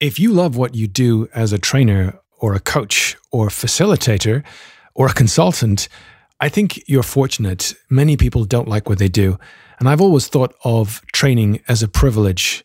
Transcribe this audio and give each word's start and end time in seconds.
If 0.00 0.20
you 0.20 0.32
love 0.32 0.56
what 0.56 0.76
you 0.76 0.86
do 0.86 1.28
as 1.34 1.52
a 1.52 1.58
trainer 1.58 2.20
or 2.38 2.54
a 2.54 2.60
coach 2.60 3.16
or 3.32 3.48
facilitator 3.48 4.44
or 4.94 5.08
a 5.08 5.12
consultant, 5.12 5.88
I 6.40 6.48
think 6.48 6.88
you're 6.88 7.02
fortunate. 7.02 7.74
Many 7.90 8.16
people 8.16 8.44
don't 8.44 8.68
like 8.68 8.88
what 8.88 9.00
they 9.00 9.08
do. 9.08 9.38
And 9.80 9.88
I've 9.88 10.00
always 10.00 10.28
thought 10.28 10.54
of 10.62 11.02
training 11.12 11.60
as 11.66 11.82
a 11.82 11.88
privilege. 11.88 12.64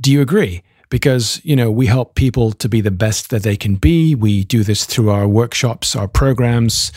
Do 0.00 0.10
you 0.10 0.20
agree? 0.20 0.62
Because, 0.90 1.40
you 1.44 1.54
know, 1.54 1.70
we 1.70 1.86
help 1.86 2.16
people 2.16 2.50
to 2.52 2.68
be 2.68 2.80
the 2.80 2.90
best 2.90 3.30
that 3.30 3.44
they 3.44 3.56
can 3.56 3.76
be. 3.76 4.16
We 4.16 4.44
do 4.44 4.64
this 4.64 4.84
through 4.84 5.10
our 5.10 5.28
workshops, 5.28 5.94
our 5.94 6.08
programs, 6.08 6.90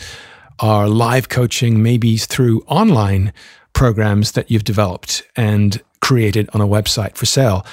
our 0.58 0.88
live 0.88 1.28
coaching, 1.28 1.80
maybe 1.80 2.16
through 2.16 2.62
online 2.66 3.32
programs 3.72 4.32
that 4.32 4.50
you've 4.50 4.64
developed 4.64 5.22
and 5.36 5.80
created 6.00 6.50
on 6.52 6.60
a 6.60 6.66
website 6.66 7.16
for 7.16 7.26
sale. 7.26 7.64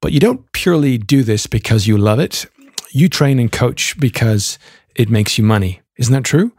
But 0.00 0.12
you 0.12 0.20
don't 0.20 0.50
purely 0.52 0.98
do 0.98 1.22
this 1.22 1.46
because 1.46 1.86
you 1.86 1.98
love 1.98 2.18
it. 2.18 2.46
You 2.90 3.08
train 3.08 3.38
and 3.38 3.52
coach 3.52 3.98
because 3.98 4.58
it 4.94 5.10
makes 5.10 5.38
you 5.38 5.44
money. 5.44 5.80
Isn't 5.96 6.14
that 6.14 6.24
true? 6.24 6.52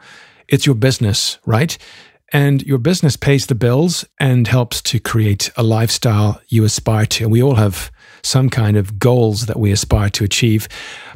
It's 0.48 0.66
your 0.66 0.76
business, 0.76 1.40
right? 1.46 1.77
And 2.32 2.63
your 2.63 2.77
business 2.77 3.18
pays 3.18 3.48
the 3.48 3.55
bills 3.55 4.05
and 4.20 4.48
helps 4.48 4.82
to 4.84 4.99
create 4.99 5.52
a 5.58 5.63
lifestyle 5.63 6.41
you 6.48 6.63
aspire 6.63 7.05
to. 7.08 7.26
And 7.26 7.32
we 7.32 7.44
all 7.44 7.55
have 7.55 7.91
some 8.23 8.49
kind 8.49 8.77
of 8.77 8.99
goals 8.99 9.48
that 9.48 9.60
we 9.60 9.71
aspire 9.71 10.10
to 10.12 10.23
achieve. 10.23 10.68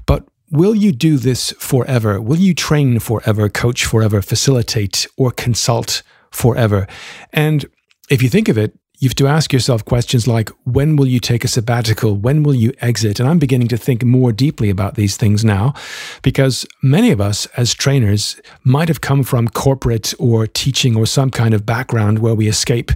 But 0.05 0.27
will 0.51 0.75
you 0.75 0.91
do 0.91 1.17
this 1.17 1.51
forever? 1.53 2.19
Will 2.19 2.37
you 2.37 2.53
train 2.53 2.99
forever, 2.99 3.47
coach 3.49 3.85
forever, 3.85 4.21
facilitate, 4.21 5.07
or 5.15 5.31
consult 5.31 6.01
forever? 6.31 6.87
And 7.31 7.65
if 8.09 8.21
you 8.21 8.29
think 8.29 8.49
of 8.49 8.57
it, 8.57 8.77
you 8.99 9.09
have 9.09 9.15
to 9.15 9.27
ask 9.27 9.51
yourself 9.51 9.83
questions 9.83 10.27
like 10.27 10.49
when 10.63 10.95
will 10.95 11.07
you 11.07 11.19
take 11.19 11.43
a 11.43 11.47
sabbatical? 11.47 12.15
When 12.15 12.43
will 12.43 12.55
you 12.55 12.73
exit? 12.79 13.19
And 13.19 13.27
I'm 13.27 13.39
beginning 13.39 13.67
to 13.69 13.77
think 13.77 14.03
more 14.03 14.31
deeply 14.31 14.69
about 14.69 14.95
these 14.95 15.17
things 15.17 15.43
now 15.43 15.73
because 16.21 16.65
many 16.81 17.11
of 17.11 17.19
us 17.19 17.45
as 17.57 17.73
trainers 17.73 18.39
might 18.63 18.87
have 18.87 19.01
come 19.01 19.23
from 19.23 19.47
corporate 19.49 20.13
or 20.19 20.47
teaching 20.47 20.95
or 20.95 21.05
some 21.05 21.29
kind 21.29 21.53
of 21.53 21.65
background 21.65 22.19
where 22.19 22.35
we 22.35 22.47
escape 22.47 22.91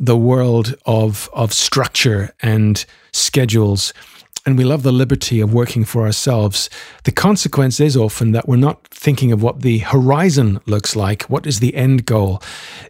the 0.00 0.16
world 0.16 0.74
of, 0.86 1.30
of 1.32 1.52
structure 1.52 2.34
and 2.42 2.84
schedules 3.12 3.92
and 4.46 4.58
we 4.58 4.64
love 4.64 4.82
the 4.82 4.92
liberty 4.92 5.40
of 5.40 5.54
working 5.54 5.84
for 5.84 6.02
ourselves, 6.02 6.68
the 7.04 7.12
consequence 7.12 7.80
is 7.80 7.96
often 7.96 8.32
that 8.32 8.46
we're 8.46 8.56
not 8.56 8.86
thinking 8.88 9.32
of 9.32 9.42
what 9.42 9.62
the 9.62 9.78
horizon 9.78 10.60
looks 10.66 10.94
like, 10.94 11.22
what 11.24 11.46
is 11.46 11.60
the 11.60 11.74
end 11.74 12.04
goal. 12.04 12.42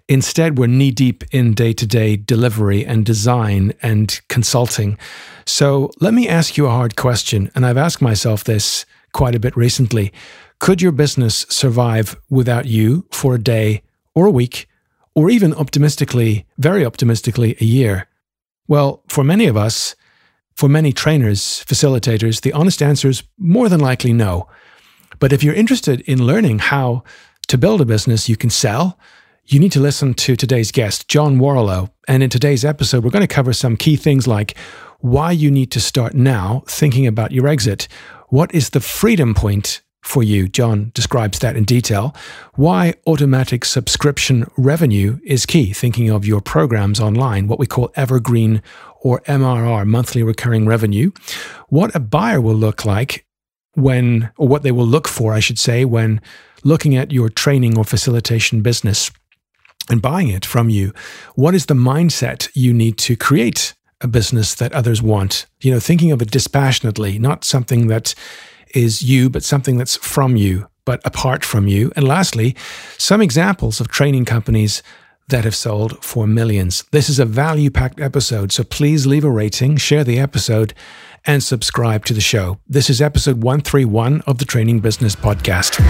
Instead, 0.08 0.58
we're 0.58 0.66
knee 0.66 0.90
deep 0.90 1.22
in 1.32 1.54
day 1.54 1.72
to 1.72 1.86
day 1.86 2.16
delivery 2.16 2.84
and 2.84 3.06
design 3.06 3.72
and 3.82 4.20
consulting. 4.28 4.98
So 5.46 5.90
let 6.00 6.14
me 6.14 6.28
ask 6.28 6.56
you 6.56 6.66
a 6.66 6.70
hard 6.70 6.96
question, 6.96 7.50
and 7.54 7.64
I've 7.64 7.76
asked 7.76 8.02
myself 8.02 8.42
this 8.42 8.84
quite 9.12 9.34
a 9.34 9.40
bit 9.40 9.56
recently. 9.56 10.12
Could 10.58 10.82
your 10.82 10.92
business 10.92 11.46
survive 11.48 12.16
without 12.28 12.66
you 12.66 13.06
for 13.10 13.34
a 13.34 13.42
day 13.42 13.82
or 14.14 14.26
a 14.26 14.30
week, 14.30 14.66
or 15.14 15.30
even 15.30 15.54
optimistically, 15.54 16.46
very 16.58 16.84
optimistically, 16.84 17.56
a 17.60 17.64
year? 17.64 18.08
Well, 18.66 19.02
for 19.08 19.22
many 19.22 19.46
of 19.46 19.56
us, 19.56 19.94
for 20.54 20.68
many 20.68 20.92
trainers, 20.92 21.64
facilitators, 21.66 22.40
the 22.40 22.52
honest 22.52 22.82
answer 22.82 23.08
is 23.08 23.22
more 23.38 23.68
than 23.68 23.80
likely 23.80 24.12
no. 24.12 24.48
But 25.18 25.32
if 25.32 25.42
you're 25.42 25.54
interested 25.54 26.00
in 26.02 26.26
learning 26.26 26.60
how 26.60 27.02
to 27.48 27.58
build 27.58 27.80
a 27.80 27.84
business 27.84 28.28
you 28.28 28.36
can 28.36 28.50
sell, 28.50 28.98
you 29.46 29.60
need 29.60 29.72
to 29.72 29.80
listen 29.80 30.14
to 30.14 30.36
today's 30.36 30.72
guest, 30.72 31.08
John 31.08 31.38
Warrillow. 31.38 31.90
And 32.08 32.22
in 32.22 32.30
today's 32.30 32.64
episode, 32.64 33.04
we're 33.04 33.10
going 33.10 33.26
to 33.26 33.34
cover 33.34 33.52
some 33.52 33.76
key 33.76 33.96
things 33.96 34.26
like 34.26 34.56
why 35.00 35.32
you 35.32 35.50
need 35.50 35.70
to 35.72 35.80
start 35.80 36.14
now 36.14 36.62
thinking 36.66 37.06
about 37.06 37.32
your 37.32 37.46
exit. 37.46 37.88
What 38.28 38.54
is 38.54 38.70
the 38.70 38.80
freedom 38.80 39.34
point 39.34 39.82
for 40.04 40.22
you. 40.22 40.48
John 40.48 40.92
describes 40.94 41.38
that 41.40 41.56
in 41.56 41.64
detail. 41.64 42.14
Why 42.54 42.94
automatic 43.06 43.64
subscription 43.64 44.46
revenue 44.56 45.18
is 45.24 45.46
key, 45.46 45.72
thinking 45.72 46.10
of 46.10 46.26
your 46.26 46.40
programs 46.40 47.00
online, 47.00 47.48
what 47.48 47.58
we 47.58 47.66
call 47.66 47.90
evergreen 47.96 48.62
or 49.00 49.20
MRR, 49.22 49.86
monthly 49.86 50.22
recurring 50.22 50.66
revenue. 50.66 51.10
What 51.68 51.94
a 51.94 52.00
buyer 52.00 52.40
will 52.40 52.54
look 52.54 52.84
like 52.84 53.26
when, 53.74 54.30
or 54.36 54.46
what 54.46 54.62
they 54.62 54.72
will 54.72 54.86
look 54.86 55.08
for, 55.08 55.32
I 55.32 55.40
should 55.40 55.58
say, 55.58 55.84
when 55.84 56.20
looking 56.64 56.96
at 56.96 57.10
your 57.10 57.28
training 57.28 57.76
or 57.76 57.84
facilitation 57.84 58.62
business 58.62 59.10
and 59.90 60.00
buying 60.00 60.28
it 60.28 60.46
from 60.46 60.68
you. 60.68 60.92
What 61.34 61.54
is 61.54 61.66
the 61.66 61.74
mindset 61.74 62.48
you 62.54 62.72
need 62.72 62.98
to 62.98 63.16
create 63.16 63.74
a 64.00 64.08
business 64.08 64.54
that 64.54 64.72
others 64.72 65.02
want? 65.02 65.46
You 65.60 65.72
know, 65.72 65.80
thinking 65.80 66.12
of 66.12 66.22
it 66.22 66.30
dispassionately, 66.30 67.18
not 67.18 67.44
something 67.44 67.88
that 67.88 68.14
is 68.74 69.02
you, 69.02 69.30
but 69.30 69.44
something 69.44 69.76
that's 69.76 69.96
from 69.96 70.36
you, 70.36 70.68
but 70.84 71.00
apart 71.04 71.44
from 71.44 71.66
you. 71.66 71.92
And 71.96 72.06
lastly, 72.06 72.56
some 72.98 73.20
examples 73.20 73.80
of 73.80 73.88
training 73.88 74.24
companies 74.24 74.82
that 75.28 75.44
have 75.44 75.54
sold 75.54 76.04
for 76.04 76.26
millions. 76.26 76.84
This 76.90 77.08
is 77.08 77.18
a 77.18 77.24
value 77.24 77.70
packed 77.70 78.00
episode, 78.00 78.52
so 78.52 78.62
please 78.64 79.06
leave 79.06 79.24
a 79.24 79.30
rating, 79.30 79.76
share 79.76 80.04
the 80.04 80.18
episode, 80.18 80.74
and 81.24 81.42
subscribe 81.42 82.04
to 82.04 82.12
the 82.14 82.20
show. 82.20 82.58
This 82.68 82.90
is 82.90 83.00
episode 83.00 83.42
131 83.42 84.20
of 84.22 84.38
the 84.38 84.44
Training 84.44 84.80
Business 84.80 85.16
Podcast. 85.16 85.80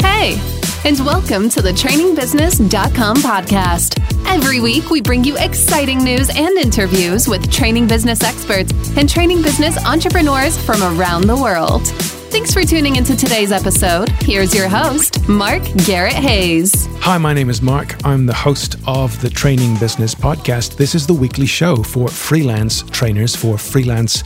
Hey, 0.00 0.57
and 0.88 1.00
welcome 1.00 1.50
to 1.50 1.60
the 1.60 1.70
trainingbusiness.com 1.70 3.16
podcast. 3.18 4.00
Every 4.26 4.58
week, 4.58 4.88
we 4.88 5.02
bring 5.02 5.22
you 5.22 5.36
exciting 5.36 6.02
news 6.02 6.30
and 6.34 6.56
interviews 6.56 7.28
with 7.28 7.52
training 7.52 7.86
business 7.86 8.22
experts 8.22 8.72
and 8.96 9.06
training 9.06 9.42
business 9.42 9.76
entrepreneurs 9.84 10.56
from 10.56 10.82
around 10.82 11.26
the 11.26 11.36
world. 11.36 11.86
Thanks 12.30 12.54
for 12.54 12.62
tuning 12.62 12.96
into 12.96 13.14
today's 13.14 13.52
episode. 13.52 14.08
Here's 14.22 14.54
your 14.54 14.66
host, 14.66 15.28
Mark 15.28 15.62
Garrett 15.84 16.14
Hayes. 16.14 16.88
Hi, 17.00 17.18
my 17.18 17.34
name 17.34 17.50
is 17.50 17.60
Mark. 17.60 17.94
I'm 18.06 18.24
the 18.24 18.32
host 18.32 18.76
of 18.86 19.20
the 19.20 19.28
Training 19.28 19.76
Business 19.76 20.14
Podcast. 20.14 20.78
This 20.78 20.94
is 20.94 21.06
the 21.06 21.12
weekly 21.12 21.46
show 21.46 21.82
for 21.82 22.08
freelance 22.08 22.80
trainers, 22.84 23.36
for 23.36 23.58
freelance 23.58 24.22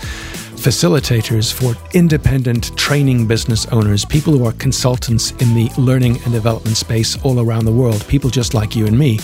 facilitators, 0.62 1.52
for 1.52 1.74
independent 1.92 2.76
training 2.78 3.26
business 3.26 3.66
owners, 3.72 4.04
people 4.04 4.32
who 4.32 4.46
are 4.46 4.52
consultants 4.52 5.32
in 5.32 5.54
the 5.54 5.68
learning 5.76 6.22
and 6.22 6.32
development 6.32 6.76
space 6.76 7.20
all 7.24 7.40
around 7.40 7.64
the 7.64 7.72
world, 7.72 8.06
people 8.06 8.30
just 8.30 8.54
like 8.54 8.76
you 8.76 8.86
and 8.86 8.96
me. 8.96 9.18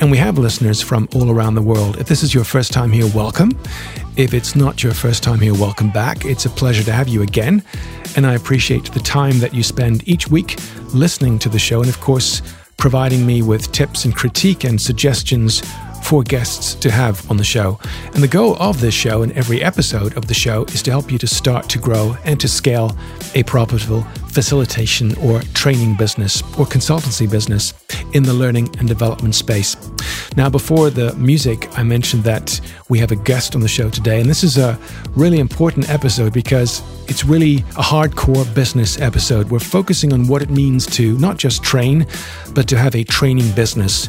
And 0.00 0.10
we 0.10 0.18
have 0.18 0.38
listeners 0.38 0.82
from 0.82 1.08
all 1.14 1.30
around 1.30 1.54
the 1.54 1.62
world. 1.62 1.98
If 1.98 2.08
this 2.08 2.24
is 2.24 2.34
your 2.34 2.42
first 2.42 2.72
time 2.72 2.90
here, 2.90 3.06
welcome. 3.14 3.52
If 4.16 4.34
it's 4.34 4.56
not 4.56 4.82
your 4.82 4.92
first 4.92 5.22
time 5.22 5.38
here, 5.38 5.54
welcome 5.54 5.90
back. 5.90 6.24
It's 6.24 6.46
a 6.46 6.50
pleasure 6.50 6.82
to 6.82 6.92
have 6.92 7.06
you 7.06 7.22
again. 7.22 7.62
And 8.16 8.26
I 8.26 8.34
appreciate 8.34 8.92
the 8.92 9.00
time 9.00 9.38
that 9.38 9.54
you 9.54 9.62
spend 9.62 10.06
each 10.08 10.28
week 10.28 10.58
listening 10.92 11.38
to 11.40 11.48
the 11.48 11.60
show 11.60 11.80
and, 11.80 11.88
of 11.88 12.00
course, 12.00 12.42
providing 12.76 13.24
me 13.24 13.40
with 13.40 13.70
tips 13.70 14.04
and 14.04 14.14
critique 14.14 14.64
and 14.64 14.80
suggestions 14.80 15.62
for 16.06 16.22
guests 16.22 16.76
to 16.76 16.88
have 16.88 17.28
on 17.28 17.36
the 17.36 17.42
show. 17.42 17.80
And 18.14 18.22
the 18.22 18.28
goal 18.28 18.54
of 18.60 18.80
this 18.80 18.94
show 18.94 19.24
and 19.24 19.32
every 19.32 19.60
episode 19.60 20.16
of 20.16 20.28
the 20.28 20.34
show 20.34 20.62
is 20.66 20.80
to 20.84 20.92
help 20.92 21.10
you 21.10 21.18
to 21.18 21.26
start 21.26 21.68
to 21.70 21.80
grow 21.80 22.16
and 22.24 22.38
to 22.38 22.46
scale 22.46 22.96
a 23.34 23.42
profitable 23.42 24.02
facilitation 24.28 25.16
or 25.18 25.40
training 25.52 25.96
business 25.96 26.42
or 26.60 26.64
consultancy 26.64 27.28
business 27.28 27.74
in 28.12 28.22
the 28.22 28.32
learning 28.32 28.72
and 28.78 28.86
development 28.86 29.34
space. 29.34 29.76
Now, 30.36 30.48
before 30.48 30.90
the 30.90 31.12
music, 31.16 31.68
I 31.76 31.82
mentioned 31.82 32.22
that 32.22 32.60
we 32.88 33.00
have 33.00 33.10
a 33.10 33.16
guest 33.16 33.56
on 33.56 33.60
the 33.60 33.68
show 33.68 33.90
today, 33.90 34.20
and 34.20 34.30
this 34.30 34.44
is 34.44 34.58
a 34.58 34.78
really 35.16 35.40
important 35.40 35.90
episode 35.90 36.32
because 36.32 36.82
it's 37.08 37.24
really 37.24 37.56
a 37.76 37.82
hardcore 37.82 38.46
business 38.54 39.00
episode. 39.00 39.50
We're 39.50 39.58
focusing 39.58 40.12
on 40.12 40.28
what 40.28 40.40
it 40.40 40.50
means 40.50 40.86
to 40.98 41.18
not 41.18 41.36
just 41.36 41.64
train, 41.64 42.06
but 42.54 42.68
to 42.68 42.78
have 42.78 42.94
a 42.94 43.02
training 43.02 43.50
business. 43.56 44.08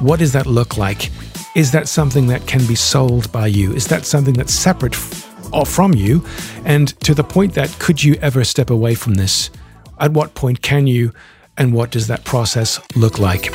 What 0.00 0.20
does 0.20 0.32
that 0.34 0.46
look 0.46 0.76
like? 0.76 1.10
Is 1.56 1.72
that 1.72 1.88
something 1.88 2.28
that 2.28 2.46
can 2.46 2.64
be 2.68 2.76
sold 2.76 3.32
by 3.32 3.48
you? 3.48 3.72
Is 3.72 3.88
that 3.88 4.06
something 4.06 4.32
that's 4.32 4.54
separate 4.54 4.94
f- 4.94 5.66
from 5.66 5.92
you? 5.92 6.24
And 6.64 6.88
to 7.00 7.14
the 7.14 7.24
point 7.24 7.54
that 7.54 7.68
could 7.80 8.04
you 8.04 8.14
ever 8.22 8.44
step 8.44 8.70
away 8.70 8.94
from 8.94 9.14
this? 9.14 9.50
At 9.98 10.12
what 10.12 10.34
point 10.36 10.62
can 10.62 10.86
you? 10.86 11.12
And 11.56 11.74
what 11.74 11.90
does 11.90 12.06
that 12.06 12.24
process 12.24 12.78
look 12.94 13.18
like? 13.18 13.52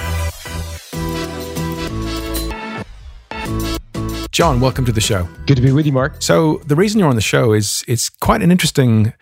John, 4.32 4.60
welcome 4.60 4.84
to 4.84 4.92
the 4.92 5.00
show. 5.00 5.30
Good 5.46 5.56
to 5.56 5.62
be 5.62 5.72
with 5.72 5.86
you, 5.86 5.94
Mark. 5.94 6.22
So, 6.22 6.58
the 6.66 6.76
reason 6.76 7.00
you're 7.00 7.08
on 7.08 7.16
the 7.16 7.22
show 7.22 7.54
is 7.54 7.86
it's 7.88 8.10
quite 8.10 8.42
an 8.42 8.52
interesting 8.52 9.14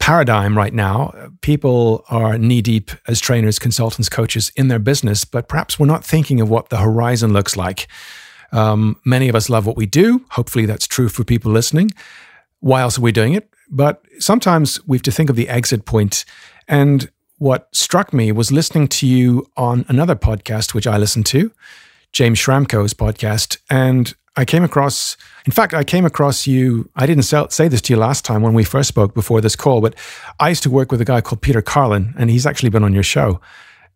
paradigm 0.00 0.56
right 0.56 0.74
now. 0.74 1.30
People 1.42 2.04
are 2.08 2.36
knee 2.36 2.62
deep 2.62 2.90
as 3.06 3.20
trainers, 3.20 3.58
consultants, 3.58 4.08
coaches 4.08 4.50
in 4.56 4.68
their 4.68 4.78
business, 4.78 5.24
but 5.24 5.48
perhaps 5.48 5.78
we're 5.78 5.86
not 5.86 6.04
thinking 6.04 6.40
of 6.40 6.50
what 6.50 6.70
the 6.70 6.78
horizon 6.78 7.32
looks 7.32 7.56
like. 7.56 7.86
Um, 8.50 8.96
many 9.04 9.28
of 9.28 9.36
us 9.36 9.48
love 9.48 9.66
what 9.66 9.76
we 9.76 9.86
do. 9.86 10.24
Hopefully, 10.30 10.66
that's 10.66 10.86
true 10.86 11.08
for 11.08 11.22
people 11.22 11.52
listening. 11.52 11.92
Why 12.58 12.80
else 12.80 12.98
are 12.98 13.02
we 13.02 13.12
doing 13.12 13.34
it? 13.34 13.48
But 13.70 14.02
sometimes 14.18 14.84
we 14.86 14.96
have 14.96 15.02
to 15.02 15.12
think 15.12 15.30
of 15.30 15.36
the 15.36 15.48
exit 15.48 15.84
point. 15.84 16.24
And 16.66 17.10
what 17.38 17.68
struck 17.72 18.12
me 18.12 18.32
was 18.32 18.50
listening 18.50 18.88
to 18.88 19.06
you 19.06 19.46
on 19.56 19.84
another 19.88 20.16
podcast, 20.16 20.74
which 20.74 20.86
I 20.86 20.98
listened 20.98 21.26
to, 21.26 21.52
James 22.12 22.38
Schramko's 22.38 22.94
podcast. 22.94 23.58
And 23.70 24.12
I 24.40 24.46
came 24.46 24.64
across, 24.64 25.18
in 25.44 25.52
fact, 25.52 25.74
I 25.74 25.84
came 25.84 26.06
across 26.06 26.46
you. 26.46 26.88
I 26.96 27.04
didn't 27.04 27.24
say 27.24 27.68
this 27.68 27.82
to 27.82 27.92
you 27.92 27.98
last 27.98 28.24
time 28.24 28.40
when 28.40 28.54
we 28.54 28.64
first 28.64 28.88
spoke 28.88 29.12
before 29.12 29.42
this 29.42 29.54
call, 29.54 29.82
but 29.82 29.94
I 30.38 30.48
used 30.48 30.62
to 30.62 30.70
work 30.70 30.90
with 30.90 30.98
a 31.02 31.04
guy 31.04 31.20
called 31.20 31.42
Peter 31.42 31.60
Carlin, 31.60 32.14
and 32.16 32.30
he's 32.30 32.46
actually 32.46 32.70
been 32.70 32.82
on 32.82 32.94
your 32.94 33.02
show. 33.02 33.38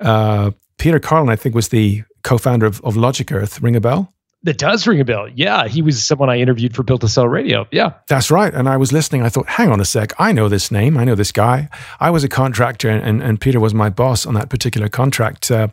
Uh, 0.01 0.51
Peter 0.77 1.01
Carlin, 1.01 1.31
I 1.31 1.37
think, 1.37 1.55
was 1.55 1.69
the 1.69 2.03
co 2.25 2.37
founder 2.37 2.67
of, 2.67 2.83
of 2.85 2.95
Logic 2.95 3.33
Earth. 3.33 3.63
Ring 3.63 3.75
a 3.75 3.81
bell? 3.81 4.13
That 4.43 4.59
does 4.59 4.87
ring 4.87 5.01
a 5.01 5.05
bell. 5.07 5.31
Yeah, 5.35 5.67
he 5.67 5.81
was 5.81 6.05
someone 6.05 6.29
I 6.29 6.39
interviewed 6.39 6.77
for 6.77 6.83
Built 6.83 7.01
to 7.01 7.09
Sell 7.09 7.27
Radio. 7.27 7.67
Yeah. 7.71 7.95
That's 8.09 8.31
right. 8.31 8.53
And 8.53 8.69
I 8.69 8.77
was 8.77 8.93
listening. 8.93 9.23
I 9.23 9.31
thought, 9.31 9.49
hang 9.49 9.71
on 9.71 9.81
a 9.81 9.87
sec. 9.87 10.13
I 10.19 10.33
know 10.33 10.51
this 10.51 10.71
name. 10.71 10.99
I 10.99 11.05
know 11.05 11.15
this 11.15 11.33
guy. 11.33 11.71
I 12.01 12.11
was 12.11 12.23
a 12.23 12.29
contractor, 12.29 12.91
and, 12.91 13.23
and 13.23 13.41
Peter 13.41 13.59
was 13.61 13.73
my 13.73 13.89
boss 13.89 14.27
on 14.27 14.35
that 14.35 14.51
particular 14.51 14.91
contract. 14.91 15.51
Uh, 15.51 15.69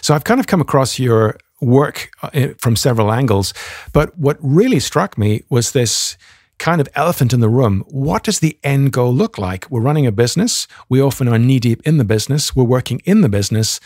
so 0.00 0.12
I've 0.16 0.24
kind 0.24 0.40
of 0.40 0.48
come 0.48 0.60
across 0.60 0.98
your 0.98 1.38
work 1.60 2.10
uh, 2.22 2.48
from 2.58 2.76
several 2.76 3.12
angles. 3.12 3.54
But 3.92 4.16
what 4.18 4.36
really 4.40 4.80
struck 4.80 5.16
me 5.16 5.42
was 5.48 5.72
this 5.72 6.16
kind 6.58 6.80
of 6.80 6.88
elephant 6.94 7.32
in 7.32 7.40
the 7.40 7.48
room. 7.48 7.84
What 7.88 8.24
does 8.24 8.40
the 8.40 8.58
end 8.62 8.92
goal 8.92 9.12
look 9.12 9.38
like? 9.38 9.70
We're 9.70 9.80
running 9.80 10.06
a 10.06 10.12
business. 10.12 10.66
We 10.88 11.00
often 11.00 11.28
are 11.28 11.38
knee 11.38 11.60
deep 11.60 11.82
in 11.86 11.98
the 11.98 12.04
business. 12.04 12.56
We're 12.56 12.64
working 12.64 13.00
in 13.04 13.20
the 13.20 13.28
business. 13.28 13.80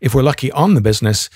If 0.00 0.14
we're 0.14 0.22
lucky 0.22 0.52
on 0.52 0.74
the 0.74 0.80
business, 0.80 1.28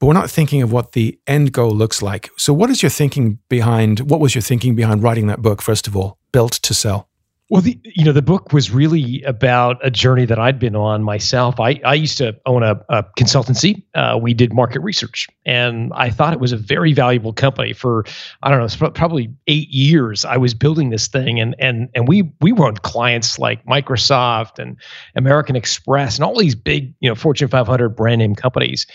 but 0.00 0.06
we're 0.06 0.14
not 0.14 0.30
thinking 0.30 0.62
of 0.62 0.72
what 0.72 0.92
the 0.92 1.18
end 1.26 1.52
goal 1.52 1.70
looks 1.70 2.02
like. 2.02 2.30
So, 2.36 2.52
what 2.52 2.70
is 2.70 2.82
your 2.82 2.90
thinking 2.90 3.38
behind? 3.48 4.00
What 4.00 4.20
was 4.20 4.34
your 4.34 4.42
thinking 4.42 4.74
behind 4.74 5.02
writing 5.02 5.28
that 5.28 5.40
book? 5.42 5.62
First 5.62 5.86
of 5.86 5.96
all, 5.96 6.18
built 6.32 6.52
to 6.52 6.74
sell. 6.74 7.08
Well, 7.50 7.60
the, 7.60 7.78
you 7.84 8.06
know, 8.06 8.12
the 8.12 8.22
book 8.22 8.54
was 8.54 8.70
really 8.70 9.22
about 9.22 9.78
a 9.84 9.90
journey 9.90 10.24
that 10.24 10.38
I'd 10.38 10.58
been 10.58 10.74
on 10.74 11.02
myself. 11.02 11.60
I, 11.60 11.78
I 11.84 11.92
used 11.92 12.16
to 12.18 12.34
own 12.46 12.62
a, 12.62 12.80
a 12.88 13.04
consultancy. 13.18 13.82
Uh, 13.94 14.18
we 14.20 14.32
did 14.32 14.54
market 14.54 14.80
research, 14.80 15.28
and 15.44 15.92
I 15.94 16.08
thought 16.08 16.32
it 16.32 16.40
was 16.40 16.52
a 16.52 16.56
very 16.56 16.94
valuable 16.94 17.34
company. 17.34 17.74
For 17.74 18.06
I 18.42 18.50
don't 18.50 18.80
know, 18.80 18.90
probably 18.92 19.30
eight 19.46 19.68
years, 19.68 20.24
I 20.24 20.38
was 20.38 20.54
building 20.54 20.88
this 20.88 21.06
thing, 21.06 21.38
and 21.38 21.54
and 21.58 21.90
and 21.94 22.08
we 22.08 22.32
we 22.40 22.52
run 22.52 22.76
clients 22.78 23.38
like 23.38 23.62
Microsoft 23.66 24.58
and 24.58 24.78
American 25.14 25.54
Express 25.54 26.16
and 26.16 26.24
all 26.24 26.38
these 26.38 26.54
big, 26.54 26.94
you 27.00 27.10
know, 27.10 27.14
Fortune 27.14 27.48
500 27.48 27.90
brand 27.90 28.20
name 28.20 28.34
companies 28.34 28.86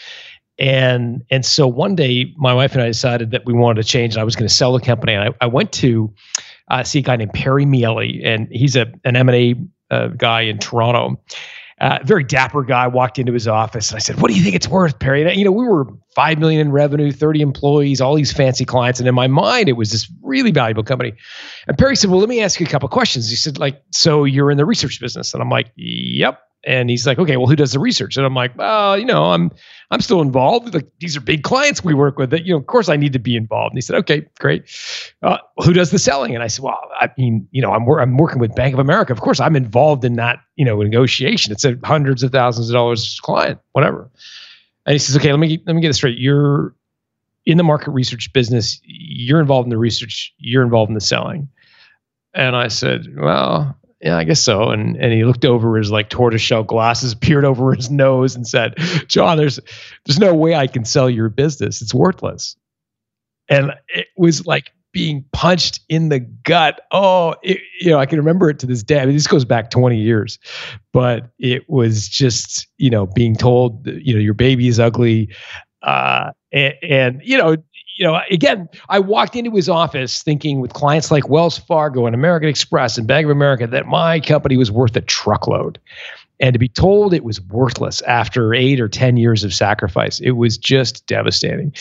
and 0.57 1.23
and 1.31 1.45
so 1.45 1.65
one 1.67 1.95
day 1.95 2.33
my 2.35 2.53
wife 2.53 2.73
and 2.73 2.81
i 2.81 2.87
decided 2.87 3.31
that 3.31 3.45
we 3.45 3.53
wanted 3.53 3.81
to 3.81 3.87
change 3.87 4.15
and 4.15 4.21
i 4.21 4.25
was 4.25 4.35
going 4.35 4.47
to 4.47 4.53
sell 4.53 4.73
the 4.73 4.81
company 4.81 5.13
and 5.13 5.29
i, 5.29 5.45
I 5.45 5.47
went 5.47 5.71
to 5.73 6.13
uh, 6.69 6.83
see 6.83 6.99
a 6.99 7.01
guy 7.01 7.15
named 7.15 7.33
perry 7.33 7.65
miele 7.65 7.99
and 7.99 8.47
he's 8.51 8.75
a 8.75 8.91
an 9.03 9.15
m&a 9.15 9.55
uh, 9.91 10.07
guy 10.09 10.41
in 10.41 10.57
toronto. 10.57 11.21
Uh, 11.81 11.97
very 12.03 12.25
dapper 12.25 12.61
guy 12.61 12.85
walked 12.87 13.17
into 13.17 13.31
his 13.31 13.47
office 13.47 13.89
and 13.89 13.95
i 13.95 13.99
said 13.99 14.19
what 14.19 14.29
do 14.29 14.35
you 14.35 14.43
think 14.43 14.53
it's 14.53 14.67
worth 14.67 14.99
perry? 14.99 15.23
And, 15.23 15.33
you 15.37 15.45
know 15.45 15.51
we 15.51 15.65
were 15.65 15.87
5 16.13 16.37
million 16.37 16.59
in 16.59 16.71
revenue 16.71 17.11
30 17.11 17.41
employees 17.41 18.01
all 18.01 18.15
these 18.15 18.33
fancy 18.33 18.65
clients 18.65 18.99
and 18.99 19.07
in 19.07 19.15
my 19.15 19.27
mind 19.27 19.69
it 19.69 19.73
was 19.73 19.91
this 19.91 20.11
really 20.21 20.51
valuable 20.51 20.83
company. 20.83 21.13
And 21.67 21.77
perry 21.77 21.95
said 21.95 22.09
well 22.09 22.19
let 22.19 22.27
me 22.27 22.41
ask 22.41 22.59
you 22.59 22.65
a 22.65 22.69
couple 22.69 22.89
questions. 22.89 23.29
He 23.29 23.37
said 23.37 23.57
like 23.57 23.81
so 23.91 24.25
you're 24.25 24.51
in 24.51 24.57
the 24.57 24.65
research 24.65 24.99
business? 24.99 25.33
And 25.33 25.41
i'm 25.41 25.49
like 25.49 25.71
yep 25.75 26.41
and 26.65 26.89
he's 26.89 27.07
like, 27.07 27.17
okay, 27.19 27.37
well, 27.37 27.47
who 27.47 27.55
does 27.55 27.71
the 27.71 27.79
research? 27.79 28.17
And 28.17 28.25
I'm 28.25 28.33
like, 28.33 28.57
well, 28.57 28.97
you 28.97 29.05
know, 29.05 29.31
I'm 29.31 29.51
I'm 29.91 30.01
still 30.01 30.21
involved. 30.21 30.73
Like 30.73 30.87
these 30.99 31.15
are 31.15 31.21
big 31.21 31.43
clients 31.43 31.83
we 31.83 31.93
work 31.93 32.17
with. 32.17 32.31
That 32.31 32.45
you 32.45 32.53
know, 32.53 32.59
of 32.59 32.67
course, 32.67 32.89
I 32.89 32.97
need 32.97 33.13
to 33.13 33.19
be 33.19 33.35
involved. 33.35 33.73
And 33.73 33.77
he 33.77 33.81
said, 33.81 33.95
okay, 33.97 34.25
great. 34.39 34.63
Uh, 35.23 35.37
who 35.57 35.73
does 35.73 35.91
the 35.91 35.99
selling? 35.99 36.33
And 36.35 36.43
I 36.43 36.47
said, 36.47 36.63
well, 36.63 36.79
I 36.99 37.09
mean, 37.17 37.47
you 37.51 37.61
know, 37.61 37.71
I'm 37.71 37.89
I'm 37.89 38.17
working 38.17 38.39
with 38.39 38.53
Bank 38.55 38.73
of 38.73 38.79
America. 38.79 39.13
Of 39.13 39.21
course, 39.21 39.39
I'm 39.39 39.55
involved 39.55 40.03
in 40.03 40.15
that 40.15 40.39
you 40.55 40.65
know 40.65 40.81
negotiation. 40.81 41.51
It's 41.53 41.63
a 41.63 41.77
hundreds 41.83 42.23
of 42.23 42.31
thousands 42.31 42.69
of 42.69 42.73
dollars 42.73 43.19
client, 43.21 43.59
whatever. 43.71 44.09
And 44.85 44.93
he 44.93 44.99
says, 44.99 45.15
okay, 45.15 45.31
let 45.31 45.39
me 45.39 45.61
let 45.65 45.75
me 45.75 45.81
get 45.81 45.89
this 45.89 45.97
straight. 45.97 46.17
You're 46.17 46.75
in 47.45 47.57
the 47.57 47.63
market 47.63 47.91
research 47.91 48.31
business. 48.33 48.81
You're 48.83 49.39
involved 49.39 49.65
in 49.65 49.69
the 49.69 49.77
research. 49.77 50.33
You're 50.37 50.63
involved 50.63 50.89
in 50.89 50.95
the 50.95 51.01
selling. 51.01 51.47
And 52.33 52.55
I 52.55 52.67
said, 52.67 53.07
well, 53.17 53.75
yeah, 54.01 54.17
I 54.17 54.23
guess 54.23 54.41
so. 54.41 54.69
And 54.69 54.95
and 54.97 55.11
he 55.11 55.25
looked 55.25 55.45
over 55.45 55.77
his 55.77 55.91
like 55.91 56.09
tortoiseshell 56.09 56.63
glasses, 56.63 57.15
peered 57.21 57.45
over 57.45 57.73
his 57.73 57.89
nose, 57.89 58.35
and 58.35 58.47
said, 58.47 58.75
"John, 59.07 59.37
there's 59.37 59.59
there's 60.05 60.19
no 60.19 60.33
way 60.33 60.55
I 60.55 60.67
can 60.67 60.85
sell 60.85 61.09
your 61.09 61.29
business. 61.29 61.81
It's 61.81 61.93
worthless." 61.93 62.55
And 63.49 63.73
it 63.89 64.07
was 64.15 64.45
like 64.45 64.71
being 64.93 65.25
punched 65.33 65.81
in 65.89 66.09
the 66.09 66.19
gut. 66.19 66.81
Oh, 66.91 67.35
it, 67.43 67.59
you 67.81 67.89
know, 67.89 67.99
I 67.99 68.05
can 68.05 68.19
remember 68.19 68.49
it 68.49 68.59
to 68.59 68.65
this 68.65 68.83
day. 68.83 68.99
I 69.01 69.05
mean, 69.05 69.15
this 69.15 69.27
goes 69.27 69.45
back 69.45 69.69
20 69.69 69.97
years, 69.97 70.39
but 70.93 71.31
it 71.39 71.69
was 71.69 72.07
just 72.07 72.67
you 72.77 72.89
know 72.89 73.05
being 73.05 73.35
told, 73.35 73.85
you 73.85 74.13
know, 74.13 74.19
your 74.19 74.33
baby 74.33 74.67
is 74.67 74.79
ugly, 74.79 75.29
uh, 75.81 76.31
and, 76.51 76.73
and 76.81 77.21
you 77.23 77.37
know 77.37 77.57
you 77.95 78.05
know, 78.05 78.21
again, 78.31 78.69
I 78.87 78.99
walked 78.99 79.35
into 79.35 79.51
his 79.51 79.67
office 79.67 80.23
thinking 80.23 80.61
with 80.61 80.73
clients 80.73 81.11
like 81.11 81.29
Wells 81.29 81.57
Fargo 81.57 82.05
and 82.05 82.15
American 82.15 82.49
Express 82.49 82.97
and 82.97 83.07
Bank 83.07 83.25
of 83.25 83.31
America 83.31 83.67
that 83.67 83.87
my 83.87 84.19
company 84.19 84.57
was 84.57 84.71
worth 84.71 84.95
a 84.95 85.01
truckload. 85.01 85.79
And 86.39 86.53
to 86.53 86.59
be 86.59 86.69
told 86.69 87.13
it 87.13 87.23
was 87.23 87.41
worthless 87.41 88.01
after 88.03 88.53
eight 88.53 88.79
or 88.79 88.87
10 88.87 89.17
years 89.17 89.43
of 89.43 89.53
sacrifice, 89.53 90.19
it 90.21 90.31
was 90.31 90.57
just 90.57 91.05
devastating. 91.05 91.73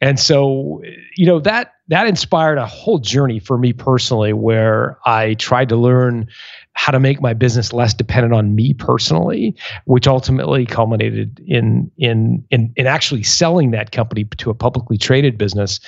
And 0.00 0.20
so, 0.20 0.82
you 1.16 1.26
know, 1.26 1.40
that 1.40 1.72
that 1.88 2.06
inspired 2.06 2.58
a 2.58 2.66
whole 2.66 2.98
journey 2.98 3.38
for 3.38 3.56
me 3.56 3.72
personally 3.72 4.32
where 4.32 4.98
I 5.06 5.34
tried 5.34 5.68
to 5.70 5.76
learn 5.76 6.28
how 6.76 6.92
to 6.92 7.00
make 7.00 7.22
my 7.22 7.32
business 7.32 7.72
less 7.72 7.94
dependent 7.94 8.34
on 8.34 8.54
me 8.54 8.74
personally, 8.74 9.56
which 9.86 10.06
ultimately 10.06 10.66
culminated 10.66 11.42
in 11.46 11.90
in 11.96 12.44
in, 12.50 12.72
in 12.76 12.86
actually 12.86 13.22
selling 13.22 13.70
that 13.70 13.92
company 13.92 14.24
to 14.36 14.50
a 14.50 14.54
publicly 14.54 14.98
traded 14.98 15.38
business 15.38 15.80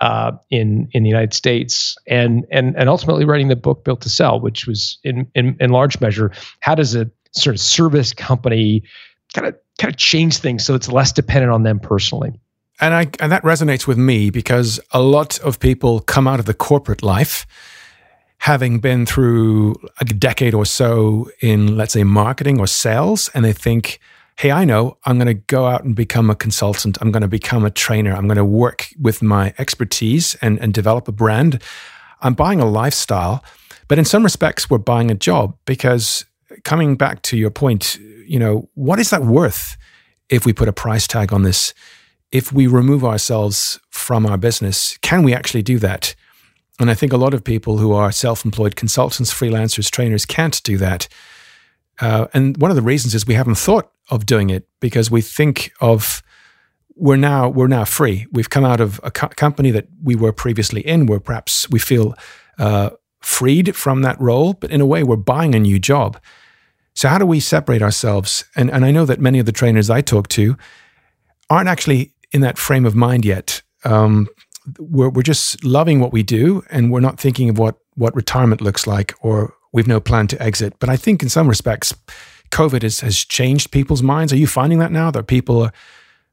uh, 0.00 0.30
in 0.50 0.88
in 0.92 1.02
the 1.02 1.08
United 1.08 1.34
States, 1.34 1.96
and 2.06 2.46
and 2.50 2.76
and 2.76 2.88
ultimately 2.88 3.24
writing 3.24 3.48
the 3.48 3.56
book 3.56 3.84
Built 3.84 4.00
to 4.02 4.08
Sell, 4.08 4.40
which 4.40 4.66
was 4.66 4.98
in 5.02 5.26
in, 5.34 5.56
in 5.58 5.70
large 5.70 6.00
measure 6.00 6.30
how 6.60 6.76
does 6.76 6.94
a 6.94 7.10
sort 7.32 7.54
of 7.54 7.60
service 7.60 8.12
company 8.12 8.84
kind 9.34 9.48
of 9.48 9.54
kind 9.78 9.92
of 9.92 9.98
change 9.98 10.38
things 10.38 10.64
so 10.64 10.74
it's 10.74 10.88
less 10.88 11.12
dependent 11.12 11.52
on 11.52 11.64
them 11.64 11.80
personally. 11.80 12.32
And 12.80 12.94
I 12.94 13.08
and 13.18 13.32
that 13.32 13.42
resonates 13.42 13.86
with 13.88 13.98
me 13.98 14.30
because 14.30 14.78
a 14.92 15.02
lot 15.02 15.40
of 15.40 15.58
people 15.58 16.00
come 16.00 16.28
out 16.28 16.38
of 16.38 16.46
the 16.46 16.54
corporate 16.54 17.02
life 17.02 17.46
having 18.46 18.78
been 18.78 19.04
through 19.04 19.74
a 20.00 20.04
decade 20.04 20.54
or 20.54 20.64
so 20.64 21.28
in, 21.40 21.76
let's 21.76 21.92
say, 21.92 22.04
marketing 22.04 22.60
or 22.60 22.66
sales, 22.68 23.28
and 23.34 23.44
they 23.44 23.52
think, 23.52 23.98
hey, 24.38 24.52
I 24.52 24.64
know, 24.64 24.98
I'm 25.04 25.18
going 25.18 25.26
to 25.26 25.42
go 25.48 25.66
out 25.66 25.82
and 25.82 25.96
become 25.96 26.30
a 26.30 26.36
consultant. 26.36 26.96
I'm 27.00 27.10
going 27.10 27.22
to 27.22 27.28
become 27.28 27.64
a 27.64 27.72
trainer. 27.72 28.12
I'm 28.14 28.28
going 28.28 28.36
to 28.36 28.44
work 28.44 28.86
with 29.00 29.20
my 29.20 29.52
expertise 29.58 30.36
and, 30.36 30.60
and 30.60 30.72
develop 30.72 31.08
a 31.08 31.12
brand. 31.12 31.60
I'm 32.20 32.34
buying 32.34 32.60
a 32.60 32.70
lifestyle. 32.70 33.42
But 33.88 33.98
in 33.98 34.04
some 34.04 34.22
respects, 34.22 34.70
we're 34.70 34.78
buying 34.78 35.10
a 35.10 35.16
job 35.16 35.58
because 35.64 36.24
coming 36.62 36.94
back 36.94 37.22
to 37.22 37.36
your 37.36 37.50
point, 37.50 37.98
you 38.28 38.38
know, 38.38 38.68
what 38.74 39.00
is 39.00 39.10
that 39.10 39.24
worth 39.24 39.76
if 40.28 40.46
we 40.46 40.52
put 40.52 40.68
a 40.68 40.72
price 40.72 41.08
tag 41.08 41.32
on 41.32 41.42
this? 41.42 41.74
If 42.30 42.52
we 42.52 42.68
remove 42.68 43.04
ourselves 43.04 43.80
from 43.90 44.24
our 44.24 44.38
business, 44.38 44.98
can 45.02 45.24
we 45.24 45.34
actually 45.34 45.62
do 45.62 45.80
that? 45.80 46.14
And 46.78 46.90
I 46.90 46.94
think 46.94 47.12
a 47.12 47.16
lot 47.16 47.34
of 47.34 47.42
people 47.42 47.78
who 47.78 47.92
are 47.92 48.12
self 48.12 48.44
employed 48.44 48.76
consultants, 48.76 49.32
freelancers, 49.32 49.90
trainers 49.90 50.26
can't 50.26 50.62
do 50.62 50.76
that. 50.78 51.08
Uh, 52.00 52.26
and 52.34 52.56
one 52.58 52.70
of 52.70 52.76
the 52.76 52.82
reasons 52.82 53.14
is 53.14 53.26
we 53.26 53.34
haven't 53.34 53.56
thought 53.56 53.90
of 54.10 54.26
doing 54.26 54.50
it 54.50 54.68
because 54.80 55.10
we 55.10 55.22
think 55.22 55.72
of 55.80 56.22
we're 56.94 57.16
now 57.16 57.48
we're 57.48 57.66
now 57.66 57.84
free. 57.84 58.26
We've 58.32 58.50
come 58.50 58.64
out 58.64 58.80
of 58.80 59.00
a 59.02 59.10
co- 59.10 59.28
company 59.28 59.70
that 59.70 59.86
we 60.02 60.14
were 60.14 60.32
previously 60.32 60.80
in, 60.80 61.06
where 61.06 61.20
perhaps 61.20 61.68
we 61.70 61.78
feel 61.78 62.14
uh, 62.58 62.90
freed 63.20 63.76
from 63.76 64.02
that 64.02 64.20
role, 64.20 64.54
but 64.54 64.70
in 64.70 64.80
a 64.80 64.86
way 64.86 65.02
we're 65.02 65.16
buying 65.16 65.54
a 65.54 65.60
new 65.60 65.78
job. 65.78 66.18
So 66.94 67.08
how 67.08 67.18
do 67.18 67.26
we 67.26 67.40
separate 67.40 67.82
ourselves? 67.82 68.44
And 68.54 68.70
and 68.70 68.84
I 68.84 68.90
know 68.90 69.04
that 69.04 69.20
many 69.20 69.38
of 69.38 69.46
the 69.46 69.52
trainers 69.52 69.90
I 69.90 70.00
talk 70.00 70.28
to 70.28 70.56
aren't 71.50 71.68
actually 71.68 72.14
in 72.32 72.40
that 72.40 72.58
frame 72.58 72.86
of 72.86 72.94
mind 72.94 73.24
yet. 73.24 73.62
Um, 73.84 74.26
we're, 74.78 75.08
we're 75.08 75.22
just 75.22 75.62
loving 75.64 76.00
what 76.00 76.12
we 76.12 76.22
do 76.22 76.64
and 76.70 76.90
we're 76.90 77.00
not 77.00 77.20
thinking 77.20 77.48
of 77.48 77.58
what, 77.58 77.76
what 77.94 78.14
retirement 78.14 78.60
looks 78.60 78.86
like 78.86 79.14
or 79.20 79.54
we've 79.72 79.86
no 79.86 80.00
plan 80.00 80.26
to 80.28 80.42
exit. 80.42 80.74
But 80.78 80.88
I 80.88 80.96
think 80.96 81.22
in 81.22 81.28
some 81.28 81.48
respects, 81.48 81.94
COVID 82.50 82.82
has, 82.82 83.00
has 83.00 83.24
changed 83.24 83.70
people's 83.70 84.02
minds. 84.02 84.32
Are 84.32 84.36
you 84.36 84.46
finding 84.46 84.78
that 84.78 84.92
now 84.92 85.10
that 85.10 85.26
people 85.26 85.62
are 85.62 85.72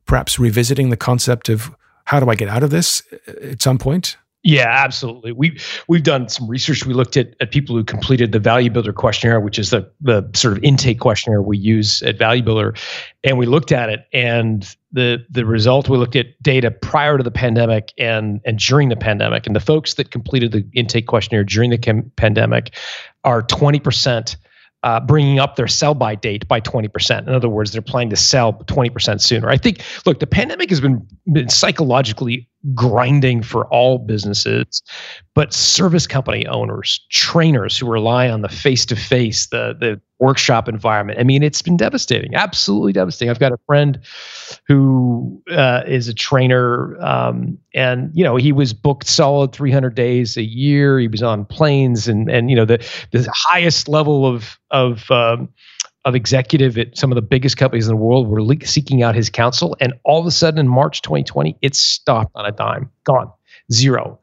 perhaps 0.05 0.39
revisiting 0.39 0.89
the 0.89 0.97
concept 0.97 1.49
of 1.49 1.71
how 2.05 2.19
do 2.19 2.29
I 2.29 2.35
get 2.35 2.49
out 2.49 2.63
of 2.63 2.69
this 2.69 3.01
at 3.41 3.61
some 3.61 3.77
point? 3.77 4.17
Yeah, 4.45 4.67
absolutely. 4.67 5.31
We 5.31 5.57
we've 5.87 6.03
done 6.03 6.27
some 6.27 6.49
research. 6.49 6.85
We 6.85 6.93
looked 6.93 7.15
at, 7.15 7.33
at 7.39 7.51
people 7.51 7.77
who 7.77 7.83
completed 7.85 8.33
the 8.33 8.39
Value 8.39 8.69
Builder 8.69 8.91
questionnaire, 8.91 9.39
which 9.39 9.57
is 9.57 9.69
the 9.69 9.89
the 10.01 10.29
sort 10.33 10.57
of 10.57 10.63
intake 10.65 10.99
questionnaire 10.99 11.41
we 11.41 11.57
use 11.57 12.01
at 12.01 12.17
Value 12.17 12.43
Builder, 12.43 12.75
and 13.23 13.37
we 13.37 13.45
looked 13.45 13.71
at 13.71 13.87
it. 13.87 14.05
And 14.11 14.75
the 14.91 15.25
the 15.29 15.45
result 15.45 15.87
we 15.87 15.97
looked 15.97 16.17
at 16.17 16.25
data 16.43 16.71
prior 16.71 17.17
to 17.17 17.23
the 17.23 17.31
pandemic 17.31 17.93
and 17.97 18.41
and 18.45 18.59
during 18.59 18.89
the 18.89 18.97
pandemic. 18.97 19.47
And 19.47 19.55
the 19.55 19.61
folks 19.61 19.93
that 19.93 20.11
completed 20.11 20.51
the 20.51 20.67
intake 20.73 21.07
questionnaire 21.07 21.45
during 21.45 21.69
the 21.69 22.03
pandemic 22.17 22.75
are 23.23 23.43
twenty 23.43 23.79
percent 23.79 24.35
uh, 24.83 24.99
bringing 24.99 25.39
up 25.39 25.55
their 25.55 25.67
sell 25.67 25.93
by 25.93 26.13
date 26.15 26.47
by 26.47 26.59
20%. 26.59 27.19
In 27.19 27.29
other 27.29 27.49
words, 27.49 27.71
they're 27.71 27.81
planning 27.81 28.09
to 28.09 28.15
sell 28.15 28.53
20% 28.53 29.21
sooner. 29.21 29.49
I 29.49 29.57
think, 29.57 29.81
look, 30.05 30.19
the 30.19 30.27
pandemic 30.27 30.69
has 30.69 30.81
been, 30.81 31.05
been 31.31 31.49
psychologically 31.49 32.47
grinding 32.73 33.43
for 33.43 33.65
all 33.67 33.97
businesses, 33.97 34.83
but 35.35 35.53
service 35.53 36.07
company 36.07 36.45
owners, 36.47 37.05
trainers 37.09 37.77
who 37.77 37.87
rely 37.87 38.29
on 38.29 38.41
the 38.41 38.49
face 38.49 38.85
to 38.87 38.95
face, 38.95 39.47
the 39.47 39.75
the 39.79 40.01
workshop 40.23 40.69
environment. 40.69 41.19
I 41.19 41.23
mean, 41.23 41.43
it's 41.43 41.61
been 41.61 41.75
devastating, 41.75 42.33
absolutely 42.33 42.93
devastating. 42.93 43.29
I've 43.29 43.39
got 43.39 43.51
a 43.51 43.59
friend 43.65 43.99
who 44.67 45.43
uh, 45.51 45.83
is 45.85 46.07
a 46.07 46.13
trainer, 46.13 46.97
um, 47.03 47.57
and 47.75 48.09
you 48.13 48.23
know 48.23 48.37
he 48.37 48.53
was 48.53 48.73
booked 48.73 49.07
solid 49.07 49.51
300 49.51 49.93
days 49.93 50.37
a 50.37 50.43
year. 50.43 50.97
He 50.97 51.09
was 51.09 51.21
on 51.21 51.45
planes, 51.45 52.07
and 52.07 52.31
and 52.31 52.49
you 52.49 52.55
know 52.55 52.65
the 52.65 52.77
the 53.11 53.29
highest 53.35 53.89
level 53.89 54.25
of 54.25 54.57
of 54.71 55.11
um, 55.11 55.49
of 56.05 56.15
executive 56.15 56.77
at 56.77 56.97
some 56.97 57.11
of 57.11 57.15
the 57.15 57.21
biggest 57.21 57.57
companies 57.57 57.87
in 57.87 57.91
the 57.91 58.01
world 58.01 58.29
were 58.29 58.41
le- 58.41 58.65
seeking 58.65 59.03
out 59.03 59.15
his 59.15 59.29
counsel. 59.29 59.75
And 59.81 59.93
all 60.05 60.21
of 60.21 60.25
a 60.25 60.31
sudden 60.31 60.59
in 60.59 60.67
March 60.67 61.01
2020, 61.01 61.57
it 61.61 61.75
stopped 61.75 62.31
on 62.35 62.45
a 62.45 62.51
dime, 62.51 62.89
gone, 63.05 63.31
zero 63.71 64.19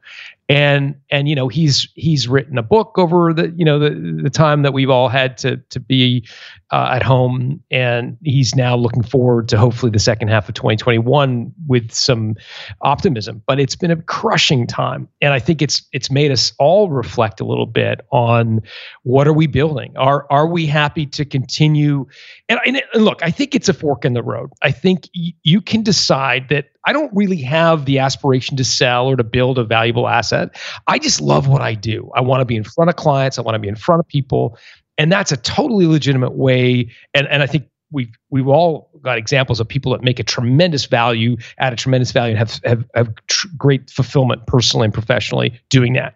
and 0.51 0.95
and 1.09 1.29
you 1.29 1.35
know 1.35 1.47
he's 1.47 1.87
he's 1.95 2.27
written 2.27 2.57
a 2.57 2.63
book 2.63 2.97
over 2.97 3.33
the 3.33 3.53
you 3.55 3.63
know 3.63 3.79
the 3.79 4.21
the 4.21 4.29
time 4.29 4.63
that 4.63 4.73
we've 4.73 4.89
all 4.89 5.07
had 5.07 5.37
to 5.37 5.57
to 5.69 5.79
be 5.79 6.27
uh, 6.71 6.89
at 6.93 7.03
home. 7.03 7.61
And 7.69 8.17
he's 8.23 8.55
now 8.55 8.75
looking 8.75 9.03
forward 9.03 9.49
to 9.49 9.57
hopefully 9.57 9.91
the 9.91 9.99
second 9.99 10.29
half 10.29 10.47
of 10.47 10.55
2021 10.55 11.51
with 11.67 11.91
some 11.91 12.35
optimism. 12.81 13.41
But 13.45 13.59
it's 13.59 13.75
been 13.75 13.91
a 13.91 14.01
crushing 14.03 14.67
time. 14.67 15.07
And 15.21 15.33
i 15.33 15.39
think 15.39 15.61
it's 15.61 15.81
it's 15.91 16.09
made 16.09 16.31
us 16.31 16.53
all 16.59 16.89
reflect 16.89 17.39
a 17.39 17.45
little 17.45 17.65
bit 17.65 18.01
on 18.11 18.61
what 19.03 19.27
are 19.27 19.33
we 19.33 19.47
building? 19.47 19.95
Are 19.97 20.25
are 20.29 20.47
we 20.47 20.65
happy 20.65 21.05
to 21.07 21.25
continue? 21.25 22.05
And, 22.49 22.59
and 22.65 22.81
look 22.95 23.21
i 23.23 23.31
think 23.31 23.55
it's 23.55 23.69
a 23.69 23.73
fork 23.73 24.05
in 24.05 24.13
the 24.13 24.23
road. 24.23 24.49
I 24.61 24.71
think 24.71 25.09
y- 25.15 25.33
you 25.43 25.61
can 25.61 25.83
decide 25.83 26.49
that 26.49 26.71
I 26.85 26.93
don't 26.93 27.11
really 27.13 27.41
have 27.41 27.85
the 27.85 27.99
aspiration 27.99 28.57
to 28.57 28.63
sell 28.63 29.07
or 29.07 29.15
to 29.15 29.23
build 29.23 29.59
a 29.59 29.63
valuable 29.63 30.07
asset. 30.07 30.40
I 30.87 30.99
just 30.99 31.21
love 31.21 31.47
what 31.47 31.61
I 31.61 31.73
do. 31.73 32.09
I 32.15 32.21
want 32.21 32.41
to 32.41 32.45
be 32.45 32.55
in 32.55 32.63
front 32.63 32.89
of 32.89 32.95
clients, 32.95 33.37
I 33.37 33.41
want 33.41 33.55
to 33.55 33.59
be 33.59 33.67
in 33.67 33.75
front 33.75 33.99
of 33.99 34.07
people. 34.07 34.57
And 34.97 35.11
that's 35.11 35.31
a 35.31 35.37
totally 35.37 35.87
legitimate 35.87 36.33
way. 36.33 36.91
And, 37.13 37.27
and 37.27 37.41
I 37.41 37.47
think 37.47 37.67
we've 37.91 38.11
we've 38.29 38.47
all 38.47 38.89
got 39.01 39.17
examples 39.17 39.59
of 39.59 39.67
people 39.67 39.91
that 39.91 40.03
make 40.03 40.19
a 40.19 40.23
tremendous 40.23 40.85
value, 40.85 41.37
add 41.59 41.73
a 41.73 41.75
tremendous 41.75 42.11
value, 42.11 42.31
and 42.31 42.39
have 42.39 42.59
have, 42.63 42.85
have 42.95 43.13
tr- 43.27 43.47
great 43.57 43.89
fulfillment 43.89 44.47
personally 44.47 44.85
and 44.85 44.93
professionally 44.93 45.59
doing 45.69 45.93
that. 45.93 46.15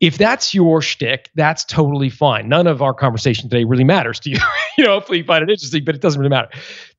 If 0.00 0.16
that's 0.16 0.54
your 0.54 0.80
shtick, 0.80 1.28
that's 1.34 1.64
totally 1.64 2.08
fine. 2.08 2.48
None 2.48 2.68
of 2.68 2.80
our 2.82 2.94
conversation 2.94 3.48
today 3.48 3.64
really 3.64 3.82
matters 3.82 4.20
to 4.20 4.30
you. 4.30 4.38
you 4.78 4.84
know, 4.84 4.92
hopefully 4.92 5.18
you 5.18 5.24
find 5.24 5.42
it 5.42 5.50
interesting, 5.50 5.84
but 5.84 5.96
it 5.96 6.00
doesn't 6.00 6.20
really 6.20 6.30
matter. 6.30 6.48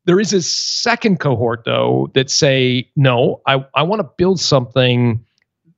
There 0.03 0.19
is 0.19 0.33
a 0.33 0.41
second 0.41 1.19
cohort 1.21 1.63
though 1.63 2.09
that 2.13 2.29
say, 2.29 2.89
no, 2.97 3.41
I, 3.45 3.65
I 3.73 3.83
want 3.83 4.01
to 4.01 4.09
build 4.17 4.41
something 4.41 5.23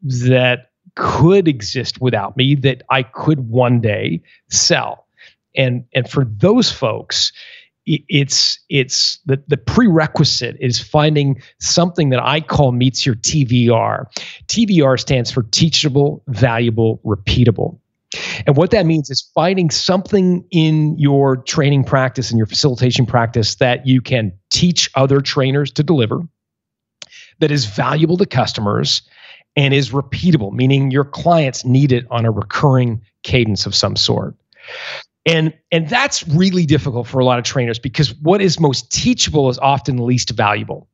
that 0.02 0.72
could 0.96 1.48
exist 1.48 2.02
without 2.02 2.36
me 2.36 2.56
that 2.56 2.84
I 2.90 3.04
could 3.04 3.50
one 3.50 3.82
day 3.82 4.22
sell. 4.50 5.08
And 5.56 5.84
and 5.94 6.10
for 6.10 6.26
those 6.26 6.72
folks, 6.72 7.32
it's 7.86 8.60
it's 8.70 9.20
the 9.26 9.42
the 9.48 9.58
prerequisite 9.58 10.58
is 10.60 10.80
finding 10.80 11.42
something 11.60 12.10
that 12.10 12.22
I 12.22 12.42
call 12.42 12.72
meets 12.72 13.06
your 13.06 13.16
TVR. 13.16 14.06
TVR 14.48 15.00
stands 15.00 15.32
for 15.32 15.44
teachable, 15.44 16.24
valuable, 16.28 17.02
repeatable. 17.04 17.80
And 18.46 18.58
what 18.58 18.72
that 18.72 18.86
means 18.86 19.10
is 19.10 19.22
finding 19.34 19.70
something 19.70 20.46
in 20.52 20.98
your 20.98 21.38
training 21.38 21.86
practice 21.86 22.30
and 22.30 22.38
your 22.38 22.46
facilitation 22.46 23.06
practice 23.06 23.56
that 23.56 23.88
you 23.88 24.02
can 24.02 24.34
teach 24.50 24.90
other 24.96 25.22
trainers 25.22 25.72
to 25.72 25.84
deliver 25.84 26.22
that 27.40 27.52
is 27.52 27.66
valuable 27.66 28.18
to 28.18 28.26
customers 28.26 29.02
and 29.56 29.74
is 29.74 29.92
repeatable, 29.92 30.54
meaning 30.54 30.92
your 30.92 31.06
clients 31.06 31.66
need 31.66 31.92
it 31.92 32.06
on 32.10 32.26
a 32.26 32.32
recurring 32.32 33.02
cadence 33.24 33.66
of 33.66 33.76
some 33.76 33.96
sort. 33.96 34.36
And 35.26 35.54
and 35.72 35.88
that's 35.88 36.28
really 36.30 36.66
difficult 36.66 37.08
for 37.08 37.20
a 37.20 37.26
lot 37.26 37.38
of 37.38 37.46
trainers 37.46 37.78
because 37.78 38.14
what 38.16 38.42
is 38.42 38.60
most 38.60 38.92
teachable 38.92 39.50
is 39.50 39.60
often 39.60 40.04
least 40.06 40.32
valuable. 40.32 40.88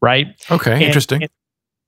Right? 0.00 0.28
Okay, 0.50 0.74
and, 0.74 0.82
interesting. 0.82 1.22
And, 1.22 1.30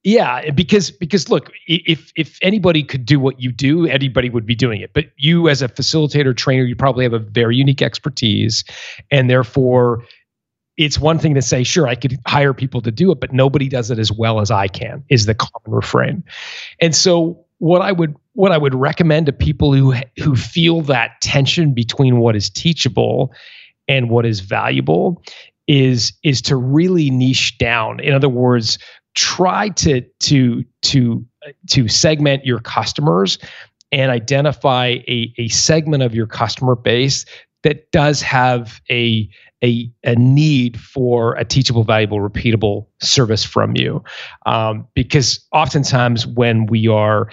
yeah, 0.04 0.50
because 0.50 0.90
because 0.90 1.28
look, 1.28 1.52
if 1.66 2.12
if 2.16 2.38
anybody 2.40 2.82
could 2.82 3.04
do 3.04 3.20
what 3.20 3.40
you 3.40 3.52
do, 3.52 3.86
anybody 3.86 4.30
would 4.30 4.46
be 4.46 4.54
doing 4.54 4.80
it. 4.80 4.92
But 4.92 5.06
you 5.16 5.48
as 5.48 5.60
a 5.60 5.68
facilitator 5.68 6.36
trainer, 6.36 6.64
you 6.64 6.74
probably 6.74 7.04
have 7.04 7.12
a 7.12 7.18
very 7.18 7.56
unique 7.56 7.82
expertise 7.82 8.64
and 9.10 9.28
therefore 9.28 10.04
it's 10.78 10.98
one 10.98 11.18
thing 11.18 11.34
to 11.34 11.42
say, 11.42 11.64
sure, 11.64 11.88
I 11.88 11.96
could 11.96 12.18
hire 12.26 12.54
people 12.54 12.80
to 12.82 12.92
do 12.92 13.10
it, 13.10 13.20
but 13.20 13.32
nobody 13.32 13.68
does 13.68 13.90
it 13.90 13.98
as 13.98 14.12
well 14.12 14.40
as 14.40 14.50
I 14.50 14.68
can, 14.68 15.04
is 15.10 15.26
the 15.26 15.34
common 15.34 15.76
refrain. 15.76 16.24
And 16.80 16.94
so 16.94 17.44
what 17.58 17.82
I 17.82 17.92
would 17.92 18.14
what 18.34 18.52
I 18.52 18.58
would 18.58 18.74
recommend 18.74 19.26
to 19.26 19.32
people 19.32 19.74
who 19.74 19.94
who 20.22 20.36
feel 20.36 20.80
that 20.82 21.20
tension 21.20 21.74
between 21.74 22.18
what 22.18 22.36
is 22.36 22.48
teachable 22.48 23.32
and 23.88 24.08
what 24.08 24.24
is 24.24 24.40
valuable 24.40 25.22
is 25.66 26.12
is 26.22 26.40
to 26.42 26.56
really 26.56 27.10
niche 27.10 27.58
down. 27.58 27.98
In 28.00 28.14
other 28.14 28.28
words, 28.28 28.78
try 29.16 29.70
to 29.70 30.02
to 30.20 30.64
to 30.82 31.26
to 31.70 31.88
segment 31.88 32.46
your 32.46 32.60
customers 32.60 33.38
and 33.90 34.10
identify 34.10 34.86
a, 35.08 35.32
a 35.38 35.48
segment 35.48 36.02
of 36.02 36.14
your 36.14 36.26
customer 36.26 36.76
base 36.76 37.24
that 37.62 37.90
does 37.92 38.22
have 38.22 38.80
a 38.90 39.28
a, 39.62 39.90
a 40.04 40.14
need 40.14 40.78
for 40.78 41.34
a 41.34 41.44
teachable, 41.44 41.82
valuable, 41.82 42.20
repeatable 42.20 42.86
service 43.00 43.44
from 43.44 43.76
you. 43.76 44.02
Um, 44.46 44.86
because 44.94 45.44
oftentimes 45.52 46.26
when 46.26 46.66
we 46.66 46.86
are 46.86 47.28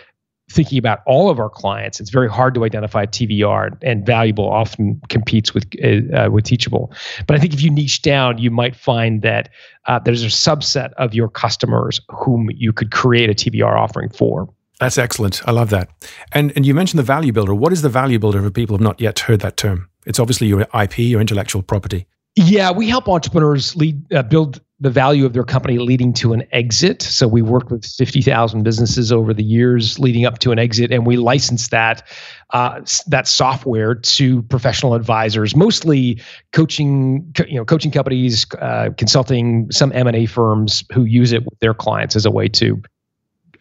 thinking 0.50 0.78
about 0.78 1.00
all 1.06 1.30
of 1.30 1.40
our 1.40 1.50
clients, 1.50 2.00
it's 2.00 2.10
very 2.10 2.30
hard 2.30 2.54
to 2.56 2.64
identify 2.66 3.06
TVR, 3.06 3.78
and 3.82 4.06
valuable 4.06 4.50
often 4.50 5.02
competes 5.10 5.54
with 5.54 5.66
uh, 5.84 6.30
with 6.32 6.46
teachable. 6.46 6.92
But 7.28 7.36
I 7.36 7.40
think 7.40 7.54
if 7.54 7.62
you 7.62 7.72
niche 7.72 8.02
down, 8.02 8.38
you 8.38 8.52
might 8.52 8.76
find 8.76 9.22
that 9.22 9.50
uh, 9.86 10.00
there's 10.00 10.24
a 10.24 10.28
subset 10.28 10.94
of 10.94 11.14
your 11.14 11.30
customers 11.30 12.00
whom 12.10 12.50
you 12.56 12.74
could 12.74 12.92
create 12.92 13.30
a 13.30 13.34
TVR 13.34 13.78
offering 13.78 14.10
for. 14.10 14.50
That's 14.80 14.98
excellent. 14.98 15.42
I 15.48 15.52
love 15.52 15.70
that. 15.70 15.90
And 16.32 16.52
and 16.56 16.66
you 16.66 16.74
mentioned 16.74 17.00
the 17.00 17.04
value 17.04 17.32
builder. 17.32 17.56
What 17.56 17.72
is 17.72 17.82
the 17.82 17.90
value 17.90 18.20
builder 18.20 18.42
for 18.42 18.52
people 18.52 18.78
who 18.78 18.84
have 18.84 18.88
not 18.90 19.00
yet 19.00 19.20
heard 19.20 19.40
that 19.42 19.58
term? 19.58 19.90
It's 20.06 20.20
obviously 20.20 20.48
your 20.48 20.68
IP, 20.74 21.00
your 21.00 21.22
intellectual 21.22 21.62
property. 21.62 22.08
Yeah, 22.36 22.72
we 22.72 22.90
help 22.90 23.08
entrepreneurs 23.08 23.76
lead 23.76 24.12
uh, 24.14 24.22
build 24.24 24.62
the 24.82 24.90
value 24.90 25.26
of 25.26 25.32
their 25.32 25.46
company 25.46 25.78
leading 25.78 26.12
to 26.12 26.34
an 26.34 26.44
exit. 26.52 27.02
So 27.02 27.30
we 27.30 27.42
worked 27.42 27.72
with 27.72 27.86
50,000 27.86 28.64
businesses 28.64 29.10
over 29.10 29.34
the 29.34 29.44
years 29.44 30.00
leading 30.00 30.26
up 30.26 30.40
to 30.40 30.52
an 30.52 30.60
exit, 30.60 30.92
and 30.92 31.06
we 31.06 31.16
licensed 31.16 31.72
that 31.72 32.06
uh, 32.50 32.82
that 33.08 33.28
software 33.28 33.96
to 33.96 34.42
professional 34.44 34.96
advisors, 34.96 35.56
mostly 35.56 36.22
coaching, 36.52 37.34
you 37.48 37.56
know, 37.56 37.64
coaching 37.64 37.92
companies, 37.92 38.46
uh, 38.60 38.90
consulting, 38.98 39.72
some 39.72 39.94
M 39.94 40.08
and 40.08 40.18
A 40.18 40.26
firms 40.26 40.84
who 40.92 41.06
use 41.06 41.32
it 41.32 41.46
with 41.46 41.58
their 41.60 41.74
clients 41.74 42.18
as 42.18 42.26
a 42.26 42.32
way 42.32 42.50
to 42.50 42.82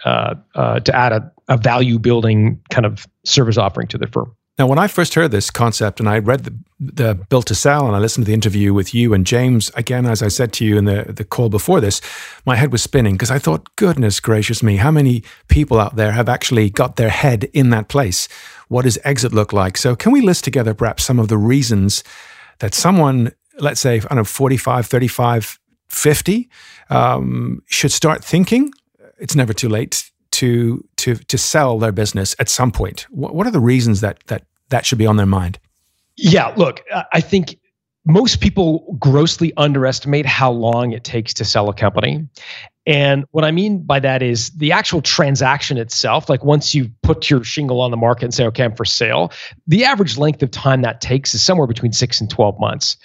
uh, 0.05 0.35
uh 0.57 0.81
to 0.81 0.95
add 0.95 1.13
a, 1.13 1.33
a 1.49 1.57
value 1.57 2.01
building 2.01 2.61
kind 2.71 2.85
of 2.87 3.07
service 3.25 3.57
offering 3.57 3.87
to 3.87 3.99
their 3.99 4.09
firm. 4.09 4.35
Now, 4.57 4.69
when 4.69 4.79
I 4.79 4.87
first 4.87 5.15
heard 5.15 5.33
this 5.33 5.51
concept 5.51 5.99
and 5.99 6.09
I 6.09 6.19
read 6.21 6.45
the, 6.45 6.57
the 6.79 7.15
Built 7.15 7.47
to 7.47 7.57
Sell 7.57 7.89
and 7.89 7.97
I 7.97 7.99
listened 7.99 8.27
to 8.27 8.29
the 8.29 8.35
interview 8.35 8.73
with 8.73 8.95
you 8.95 9.13
and 9.13 9.27
James, 9.27 9.73
again, 9.75 10.07
as 10.07 10.23
I 10.23 10.29
said 10.29 10.53
to 10.55 10.65
you 10.65 10.79
in 10.79 10.85
the, 10.85 11.13
the 11.13 11.25
call 11.25 11.49
before 11.49 11.81
this, 11.81 12.01
my 12.47 12.55
head 12.55 12.71
was 12.71 12.81
spinning 12.81 13.15
because 13.15 13.33
I 13.33 13.41
thought, 13.41 13.75
goodness 13.75 14.21
gracious 14.21 14.63
me, 14.63 14.77
how 14.77 14.93
many 14.93 15.25
people 15.49 15.81
out 15.81 15.97
there 15.97 16.13
have 16.13 16.29
actually 16.29 16.71
got 16.71 16.95
their 16.95 17.09
head 17.09 17.45
in 17.53 17.71
that 17.71 17.89
place? 17.89 18.29
What 18.69 18.83
does 18.83 18.97
exit 19.03 19.33
look 19.33 19.53
like? 19.53 19.77
So, 19.77 19.97
can 19.97 20.13
we 20.13 20.21
list 20.21 20.45
together 20.45 20.73
perhaps 20.73 21.03
some 21.03 21.19
of 21.19 21.27
the 21.27 21.39
reasons 21.39 22.05
that 22.61 22.75
someone, 22.75 23.33
let's 23.59 23.81
say, 23.81 23.97
I 23.97 24.01
don't 24.01 24.19
know, 24.19 24.25
45, 24.25 24.87
35, 24.87 25.59
50, 25.89 26.49
um, 26.91 27.61
should 27.67 27.91
start 27.91 28.25
thinking? 28.25 28.71
It's 29.19 29.35
never 29.35 29.53
too 29.53 29.69
late 29.69 30.11
to 30.33 30.85
to 31.05 31.17
to 31.17 31.39
sell 31.39 31.79
their 31.79 31.93
business 31.93 32.35
at 32.39 32.49
some 32.49 32.73
point? 32.73 33.07
What, 33.11 33.35
what 33.35 33.47
are 33.47 33.51
the 33.51 33.61
reasons 33.61 34.01
that 34.01 34.19
that 34.27 34.45
that 34.71 34.87
should 34.87 34.99
be 34.99 35.07
on 35.07 35.17
their 35.17 35.27
mind? 35.27 35.59
Yeah, 36.17 36.55
look, 36.57 36.83
I 37.13 37.21
think 37.21 37.59
most 38.07 38.41
people 38.41 38.97
grossly 38.99 39.53
underestimate 39.57 40.27
how 40.27 40.51
long 40.51 40.93
it 40.93 41.05
takes 41.05 41.35
to 41.35 41.45
sell 41.45 41.69
a 41.69 41.75
company. 41.75 42.27
And 42.87 43.25
what 43.31 43.45
I 43.45 43.51
mean 43.51 43.83
by 43.83 43.99
that 44.01 44.23
is 44.23 44.51
the 44.51 44.71
actual 44.73 45.01
transaction 45.01 45.79
itself, 45.79 46.29
like 46.29 46.45
once 46.45 46.75
you 46.75 46.91
put 47.03 47.31
your 47.31 47.43
shingle 47.43 47.81
on 47.81 47.91
the 47.91 47.97
market 47.97 48.27
and 48.27 48.35
say, 48.35 48.45
okay, 48.47 48.65
I'm 48.65 48.77
for 48.77 48.85
sale, 48.85 49.33
the 49.67 49.85
average 49.85 50.19
length 50.19 50.43
of 50.43 50.51
time 50.51 50.83
that 50.83 51.01
takes 51.01 51.35
is 51.35 51.43
somewhere 51.43 51.67
between 51.67 51.93
six 51.93 52.21
and 52.21 52.29
12 52.29 52.61
months. 52.61 52.97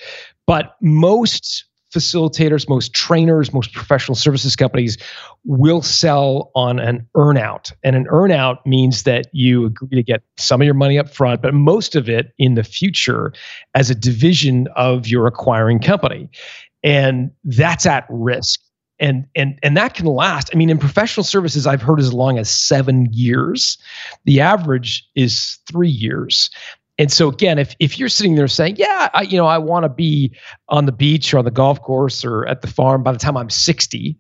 But 0.46 0.76
most 0.82 1.64
facilitators, 1.94 2.70
most 2.70 2.94
trainers, 2.94 3.54
most 3.54 3.74
professional 3.74 4.16
services 4.16 4.56
companies 4.56 4.98
will 5.44 5.82
sell 5.82 6.52
on 6.56 6.80
an 6.80 7.08
earnout. 7.16 7.72
And 7.84 7.96
an 7.96 8.06
earnout 8.06 8.66
means 8.66 9.04
that 9.04 9.28
you 9.32 9.66
agree 9.66 9.96
to 9.96 10.04
get 10.04 10.22
some 10.38 10.62
of 10.62 10.66
your 10.66 10.74
money 10.74 11.00
up 11.00 11.10
front, 11.10 11.42
but 11.42 11.54
most 11.54 11.96
of 11.96 12.10
it 12.10 12.34
in 12.38 12.56
the 12.56 12.64
future 12.64 13.34
as 13.74 13.90
a 13.90 13.96
division 13.96 14.68
of 14.76 15.08
your 15.08 15.28
acquiring 15.28 15.80
company. 15.80 16.30
And 16.84 17.32
that's 17.44 17.86
at 17.86 18.06
risk. 18.10 18.62
And, 19.02 19.26
and 19.34 19.58
and 19.64 19.78
that 19.78 19.94
can 19.94 20.08
last. 20.08 20.50
I 20.54 20.58
mean, 20.58 20.70
in 20.70 20.78
professional 20.78 21.24
services, 21.24 21.66
I've 21.66 21.82
heard 21.82 22.02
as 22.02 22.14
long 22.14 22.38
as 22.38 22.50
seven 22.50 23.08
years. 23.14 23.78
The 24.26 24.42
average 24.42 25.08
is 25.16 25.58
three 25.72 25.90
years. 25.90 26.50
And 27.00 27.12
so 27.12 27.30
again, 27.30 27.58
if 27.58 27.76
if 27.80 27.98
you're 27.98 28.10
sitting 28.10 28.36
there 28.36 28.48
saying, 28.48 28.76
"Yeah, 28.78 29.10
I, 29.14 29.24
you 29.24 29.38
know, 29.38 29.48
I 29.48 29.58
want 29.58 29.86
to 29.86 29.90
be 29.90 30.36
on 30.68 30.86
the 30.86 30.92
beach 30.92 31.34
or 31.34 31.40
on 31.40 31.46
the 31.46 31.52
golf 31.52 31.82
course 31.82 32.24
or 32.24 32.46
at 32.46 32.62
the 32.62 32.68
farm 32.68 33.02
by 33.02 33.14
the 33.14 33.18
time 33.18 33.38
I'm 33.38 33.50
60," 33.50 34.18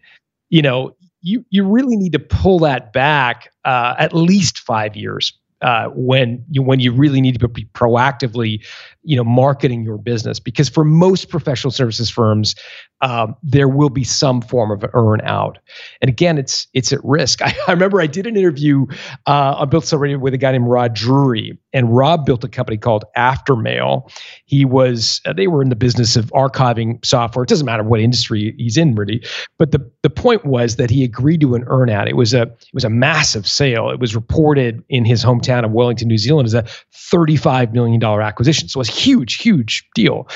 you 0.49 0.61
know, 0.61 0.95
you 1.21 1.45
you 1.49 1.67
really 1.67 1.97
need 1.97 2.13
to 2.13 2.19
pull 2.19 2.59
that 2.59 2.93
back 2.93 3.51
uh, 3.65 3.95
at 3.99 4.13
least 4.13 4.59
five 4.59 4.95
years 4.95 5.33
uh, 5.61 5.89
when 5.93 6.43
you 6.49 6.61
when 6.61 6.79
you 6.79 6.91
really 6.91 7.21
need 7.21 7.39
to 7.39 7.47
be 7.47 7.65
proactively, 7.73 8.65
you 9.03 9.15
know, 9.15 9.23
marketing 9.23 9.83
your 9.83 9.97
business. 9.97 10.39
Because 10.39 10.69
for 10.69 10.83
most 10.85 11.29
professional 11.29 11.71
services 11.71 12.09
firms, 12.09 12.55
um, 13.01 13.35
there 13.43 13.67
will 13.67 13.89
be 13.89 14.03
some 14.03 14.41
form 14.41 14.71
of 14.71 14.85
earn 14.93 15.19
out, 15.21 15.59
and 16.01 16.09
again, 16.09 16.37
it's 16.37 16.67
it's 16.73 16.93
at 16.93 17.03
risk. 17.03 17.41
I, 17.45 17.53
I 17.67 17.71
remember 17.71 17.99
I 18.01 18.07
did 18.07 18.25
an 18.25 18.37
interview 18.37 18.85
uh, 19.27 19.55
on 19.57 19.69
Built 19.69 19.91
Radio 19.91 20.17
with 20.17 20.33
a 20.33 20.37
guy 20.37 20.53
named 20.53 20.67
Rod 20.67 20.93
Drury, 20.93 21.57
and 21.73 21.95
Rob 21.95 22.25
built 22.25 22.43
a 22.43 22.47
company 22.47 22.77
called 22.77 23.05
Aftermail. 23.15 24.11
He 24.45 24.65
was 24.65 25.21
uh, 25.25 25.33
they 25.33 25.47
were 25.47 25.61
in 25.61 25.69
the 25.69 25.75
business 25.75 26.15
of 26.15 26.25
archiving 26.31 27.03
software. 27.05 27.43
It 27.43 27.49
doesn't 27.49 27.65
matter 27.65 27.83
what 27.83 27.99
industry 27.99 28.55
he's 28.57 28.77
in, 28.77 28.95
really. 28.95 29.23
But 29.57 29.71
the 29.71 29.89
the 30.01 30.09
point 30.09 30.45
was 30.45 30.77
that 30.77 30.89
he 30.89 31.03
agreed 31.03 31.41
to 31.41 31.55
an 31.55 31.63
earn 31.67 31.89
out. 31.89 32.07
It 32.07 32.15
was 32.15 32.33
a 32.33 32.43
it 32.43 32.73
was 32.73 32.83
a 32.83 32.89
massive 32.89 33.47
sale. 33.47 33.89
It 33.89 33.99
was 33.99 34.15
reported 34.15 34.83
in 34.89 35.05
his 35.05 35.23
hometown 35.23 35.65
of 35.65 35.71
Wellington, 35.71 36.07
New 36.07 36.17
Zealand, 36.17 36.47
as 36.47 36.53
a 36.53 36.65
thirty 36.93 37.35
five 37.35 37.73
million 37.73 37.99
dollar 37.99 38.21
acquisition. 38.21 38.67
So 38.67 38.77
it 38.77 38.81
was 38.81 38.89
a 38.89 38.93
huge, 38.93 39.35
huge 39.35 39.87
deal. 39.93 40.27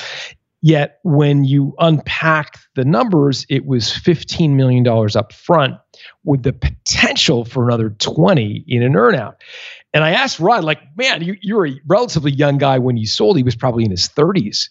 Yet 0.65 0.99
when 1.03 1.43
you 1.43 1.75
unpack 1.79 2.57
the 2.75 2.85
numbers, 2.85 3.45
it 3.49 3.65
was 3.65 3.87
$15 3.89 4.51
million 4.51 4.87
up 4.87 5.33
front 5.33 5.75
with 6.23 6.43
the 6.43 6.53
potential 6.53 7.45
for 7.45 7.67
another 7.67 7.89
20 7.89 8.65
in 8.67 8.83
an 8.83 8.93
earnout. 8.93 9.35
And 9.93 10.03
I 10.03 10.11
asked 10.11 10.39
Rod, 10.39 10.63
like, 10.63 10.79
man, 10.97 11.21
you, 11.21 11.37
you're 11.41 11.67
a 11.67 11.79
relatively 11.85 12.31
young 12.31 12.57
guy 12.57 12.79
when 12.79 12.97
you 12.97 13.05
sold. 13.05 13.37
He 13.37 13.43
was 13.43 13.55
probably 13.55 13.85
in 13.85 13.91
his 13.91 14.07
30s. 14.07 14.69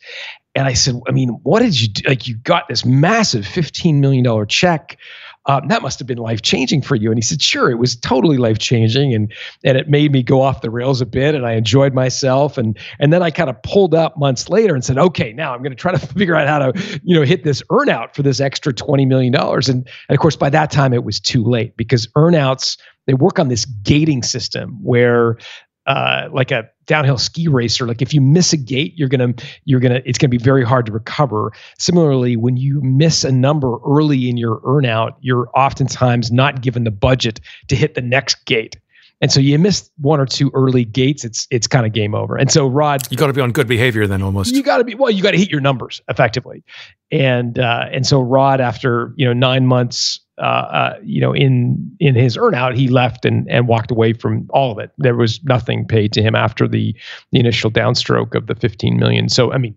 And 0.55 0.67
I 0.67 0.73
said, 0.73 1.01
I 1.09 1.13
mean, 1.13 1.41
what 1.45 1.63
did 1.63 1.81
you 1.81 1.89
do? 1.89 2.09
Like, 2.09 2.27
you 2.27 2.37
got 2.37 2.69
this 2.69 2.85
massive 2.85 3.45
$15 3.45 4.01
million 4.01 4.47
check. 4.49 4.99
Um, 5.47 5.67
that 5.69 5.83
must 5.83 5.99
have 5.99 6.07
been 6.07 6.19
life 6.19 6.43
changing 6.43 6.83
for 6.83 6.95
you. 6.95 7.11
And 7.11 7.19
he 7.19 7.23
said, 7.23 7.43
sure, 7.43 7.71
it 7.71 7.79
was 7.79 7.97
totally 7.97 8.37
life 8.37 8.59
changing. 8.59 9.13
And, 9.13 9.33
and 9.65 9.77
it 9.77 9.89
made 9.89 10.13
me 10.13 10.23
go 10.23 10.41
off 10.41 10.61
the 10.61 10.71
rails 10.71 11.01
a 11.01 11.07
bit 11.07 11.35
and 11.35 11.45
I 11.45 11.53
enjoyed 11.55 11.95
myself. 11.95 12.59
And, 12.59 12.79
and 13.01 13.13
then 13.13 13.23
I 13.23 13.31
kind 13.31 13.51
of 13.51 13.61
pulled 13.63 13.95
up 13.95 14.17
months 14.17 14.49
later 14.49 14.75
and 14.75 14.85
said, 14.85 14.99
okay, 14.99 15.33
now 15.33 15.53
I'm 15.53 15.63
going 15.63 15.73
to 15.73 15.77
try 15.77 15.93
to 15.93 15.99
figure 16.07 16.37
out 16.37 16.47
how 16.47 16.71
to, 16.71 17.01
you 17.03 17.17
know, 17.19 17.23
hit 17.23 17.43
this 17.43 17.63
earnout 17.71 18.15
for 18.15 18.23
this 18.23 18.41
extra 18.41 18.73
$20 18.73 19.07
million. 19.07 19.35
And, 19.35 19.69
and 19.69 19.87
of 20.09 20.19
course, 20.19 20.37
by 20.37 20.51
that 20.51 20.71
time 20.71 20.93
it 20.93 21.03
was 21.03 21.19
too 21.19 21.43
late 21.43 21.77
because 21.77 22.07
earnouts, 22.09 22.79
they 23.07 23.15
work 23.15 23.41
on 23.41 23.49
this 23.49 23.65
gating 23.65 24.23
system 24.23 24.79
where 24.81 25.39
uh, 25.87 26.29
like 26.33 26.51
a 26.51 26.69
downhill 26.87 27.19
ski 27.19 27.49
racer 27.49 27.87
like 27.87 28.03
if 28.03 28.13
you 28.13 28.21
miss 28.21 28.53
a 28.53 28.57
gate 28.57 28.93
you're 28.97 29.09
gonna 29.09 29.33
you're 29.65 29.81
gonna 29.81 30.01
it's 30.05 30.19
gonna 30.19 30.29
be 30.29 30.39
very 30.39 30.65
hard 30.65 30.85
to 30.85 30.93
recover 30.93 31.53
similarly 31.79 32.37
when 32.37 32.57
you 32.57 32.81
miss 32.83 33.25
a 33.25 33.31
number 33.31 33.79
early 33.87 34.29
in 34.29 34.37
your 34.37 34.61
earnout 34.61 35.15
you're 35.21 35.49
oftentimes 35.55 36.33
not 36.33 36.61
given 36.61 36.85
the 36.85 36.91
budget 36.91 37.41
to 37.69 37.77
hit 37.77 37.95
the 37.95 38.03
next 38.03 38.45
gate 38.47 38.77
and 39.23 39.31
so 39.31 39.39
you 39.39 39.57
miss 39.57 39.89
one 39.99 40.19
or 40.19 40.27
two 40.27 40.51
early 40.53 40.85
gates, 40.85 41.25
it's 41.25 41.47
it's 41.49 41.69
kind 41.69 41.87
of 41.87 41.93
game 41.93 42.13
over. 42.13 42.37
And 42.37 42.51
so 42.51 42.67
Rod, 42.67 43.03
you 43.09 43.17
got 43.17 43.29
to 43.29 43.33
be 43.33 43.41
on 43.41 43.53
good 43.53 43.69
behavior 43.69 44.05
then 44.09 44.21
almost. 44.21 44.53
You 44.53 44.65
got 44.65 44.79
to 44.79 44.85
be 44.85 44.97
well, 44.97 45.13
you 45.13 45.23
got 45.23 45.31
to 45.31 45.39
hit 45.39 45.49
your 45.49 45.61
numbers 45.61 46.03
effectively. 46.09 46.65
And 47.13 47.57
uh, 47.57 47.87
and 47.93 48.05
so 48.05 48.21
Rod, 48.21 48.61
after 48.61 49.15
you 49.17 49.25
know 49.25 49.33
nine 49.33 49.65
months, 49.65 50.19
uh, 50.39 50.45
uh, 50.45 50.99
you 51.03 51.21
know 51.21 51.33
in 51.33 51.97
in 52.01 52.15
his 52.15 52.37
earnout, 52.37 52.77
he 52.77 52.89
left 52.89 53.25
and 53.25 53.49
and 53.51 53.69
walked 53.69 53.91
away 53.91 54.13
from 54.13 54.49
all 54.51 54.73
of 54.73 54.79
it. 54.79 54.91
There 54.99 55.17
was 55.17 55.43
nothing 55.45 55.87
paid 55.87 56.13
to 56.15 56.23
him 56.23 56.35
after 56.35 56.67
the 56.67 56.95
the 57.31 57.41
initial 57.41 57.71
downstroke 57.71 58.35
of 58.35 58.47
the 58.47 58.55
15 58.55 58.99
million. 58.99 59.29
So 59.29 59.53
I 59.53 59.59
mean, 59.59 59.77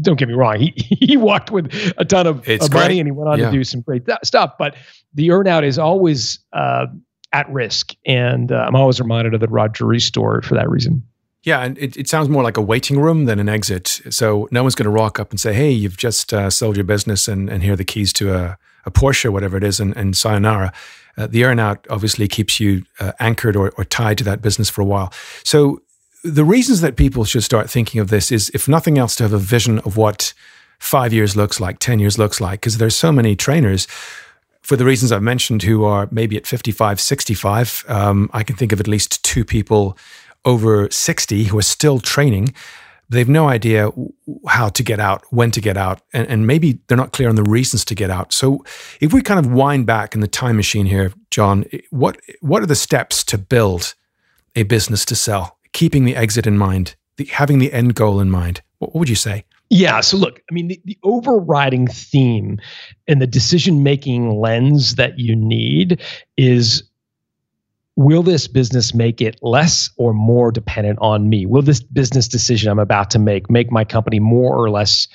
don't 0.00 0.18
get 0.18 0.28
me 0.28 0.34
wrong, 0.34 0.58
he 0.58 0.72
he 0.76 1.16
walked 1.16 1.50
with 1.50 1.72
a 1.98 2.04
ton 2.04 2.26
of, 2.26 2.48
of 2.48 2.72
money 2.72 2.98
and 2.98 3.06
he 3.06 3.12
went 3.12 3.28
on 3.28 3.38
yeah. 3.38 3.46
to 3.46 3.52
do 3.52 3.64
some 3.64 3.80
great 3.80 4.06
th- 4.06 4.18
stuff. 4.24 4.54
But 4.58 4.76
the 5.14 5.28
earnout 5.28 5.64
is 5.64 5.78
always 5.78 6.38
uh, 6.52 6.86
at 7.32 7.48
risk. 7.50 7.94
And 8.06 8.52
uh, 8.52 8.64
I'm 8.66 8.76
always 8.76 9.00
reminded 9.00 9.34
of 9.34 9.40
the 9.40 9.48
Rod 9.48 9.72
Drury 9.72 10.00
story 10.00 10.42
for 10.42 10.54
that 10.54 10.68
reason. 10.68 11.02
Yeah, 11.42 11.62
and 11.62 11.78
it, 11.78 11.96
it 11.96 12.08
sounds 12.08 12.28
more 12.28 12.42
like 12.42 12.58
a 12.58 12.62
waiting 12.62 13.00
room 13.00 13.24
than 13.24 13.38
an 13.38 13.48
exit. 13.48 14.00
So 14.10 14.46
no 14.50 14.62
one's 14.62 14.74
going 14.74 14.84
to 14.84 14.90
rock 14.90 15.18
up 15.18 15.30
and 15.30 15.40
say, 15.40 15.54
"Hey, 15.54 15.70
you've 15.70 15.96
just 15.96 16.34
uh, 16.34 16.50
sold 16.50 16.76
your 16.76 16.84
business, 16.84 17.28
and, 17.28 17.48
and 17.48 17.62
here 17.62 17.72
are 17.72 17.76
the 17.76 17.84
keys 17.84 18.12
to 18.14 18.34
a, 18.34 18.58
a 18.84 18.90
Porsche, 18.90 19.30
whatever 19.30 19.56
it 19.56 19.64
is, 19.64 19.80
and, 19.80 19.96
and 19.96 20.16
sayonara." 20.16 20.72
Uh, 21.16 21.26
the 21.26 21.42
earnout 21.42 21.78
obviously 21.90 22.28
keeps 22.28 22.60
you 22.60 22.84
uh, 22.98 23.12
anchored 23.18 23.56
or, 23.56 23.72
or 23.76 23.84
tied 23.84 24.16
to 24.18 24.24
that 24.24 24.40
business 24.40 24.70
for 24.70 24.80
a 24.80 24.84
while. 24.84 25.12
So 25.44 25.82
the 26.22 26.44
reasons 26.44 26.80
that 26.80 26.96
people 26.96 27.24
should 27.24 27.42
start 27.42 27.68
thinking 27.68 28.00
of 28.00 28.08
this 28.08 28.30
is, 28.30 28.50
if 28.54 28.68
nothing 28.68 28.98
else, 28.98 29.16
to 29.16 29.24
have 29.24 29.32
a 29.32 29.38
vision 29.38 29.80
of 29.80 29.96
what 29.96 30.32
five 30.78 31.12
years 31.12 31.36
looks 31.36 31.60
like, 31.60 31.78
ten 31.78 31.98
years 31.98 32.18
looks 32.18 32.40
like, 32.40 32.60
because 32.60 32.78
there's 32.78 32.96
so 32.96 33.12
many 33.12 33.36
trainers 33.36 33.86
for 34.62 34.76
the 34.76 34.84
reasons 34.84 35.10
I've 35.10 35.22
mentioned, 35.22 35.62
who 35.62 35.84
are 35.84 36.08
maybe 36.10 36.36
at 36.36 36.46
55, 36.46 37.00
65. 37.00 37.84
Um, 37.88 38.30
I 38.32 38.42
can 38.42 38.56
think 38.56 38.72
of 38.72 38.80
at 38.80 38.86
least 38.86 39.24
two 39.24 39.44
people 39.44 39.96
over 40.44 40.88
60 40.90 41.44
who 41.44 41.58
are 41.58 41.62
still 41.62 41.98
training. 41.98 42.54
They've 43.10 43.28
no 43.28 43.48
idea 43.48 43.90
how 44.46 44.68
to 44.68 44.82
get 44.82 45.00
out, 45.00 45.24
when 45.30 45.50
to 45.50 45.60
get 45.60 45.76
out, 45.76 46.00
and, 46.12 46.28
and 46.28 46.46
maybe 46.46 46.78
they're 46.86 46.96
not 46.96 47.12
clear 47.12 47.28
on 47.28 47.34
the 47.34 47.42
reasons 47.42 47.84
to 47.86 47.94
get 47.94 48.08
out. 48.08 48.32
So, 48.32 48.64
if 49.00 49.12
we 49.12 49.20
kind 49.20 49.44
of 49.44 49.52
wind 49.52 49.84
back 49.86 50.14
in 50.14 50.20
the 50.20 50.28
time 50.28 50.56
machine 50.56 50.86
here, 50.86 51.12
John, 51.30 51.64
what 51.90 52.18
what 52.40 52.62
are 52.62 52.66
the 52.66 52.76
steps 52.76 53.24
to 53.24 53.36
build 53.36 53.94
a 54.54 54.62
business 54.62 55.04
to 55.06 55.16
sell, 55.16 55.58
keeping 55.72 56.04
the 56.04 56.16
exit 56.16 56.46
in 56.46 56.56
mind, 56.56 56.94
the, 57.16 57.24
having 57.26 57.58
the 57.58 57.72
end 57.72 57.96
goal 57.96 58.20
in 58.20 58.30
mind? 58.30 58.62
What, 58.78 58.94
what 58.94 59.00
would 59.00 59.08
you 59.08 59.16
say? 59.16 59.44
Yeah. 59.70 60.00
So 60.00 60.16
look, 60.16 60.40
I 60.50 60.54
mean, 60.54 60.68
the, 60.68 60.80
the 60.84 60.98
overriding 61.04 61.86
theme 61.86 62.58
and 63.06 63.22
the 63.22 63.26
decision 63.26 63.84
making 63.84 64.40
lens 64.40 64.96
that 64.96 65.18
you 65.18 65.36
need 65.36 66.00
is 66.36 66.82
will 67.96 68.22
this 68.22 68.46
business 68.46 68.94
make 68.94 69.20
it 69.20 69.38
less 69.42 69.90
or 69.96 70.12
more 70.12 70.50
dependent 70.50 70.98
on 71.00 71.28
me? 71.28 71.46
Will 71.46 71.62
this 71.62 71.80
business 71.80 72.28
decision 72.28 72.70
I'm 72.70 72.78
about 72.78 73.10
to 73.10 73.18
make 73.18 73.50
make 73.50 73.70
my 73.70 73.84
company 73.84 74.20
more 74.20 74.56
or 74.56 74.70
less 74.70 75.08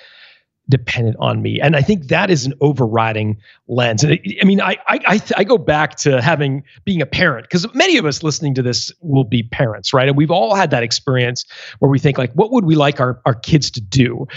dependent 0.69 1.15
on 1.19 1.41
me. 1.41 1.59
And 1.61 1.75
I 1.75 1.81
think 1.81 2.07
that 2.07 2.29
is 2.29 2.45
an 2.45 2.53
overriding 2.61 3.37
lens. 3.67 4.03
And 4.03 4.19
I 4.41 4.45
mean, 4.45 4.61
I 4.61 4.77
I 4.87 5.21
I, 5.35 5.43
go 5.43 5.57
back 5.57 5.95
to 5.97 6.21
having 6.21 6.63
being 6.83 7.01
a 7.01 7.05
parent 7.05 7.45
because 7.45 7.71
many 7.73 7.97
of 7.97 8.05
us 8.05 8.23
listening 8.23 8.55
to 8.55 8.61
this 8.61 8.91
will 9.01 9.23
be 9.23 9.43
parents, 9.43 9.93
right? 9.93 10.07
And 10.07 10.17
we've 10.17 10.31
all 10.31 10.55
had 10.55 10.71
that 10.71 10.83
experience 10.83 11.45
where 11.79 11.89
we 11.89 11.99
think 11.99 12.17
like, 12.17 12.33
what 12.33 12.51
would 12.51 12.65
we 12.65 12.75
like 12.75 12.99
our 12.99 13.21
our 13.25 13.35
kids 13.35 13.69
to 13.71 13.81
do? 13.81 14.27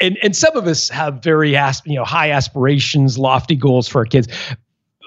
And 0.00 0.18
and 0.22 0.34
some 0.34 0.56
of 0.56 0.66
us 0.66 0.88
have 0.88 1.22
very 1.22 1.52
you 1.52 1.94
know 1.96 2.04
high 2.04 2.30
aspirations, 2.30 3.18
lofty 3.18 3.56
goals 3.56 3.88
for 3.88 3.98
our 3.98 4.06
kids. 4.06 4.28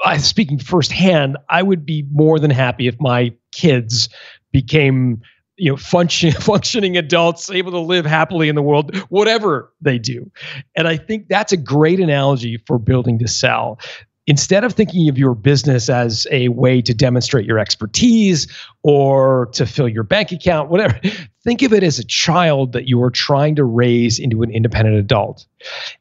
I, 0.06 0.18
speaking 0.18 0.60
firsthand, 0.60 1.38
I 1.50 1.64
would 1.64 1.86
be 1.86 2.06
more 2.12 2.40
than 2.40 2.52
happy 2.52 2.88
if 2.88 3.00
my 3.00 3.34
kids 3.52 4.10
became 4.52 5.22
you 5.60 5.72
know 5.72 5.78
function, 5.78 6.32
functioning 6.42 6.98
adults 6.98 7.50
able 7.52 7.72
to 7.72 7.80
live 7.80 8.06
happily 8.06 8.50
in 8.50 8.56
the 8.56 8.62
world 8.62 8.96
whatever 9.10 9.72
they 9.82 10.00
do. 10.00 10.32
And 10.76 10.88
i 10.88 10.98
think 10.98 11.28
that's 11.28 11.52
a 11.52 11.58
great 11.58 12.00
analogy 12.00 12.58
for 12.66 12.80
building 12.80 13.20
to 13.20 13.28
sell. 13.28 13.80
Instead 14.28 14.64
of 14.64 14.74
thinking 14.74 15.10
of 15.10 15.18
your 15.18 15.34
business 15.34 15.90
as 15.90 16.28
a 16.30 16.50
way 16.50 16.84
to 16.84 16.94
demonstrate 16.94 17.48
your 17.48 17.58
expertise 17.58 18.46
or 18.84 19.48
to 19.54 19.66
fill 19.66 19.90
your 19.90 20.04
bank 20.04 20.32
account 20.32 20.70
whatever 20.70 21.00
think 21.44 21.62
of 21.62 21.74
it 21.74 21.84
as 21.84 22.00
a 22.00 22.06
child 22.06 22.74
that 22.74 22.88
you 22.88 23.02
are 23.02 23.10
trying 23.10 23.56
to 23.56 23.64
raise 23.64 24.20
into 24.20 24.44
an 24.44 24.52
independent 24.52 24.98
adult. 24.98 25.46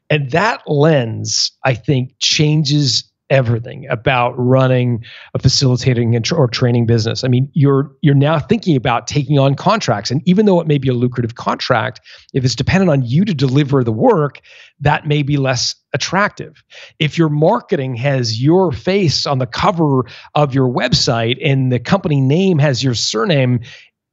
And 0.09 0.31
that 0.31 0.61
lens 0.67 1.51
i 1.63 1.73
think 1.73 2.13
changes 2.19 3.08
everything 3.29 3.87
about 3.89 4.33
running 4.37 5.03
a 5.33 5.39
facilitating 5.39 6.19
or 6.31 6.47
training 6.47 6.85
business. 6.85 7.23
I 7.23 7.27
mean, 7.27 7.49
you're 7.53 7.91
you're 8.01 8.15
now 8.15 8.39
thinking 8.39 8.75
about 8.75 9.07
taking 9.07 9.37
on 9.37 9.55
contracts, 9.55 10.11
and 10.11 10.21
even 10.25 10.45
though 10.45 10.59
it 10.59 10.67
may 10.67 10.77
be 10.77 10.89
a 10.89 10.93
lucrative 10.93 11.35
contract, 11.35 12.01
if 12.33 12.43
it's 12.43 12.55
dependent 12.55 12.89
on 12.89 13.03
you 13.03 13.25
to 13.25 13.33
deliver 13.33 13.83
the 13.83 13.91
work, 13.91 14.41
that 14.79 15.07
may 15.07 15.23
be 15.23 15.37
less 15.37 15.75
attractive. 15.93 16.63
If 16.99 17.17
your 17.17 17.29
marketing 17.29 17.95
has 17.95 18.41
your 18.41 18.71
face 18.71 19.25
on 19.25 19.39
the 19.39 19.47
cover 19.47 20.03
of 20.35 20.53
your 20.53 20.69
website 20.69 21.37
and 21.43 21.71
the 21.71 21.79
company 21.79 22.21
name 22.21 22.59
has 22.59 22.83
your 22.83 22.93
surname, 22.93 23.61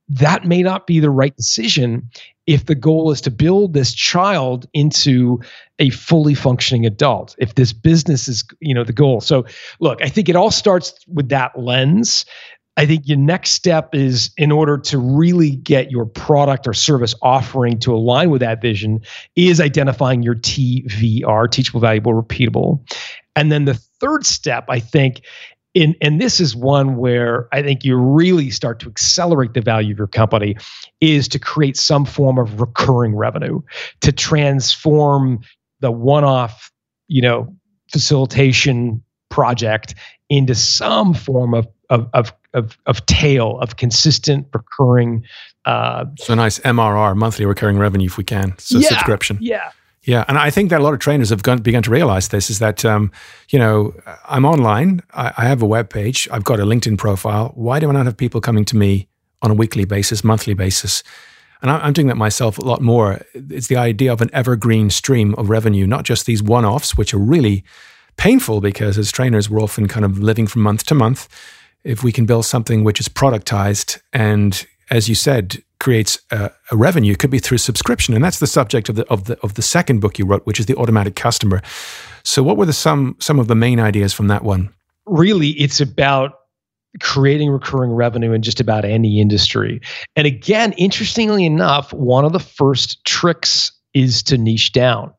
that 0.09 0.45
may 0.45 0.63
not 0.63 0.87
be 0.87 1.01
the 1.01 1.11
right 1.11 1.37
decision 1.37 2.09
if 2.47 2.67
the 2.67 2.75
goal 2.75 3.11
is 3.11 3.21
to 3.23 3.31
build 3.31 3.75
this 3.75 3.93
child 3.93 4.67
into 4.73 5.41
a 5.79 5.91
fully 5.91 6.35
functioning 6.35 6.87
adult 6.87 7.35
if 7.39 7.57
this 7.57 7.73
business 7.73 8.29
is 8.29 8.45
you 8.61 8.73
know 8.75 8.85
the 8.85 8.93
goal. 8.93 9.21
So 9.21 9.45
look 9.81 10.01
i 10.03 10.09
think 10.09 10.29
it 10.29 10.37
all 10.37 10.51
starts 10.51 10.95
with 11.09 11.29
that 11.31 11.59
lens. 11.59 12.25
I 12.79 12.85
think 12.85 13.09
your 13.09 13.17
next 13.17 13.53
step 13.53 13.95
is 13.95 14.31
in 14.37 14.53
order 14.53 14.77
to 14.77 14.99
really 14.99 15.57
get 15.57 15.91
your 15.91 16.05
product 16.05 16.69
or 16.69 16.75
service 16.75 17.15
offering 17.23 17.79
to 17.81 17.95
align 17.95 18.29
with 18.29 18.43
that 18.43 18.61
vision 18.61 19.01
is 19.35 19.61
identifying 19.61 20.23
your 20.23 20.35
tvr 20.35 21.51
teachable 21.51 21.81
valuable 21.81 22.13
repeatable. 22.13 22.81
And 23.35 23.51
then 23.51 23.65
the 23.65 23.75
third 23.75 24.25
step 24.25 24.67
i 24.69 24.79
think 24.79 25.23
in, 25.77 25.95
and 26.01 26.23
this 26.23 26.41
is 26.41 26.57
one 26.57 26.97
where 26.97 27.49
I 27.53 27.63
think 27.63 27.85
you 27.85 27.97
really 27.97 28.49
start 28.49 28.81
to 28.81 28.89
accelerate 28.89 29.53
the 29.53 29.61
value 29.61 29.93
of 29.93 29.99
your 29.99 30.07
company 30.07 30.57
is 31.03 31.29
to 31.29 31.39
create 31.39 31.77
some 31.77 32.07
form 32.07 32.39
of 32.39 32.59
recurring 32.63 33.15
revenue 33.15 33.61
to 34.01 34.11
transform 34.11 35.41
the 35.81 35.93
one-off, 35.93 36.73
you 37.09 37.21
know, 37.21 37.55
facilitation 37.93 39.03
project 39.29 39.95
into 40.31 40.55
some 40.55 41.13
form 41.13 41.53
of 41.53 41.69
of 41.91 42.09
of 42.15 42.33
of, 42.55 42.79
of 42.87 43.05
tail 43.05 43.59
of 43.61 43.77
consistent 43.77 44.47
recurring. 44.55 45.27
Uh, 45.67 46.07
so 46.19 46.35
nice 46.35 46.59
MRR, 46.61 47.15
monthly 47.15 47.45
recurring 47.45 47.77
revenue, 47.77 48.07
if 48.07 48.17
we 48.17 48.25
can. 48.25 48.55
So 48.57 48.79
yeah, 48.79 48.89
subscription. 48.89 49.37
Yeah, 49.43 49.73
yeah, 50.07 50.25
and 50.29 50.39
I 50.39 50.51
think 50.51 50.71
that 50.71 50.81
a 50.81 50.85
lot 50.85 50.95
of 50.95 51.01
trainers 51.01 51.31
have 51.31 51.43
begun 51.43 51.83
to 51.83 51.91
realize 51.91 52.29
this 52.29 52.49
is 52.49 52.61
that, 52.61 52.85
um, 52.85 53.11
you 53.49 53.59
know, 53.59 53.93
I'm 54.29 54.45
online, 54.45 55.03
I, 55.13 55.33
I, 55.37 55.45
have 55.47 55.63
a 55.63 55.67
web 55.67 55.91
page, 55.91 56.29
I've 56.31 56.45
got 56.45 56.61
a 56.61 56.65
LinkedIn 56.65 56.97
profile. 56.97 57.51
Why 57.57 57.81
do 57.81 57.91
I 57.91 57.93
not 57.93 58.07
have 58.07 58.17
people 58.17 58.41
coming 58.41 58.65
to 58.67 58.77
me 58.77 59.09
on 59.43 59.51
a 59.51 59.55
weekly 59.55 59.85
basis, 59.85 60.23
monthly 60.23 60.55
basis? 60.55 61.03
And 61.61 61.73
I'm 61.73 61.93
doing 61.93 62.07
that 62.07 62.17
myself 62.17 62.57
a 62.57 62.63
lot 62.63 62.81
more. 62.81 63.21
It's 63.35 63.67
the 63.67 63.77
idea 63.77 64.13
of 64.13 64.21
an 64.21 64.31
evergreen 64.33 64.91
stream 64.91 65.35
of 65.35 65.51
revenue, 65.51 65.89
not 65.89 66.05
just 66.05 66.25
these 66.25 66.43
one 66.43 66.65
offs, 66.65 66.97
which 66.97 67.13
are 67.13 67.19
really 67.19 67.65
painful 68.17 68.61
because 68.61 68.99
as 68.99 69.11
trainers, 69.11 69.51
we're 69.51 69.61
often 69.61 69.89
kind 69.89 70.05
of 70.05 70.21
living 70.21 70.47
from 70.47 70.63
month 70.63 70.85
to 70.87 70.95
month. 70.95 71.29
If 71.83 72.05
we 72.05 72.13
can 72.13 72.27
build 72.27 72.45
something 72.45 72.85
which 72.85 73.01
is 73.01 73.09
productized 73.09 74.01
and, 74.13 74.65
as 74.89 75.09
you 75.09 75.17
said, 75.17 75.65
creates 75.79 76.19
a, 76.31 76.51
a, 76.71 76.77
revenue. 76.77 77.15
Could 77.15 77.31
be 77.31 77.39
through 77.39 77.59
subscription, 77.59 78.15
and 78.15 78.25
that's 78.25 78.39
the 78.39 78.47
subject 78.47 78.89
of 78.89 78.97
the 78.97 79.07
of 79.09 79.25
the 79.25 79.39
of 79.41 79.55
the 79.55 79.63
second 79.63 80.01
book 80.01 80.19
you 80.19 80.27
wrote, 80.27 80.47
which 80.47 80.61
is 80.61 80.67
the 80.67 80.77
automatic 80.77 81.17
customer. 81.17 81.63
So, 82.25 82.43
what 82.43 82.57
were 82.57 82.67
the 82.67 82.73
some 82.73 83.17
some 83.21 83.39
of 83.39 83.49
the 83.49 83.55
main 83.55 83.81
ideas 83.81 84.13
from 84.13 84.29
that 84.29 84.43
one? 84.43 84.71
Really, 85.07 85.51
it's 85.51 85.81
about 85.81 86.33
creating 87.01 87.51
recurring 87.51 87.93
revenue 87.93 88.33
in 88.33 88.43
just 88.43 88.61
about 88.61 88.85
any 88.85 89.21
industry. 89.21 89.81
And 90.15 90.27
again, 90.27 90.73
interestingly 90.73 91.45
enough, 91.45 91.93
one 91.93 92.25
of 92.25 92.33
the 92.33 92.41
first 92.41 93.05
tricks 93.05 93.73
is 93.95 94.23
to 94.25 94.39
niche 94.39 94.73
down. 94.73 95.13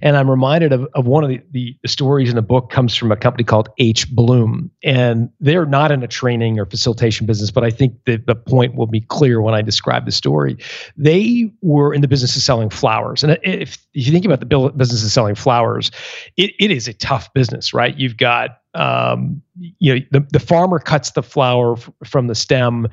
And 0.00 0.16
I'm 0.16 0.30
reminded 0.30 0.72
of, 0.72 0.86
of 0.94 1.06
one 1.06 1.24
of 1.24 1.30
the, 1.30 1.40
the, 1.50 1.76
stories 1.86 2.28
in 2.28 2.36
the 2.36 2.42
book 2.42 2.70
comes 2.70 2.94
from 2.94 3.10
a 3.10 3.16
company 3.16 3.44
called 3.44 3.68
H. 3.78 4.10
Bloom. 4.10 4.70
And 4.82 5.30
they're 5.40 5.66
not 5.66 5.90
in 5.90 6.02
a 6.02 6.08
training 6.08 6.58
or 6.58 6.66
facilitation 6.66 7.26
business, 7.26 7.50
but 7.50 7.64
I 7.64 7.70
think 7.70 7.94
the, 8.04 8.16
the 8.16 8.34
point 8.34 8.74
will 8.74 8.86
be 8.86 9.00
clear 9.00 9.40
when 9.40 9.54
I 9.54 9.62
describe 9.62 10.04
the 10.04 10.12
story. 10.12 10.56
They 10.96 11.50
were 11.62 11.94
in 11.94 12.00
the 12.00 12.08
business 12.08 12.36
of 12.36 12.42
selling 12.42 12.70
flowers. 12.70 13.22
And 13.22 13.38
if, 13.42 13.86
if 13.94 14.06
you 14.06 14.12
think 14.12 14.24
about 14.24 14.40
the 14.40 14.72
business 14.76 15.04
of 15.04 15.10
selling 15.10 15.34
flowers, 15.34 15.90
it, 16.36 16.52
it 16.58 16.70
is 16.70 16.88
a 16.88 16.92
tough 16.92 17.32
business, 17.32 17.72
right? 17.72 17.96
You've 17.96 18.16
got 18.16 18.58
um, 18.74 19.42
you 19.78 19.94
know 19.94 20.00
the, 20.12 20.26
the 20.30 20.40
farmer 20.40 20.78
cuts 20.78 21.12
the 21.12 21.22
flower 21.22 21.72
f- 21.72 21.90
from 22.04 22.26
the 22.26 22.34
stem 22.34 22.86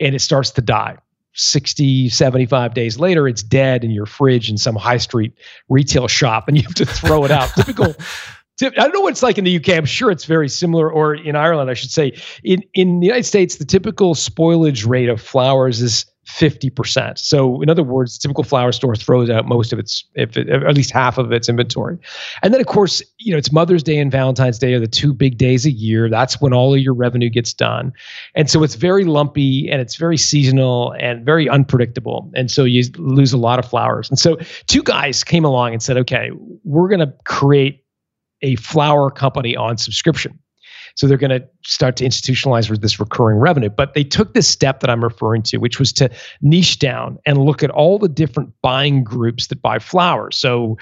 and 0.00 0.14
it 0.14 0.20
starts 0.20 0.50
to 0.50 0.60
die 0.60 0.96
60, 1.34 2.08
75 2.08 2.74
days 2.74 2.98
later, 2.98 3.28
it's 3.28 3.42
dead 3.42 3.84
in 3.84 3.90
your 3.90 4.06
fridge 4.06 4.50
in 4.50 4.58
some 4.58 4.76
high 4.76 4.96
street 4.98 5.32
retail 5.68 6.08
shop 6.08 6.48
and 6.48 6.56
you 6.56 6.62
have 6.64 6.74
to 6.74 6.86
throw 6.86 7.24
it 7.24 7.30
out. 7.30 7.48
Typical. 7.54 7.94
I 8.62 8.68
don't 8.70 8.92
know 8.92 9.00
what 9.00 9.12
it's 9.12 9.22
like 9.22 9.38
in 9.38 9.44
the 9.44 9.56
UK. 9.56 9.70
I'm 9.70 9.86
sure 9.86 10.10
it's 10.10 10.26
very 10.26 10.48
similar, 10.48 10.90
or 10.90 11.14
in 11.14 11.34
Ireland, 11.34 11.70
I 11.70 11.74
should 11.74 11.90
say. 11.90 12.12
In 12.44 12.62
in 12.74 13.00
the 13.00 13.06
United 13.06 13.24
States, 13.24 13.56
the 13.56 13.64
typical 13.64 14.14
spoilage 14.14 14.86
rate 14.86 15.08
of 15.08 15.20
flowers 15.20 15.80
is 15.80 16.04
50%. 16.26 17.18
So, 17.18 17.62
in 17.62 17.70
other 17.70 17.82
words, 17.82 18.18
the 18.18 18.22
typical 18.22 18.44
flower 18.44 18.72
store 18.72 18.94
throws 18.94 19.30
out 19.30 19.46
most 19.46 19.72
of 19.72 19.78
its, 19.78 20.04
if 20.14 20.36
it, 20.36 20.48
at 20.48 20.74
least 20.74 20.90
half 20.90 21.18
of 21.18 21.32
its 21.32 21.48
inventory. 21.48 21.98
And 22.42 22.52
then, 22.52 22.60
of 22.60 22.66
course, 22.66 23.02
you 23.18 23.32
know, 23.32 23.38
it's 23.38 23.50
Mother's 23.50 23.82
Day 23.82 23.98
and 23.98 24.12
Valentine's 24.12 24.58
Day 24.58 24.74
are 24.74 24.80
the 24.80 24.86
two 24.86 25.12
big 25.14 25.38
days 25.38 25.64
a 25.64 25.70
year. 25.70 26.10
That's 26.10 26.40
when 26.40 26.52
all 26.52 26.74
of 26.74 26.80
your 26.80 26.94
revenue 26.94 27.30
gets 27.30 27.52
done. 27.52 27.92
And 28.34 28.50
so 28.50 28.62
it's 28.62 28.74
very 28.74 29.04
lumpy 29.04 29.70
and 29.70 29.80
it's 29.80 29.96
very 29.96 30.18
seasonal 30.18 30.94
and 31.00 31.24
very 31.24 31.48
unpredictable. 31.48 32.30
And 32.34 32.50
so 32.50 32.64
you 32.64 32.84
lose 32.96 33.32
a 33.32 33.38
lot 33.38 33.58
of 33.58 33.64
flowers. 33.64 34.10
And 34.10 34.18
so 34.18 34.36
two 34.66 34.82
guys 34.82 35.24
came 35.24 35.44
along 35.44 35.72
and 35.72 35.82
said, 35.82 35.96
okay, 35.96 36.30
we're 36.64 36.88
going 36.88 37.00
to 37.00 37.12
create 37.24 37.84
a 38.42 38.56
flower 38.56 39.10
company 39.10 39.56
on 39.56 39.78
subscription. 39.78 40.38
So 41.00 41.06
they're 41.06 41.16
going 41.16 41.30
to 41.30 41.42
start 41.64 41.96
to 41.96 42.04
institutionalize 42.04 42.68
this 42.82 43.00
recurring 43.00 43.38
revenue. 43.38 43.70
But 43.70 43.94
they 43.94 44.04
took 44.04 44.34
this 44.34 44.46
step 44.46 44.80
that 44.80 44.90
I'm 44.90 45.02
referring 45.02 45.40
to, 45.44 45.56
which 45.56 45.78
was 45.78 45.94
to 45.94 46.10
niche 46.42 46.78
down 46.78 47.18
and 47.24 47.38
look 47.38 47.62
at 47.62 47.70
all 47.70 47.98
the 47.98 48.06
different 48.06 48.52
buying 48.60 49.02
groups 49.02 49.46
that 49.46 49.62
buy 49.62 49.78
flowers. 49.78 50.36
So 50.36 50.76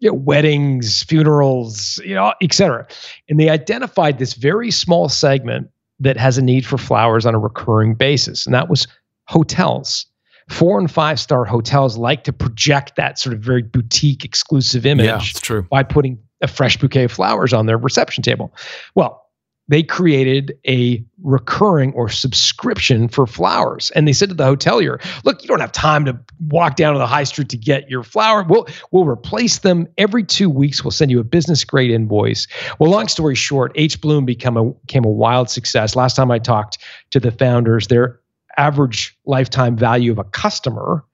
you 0.00 0.10
know, 0.10 0.14
weddings, 0.14 1.04
funerals, 1.04 1.98
you 2.04 2.14
know, 2.14 2.34
et 2.42 2.52
cetera. 2.52 2.86
And 3.30 3.40
they 3.40 3.48
identified 3.48 4.18
this 4.18 4.34
very 4.34 4.70
small 4.70 5.08
segment 5.08 5.70
that 6.00 6.18
has 6.18 6.36
a 6.36 6.42
need 6.42 6.66
for 6.66 6.76
flowers 6.76 7.24
on 7.24 7.34
a 7.34 7.38
recurring 7.38 7.94
basis. 7.94 8.44
And 8.44 8.54
that 8.54 8.68
was 8.68 8.86
hotels. 9.24 10.04
Four 10.50 10.78
and 10.78 10.90
five 10.90 11.18
star 11.18 11.46
hotels 11.46 11.96
like 11.96 12.24
to 12.24 12.32
project 12.34 12.96
that 12.96 13.18
sort 13.18 13.34
of 13.34 13.40
very 13.40 13.62
boutique 13.62 14.22
exclusive 14.22 14.84
image 14.84 15.06
yeah, 15.06 15.16
it's 15.16 15.40
true. 15.40 15.62
by 15.70 15.82
putting 15.82 16.18
a 16.42 16.46
fresh 16.46 16.76
bouquet 16.76 17.04
of 17.04 17.12
flowers 17.12 17.54
on 17.54 17.64
their 17.64 17.78
reception 17.78 18.22
table. 18.22 18.54
Well, 18.94 19.25
they 19.68 19.82
created 19.82 20.56
a 20.68 21.04
recurring 21.22 21.92
or 21.94 22.08
subscription 22.08 23.08
for 23.08 23.26
flowers. 23.26 23.90
And 23.92 24.06
they 24.06 24.12
said 24.12 24.28
to 24.28 24.34
the 24.34 24.44
hotelier, 24.44 25.02
look, 25.24 25.42
you 25.42 25.48
don't 25.48 25.60
have 25.60 25.72
time 25.72 26.04
to 26.04 26.18
walk 26.48 26.76
down 26.76 26.92
to 26.92 26.98
the 26.98 27.06
high 27.06 27.24
street 27.24 27.48
to 27.48 27.56
get 27.56 27.90
your 27.90 28.04
flower. 28.04 28.44
We'll, 28.44 28.68
we'll 28.92 29.06
replace 29.06 29.58
them 29.58 29.88
every 29.98 30.22
two 30.22 30.48
weeks. 30.48 30.84
We'll 30.84 30.92
send 30.92 31.10
you 31.10 31.18
a 31.18 31.24
business 31.24 31.64
grade 31.64 31.90
invoice. 31.90 32.46
Well, 32.78 32.90
long 32.90 33.08
story 33.08 33.34
short, 33.34 33.72
H. 33.74 34.00
Bloom 34.00 34.24
became 34.24 34.56
a, 34.56 34.64
became 34.66 35.04
a 35.04 35.10
wild 35.10 35.50
success. 35.50 35.96
Last 35.96 36.14
time 36.14 36.30
I 36.30 36.38
talked 36.38 36.78
to 37.10 37.18
the 37.18 37.32
founders, 37.32 37.88
their 37.88 38.20
average 38.56 39.18
lifetime 39.26 39.76
value 39.76 40.12
of 40.12 40.18
a 40.18 40.24
customer 40.24 41.04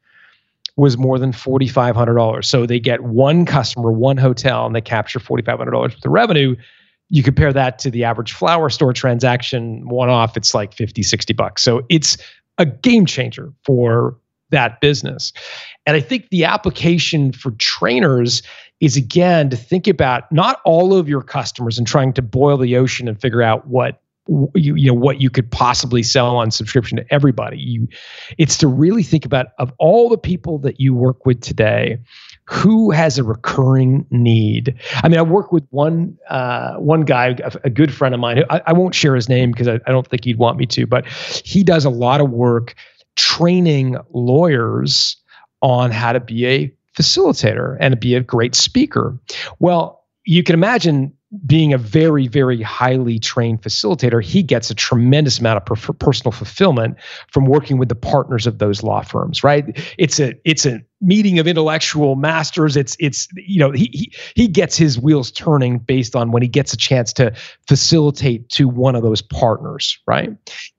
was 0.77 0.97
more 0.97 1.19
than 1.19 1.33
$4,500. 1.33 2.45
So 2.45 2.67
they 2.67 2.81
get 2.81 3.03
one 3.03 3.45
customer, 3.45 3.93
one 3.93 4.17
hotel, 4.17 4.67
and 4.67 4.75
they 4.75 4.81
capture 4.81 5.19
$4,500 5.19 5.73
worth 5.73 5.95
of 5.95 6.11
revenue 6.11 6.57
you 7.13 7.23
compare 7.23 7.53
that 7.53 7.79
to 7.79 7.91
the 7.91 8.05
average 8.05 8.33
flower 8.33 8.71
store 8.71 8.95
transaction 8.95 9.87
one 9.87 10.09
off 10.09 10.35
it's 10.37 10.55
like 10.55 10.73
50 10.73 11.03
60 11.03 11.35
bucks. 11.35 11.63
So 11.63 11.85
it's 11.91 12.17
a 12.57 12.65
game 12.65 13.05
changer 13.07 13.53
for 13.65 14.17
that 14.51 14.81
business. 14.81 15.33
And 15.87 15.97
i 15.97 16.01
think 16.01 16.31
the 16.31 16.45
application 16.45 17.33
for 17.33 17.53
trainers 17.53 18.43
is 18.81 18.97
again 18.97 19.51
to 19.51 19.57
think 19.57 19.87
about 19.87 20.31
not 20.33 20.61
all 20.65 20.95
of 20.95 21.09
your 21.09 21.23
customers 21.23 21.79
and 21.79 21.87
trying 21.87 22.13
to 22.15 22.23
boil 22.23 22.57
the 22.57 22.77
ocean 22.77 23.07
and 23.07 23.21
figure 23.21 23.43
out 23.43 23.69
what 23.69 24.01
you, 24.55 24.75
you 24.77 24.87
know 24.87 24.95
what 24.95 25.21
you 25.21 25.31
could 25.31 25.51
possibly 25.51 26.03
sell 26.03 26.37
on 26.37 26.51
subscription 26.51 26.97
to 26.97 27.05
everybody. 27.13 27.59
You 27.59 27.89
it's 28.39 28.57
to 28.59 28.69
really 28.69 29.03
think 29.03 29.25
about 29.25 29.49
of 29.59 29.73
all 29.79 30.09
the 30.09 30.19
people 30.19 30.59
that 30.61 30.81
you 30.81 30.95
work 30.95 31.27
with 31.27 31.41
today 31.41 31.99
who 32.53 32.91
has 32.91 33.17
a 33.17 33.25
recurring 33.25 34.07
need. 34.11 34.75
I 35.03 35.09
mean, 35.09 35.19
I 35.19 35.23
work 35.23 35.53
with 35.53 35.65
one 35.71 36.19
uh, 36.29 36.75
one 36.75 37.01
guy, 37.01 37.29
a, 37.43 37.53
a, 37.65 37.71
good 37.71 37.95
friend 37.95 38.15
of 38.15 38.21
mine. 38.21 38.45
I, 38.51 38.61
I 38.67 38.73
won't 38.75 38.95
share 38.95 39.15
his 39.15 39.27
name 39.27 39.53
because 39.53 39.69
I, 39.69 39.81
I 39.87 39.91
don't 39.91 40.07
think 40.07 40.25
he'd 40.27 40.37
want 40.37 40.59
me 40.59 40.67
to, 40.67 40.87
but 40.87 41.07
he 41.07 41.65
does 41.65 41.87
a 41.87 41.91
lot 41.91 42.21
of 42.21 42.29
work 42.29 42.75
training 43.17 43.97
lawyers 44.13 45.17
on 45.63 45.91
how 45.91 46.13
to 46.13 46.21
be 46.21 46.47
a 46.47 46.71
facilitator 46.95 47.79
and 47.81 47.93
to 47.93 47.97
be 47.97 48.15
a 48.15 48.21
great 48.21 48.55
speaker. 48.55 49.19
Well, 49.59 50.05
you 50.27 50.43
can 50.43 50.53
imagine 50.53 51.15
being 51.47 51.73
a 51.73 51.79
very 51.79 52.27
very 52.29 52.61
highly 52.63 53.19
trained 53.19 53.63
facilitator 53.63 54.23
he 54.23 54.43
gets 54.43 54.71
a 54.71 54.75
tremendous 54.75 55.39
amount 55.39 55.57
of 55.57 55.65
per- 55.65 55.93
personal 55.95 56.33
fulfillment 56.33 56.97
from 57.31 57.47
working 57.47 57.79
with 57.79 57.89
the 57.89 57.95
partners 57.95 58.47
of 58.47 58.59
those 58.59 58.83
law 58.83 59.03
firms 59.03 59.43
right? 59.43 59.79
It's 59.99 60.21
a 60.21 60.35
it's 60.45 60.67
a 60.67 60.81
meeting 61.01 61.39
of 61.39 61.47
intellectual 61.47 62.17
masters. 62.17 62.77
It's 62.77 62.97
it's 63.01 63.29
you 63.35 63.59
know 63.59 63.71
he, 63.71 63.91
he 63.93 64.13
he 64.35 64.49
gets 64.49 64.77
his 64.77 64.99
wheels 64.99 65.31
turning 65.31 65.79
based 65.79 66.15
on 66.15 66.31
when 66.31 66.43
he 66.43 66.49
gets 66.49 66.73
a 66.73 66.77
chance 66.77 67.13
to 67.15 67.33
facilitate 67.67 68.49
to 68.51 68.69
one 68.69 68.95
of 68.95 69.03
those 69.03 69.23
partners 69.23 69.99
right? 70.07 70.31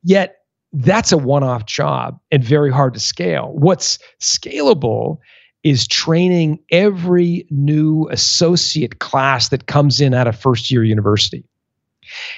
Yet 0.03 0.37
that's 0.73 1.11
a 1.11 1.17
one-off 1.17 1.65
job 1.65 2.19
and 2.31 2.43
very 2.43 2.71
hard 2.71 2.95
to 2.95 2.99
scale. 2.99 3.51
What's 3.53 3.99
scalable 4.19 5.19
is 5.63 5.87
training 5.87 6.59
every 6.71 7.47
new 7.49 8.07
associate 8.09 8.99
class 8.99 9.49
that 9.49 9.67
comes 9.67 10.01
in 10.01 10.13
at 10.13 10.27
a 10.27 10.33
first 10.33 10.69
year 10.69 10.83
university. 10.83 11.43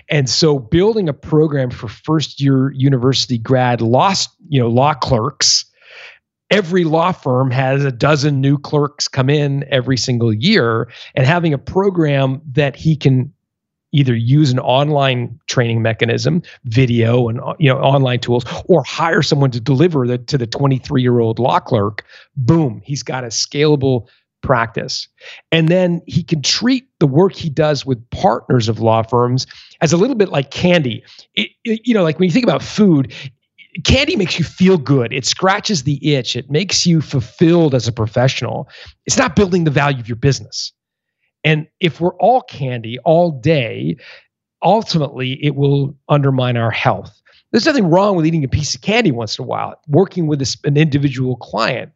And 0.09 0.29
so 0.29 0.59
building 0.59 1.09
a 1.09 1.13
program 1.13 1.71
for 1.71 1.87
first 1.87 2.39
year 2.39 2.71
university 2.73 3.37
grad 3.37 3.81
law, 3.81 4.13
you 4.47 4.59
know 4.59 4.69
law 4.69 4.93
clerks 4.93 5.65
every 6.51 6.83
law 6.83 7.11
firm 7.11 7.51
has 7.51 7.83
a 7.83 7.91
dozen 7.91 8.39
new 8.39 8.57
clerks 8.57 9.07
come 9.07 9.29
in 9.29 9.65
every 9.71 9.97
single 9.97 10.33
year 10.33 10.89
and 11.15 11.25
having 11.25 11.53
a 11.53 11.57
program 11.57 12.41
that 12.51 12.75
he 12.75 12.95
can 12.95 13.33
either 13.95 14.15
use 14.15 14.51
an 14.51 14.59
online 14.59 15.39
training 15.47 15.81
mechanism 15.81 16.41
video 16.65 17.29
and 17.29 17.39
uh, 17.41 17.53
you 17.57 17.69
know 17.69 17.79
online 17.79 18.19
tools 18.19 18.43
or 18.65 18.83
hire 18.83 19.21
someone 19.21 19.49
to 19.51 19.59
deliver 19.59 20.17
to 20.17 20.37
the 20.37 20.45
23 20.45 21.01
year 21.01 21.19
old 21.19 21.39
law 21.39 21.59
clerk 21.59 22.05
boom 22.35 22.81
he's 22.83 23.01
got 23.01 23.23
a 23.23 23.27
scalable 23.27 24.07
practice 24.41 25.07
and 25.51 25.69
then 25.69 26.01
he 26.05 26.21
can 26.21 26.41
treat 26.41 26.87
the 26.99 27.07
work 27.07 27.33
he 27.33 27.49
does 27.49 27.85
with 27.85 28.07
partners 28.11 28.69
of 28.69 28.79
law 28.79 29.01
firms 29.01 29.47
as 29.81 29.91
a 29.91 29.97
little 29.97 30.15
bit 30.15 30.29
like 30.29 30.51
candy 30.51 31.03
it, 31.33 31.49
it, 31.63 31.81
you 31.83 31.93
know 31.93 32.03
like 32.03 32.19
when 32.19 32.27
you 32.27 32.33
think 32.33 32.45
about 32.45 32.61
food 32.61 33.11
candy 33.83 34.15
makes 34.15 34.39
you 34.39 34.45
feel 34.45 34.77
good. 34.77 35.11
It 35.11 35.25
scratches 35.25 35.83
the 35.83 36.15
itch. 36.15 36.37
It 36.37 36.49
makes 36.49 36.85
you 36.85 37.01
fulfilled 37.01 37.75
as 37.75 37.89
a 37.89 37.91
professional. 37.91 38.69
It's 39.05 39.17
not 39.17 39.35
building 39.35 39.65
the 39.65 39.71
value 39.71 39.99
of 39.99 40.07
your 40.07 40.15
business. 40.15 40.71
And 41.45 41.67
if 41.79 42.01
we're 42.01 42.15
all 42.15 42.41
candy 42.41 42.97
all 42.99 43.31
day, 43.31 43.95
ultimately 44.63 45.33
it 45.45 45.55
will 45.55 45.95
undermine 46.09 46.57
our 46.57 46.71
health. 46.71 47.21
There's 47.51 47.67
nothing 47.67 47.85
wrong 47.85 48.17
with 48.17 48.25
eating 48.25 48.43
a 48.43 48.49
piece 48.49 48.75
of 48.75 48.81
candy 48.81 49.11
once 49.11 49.37
in 49.37 49.43
a 49.43 49.47
while, 49.47 49.79
working 49.87 50.27
with 50.27 50.41
an 50.65 50.75
individual 50.75 51.37
client. 51.37 51.91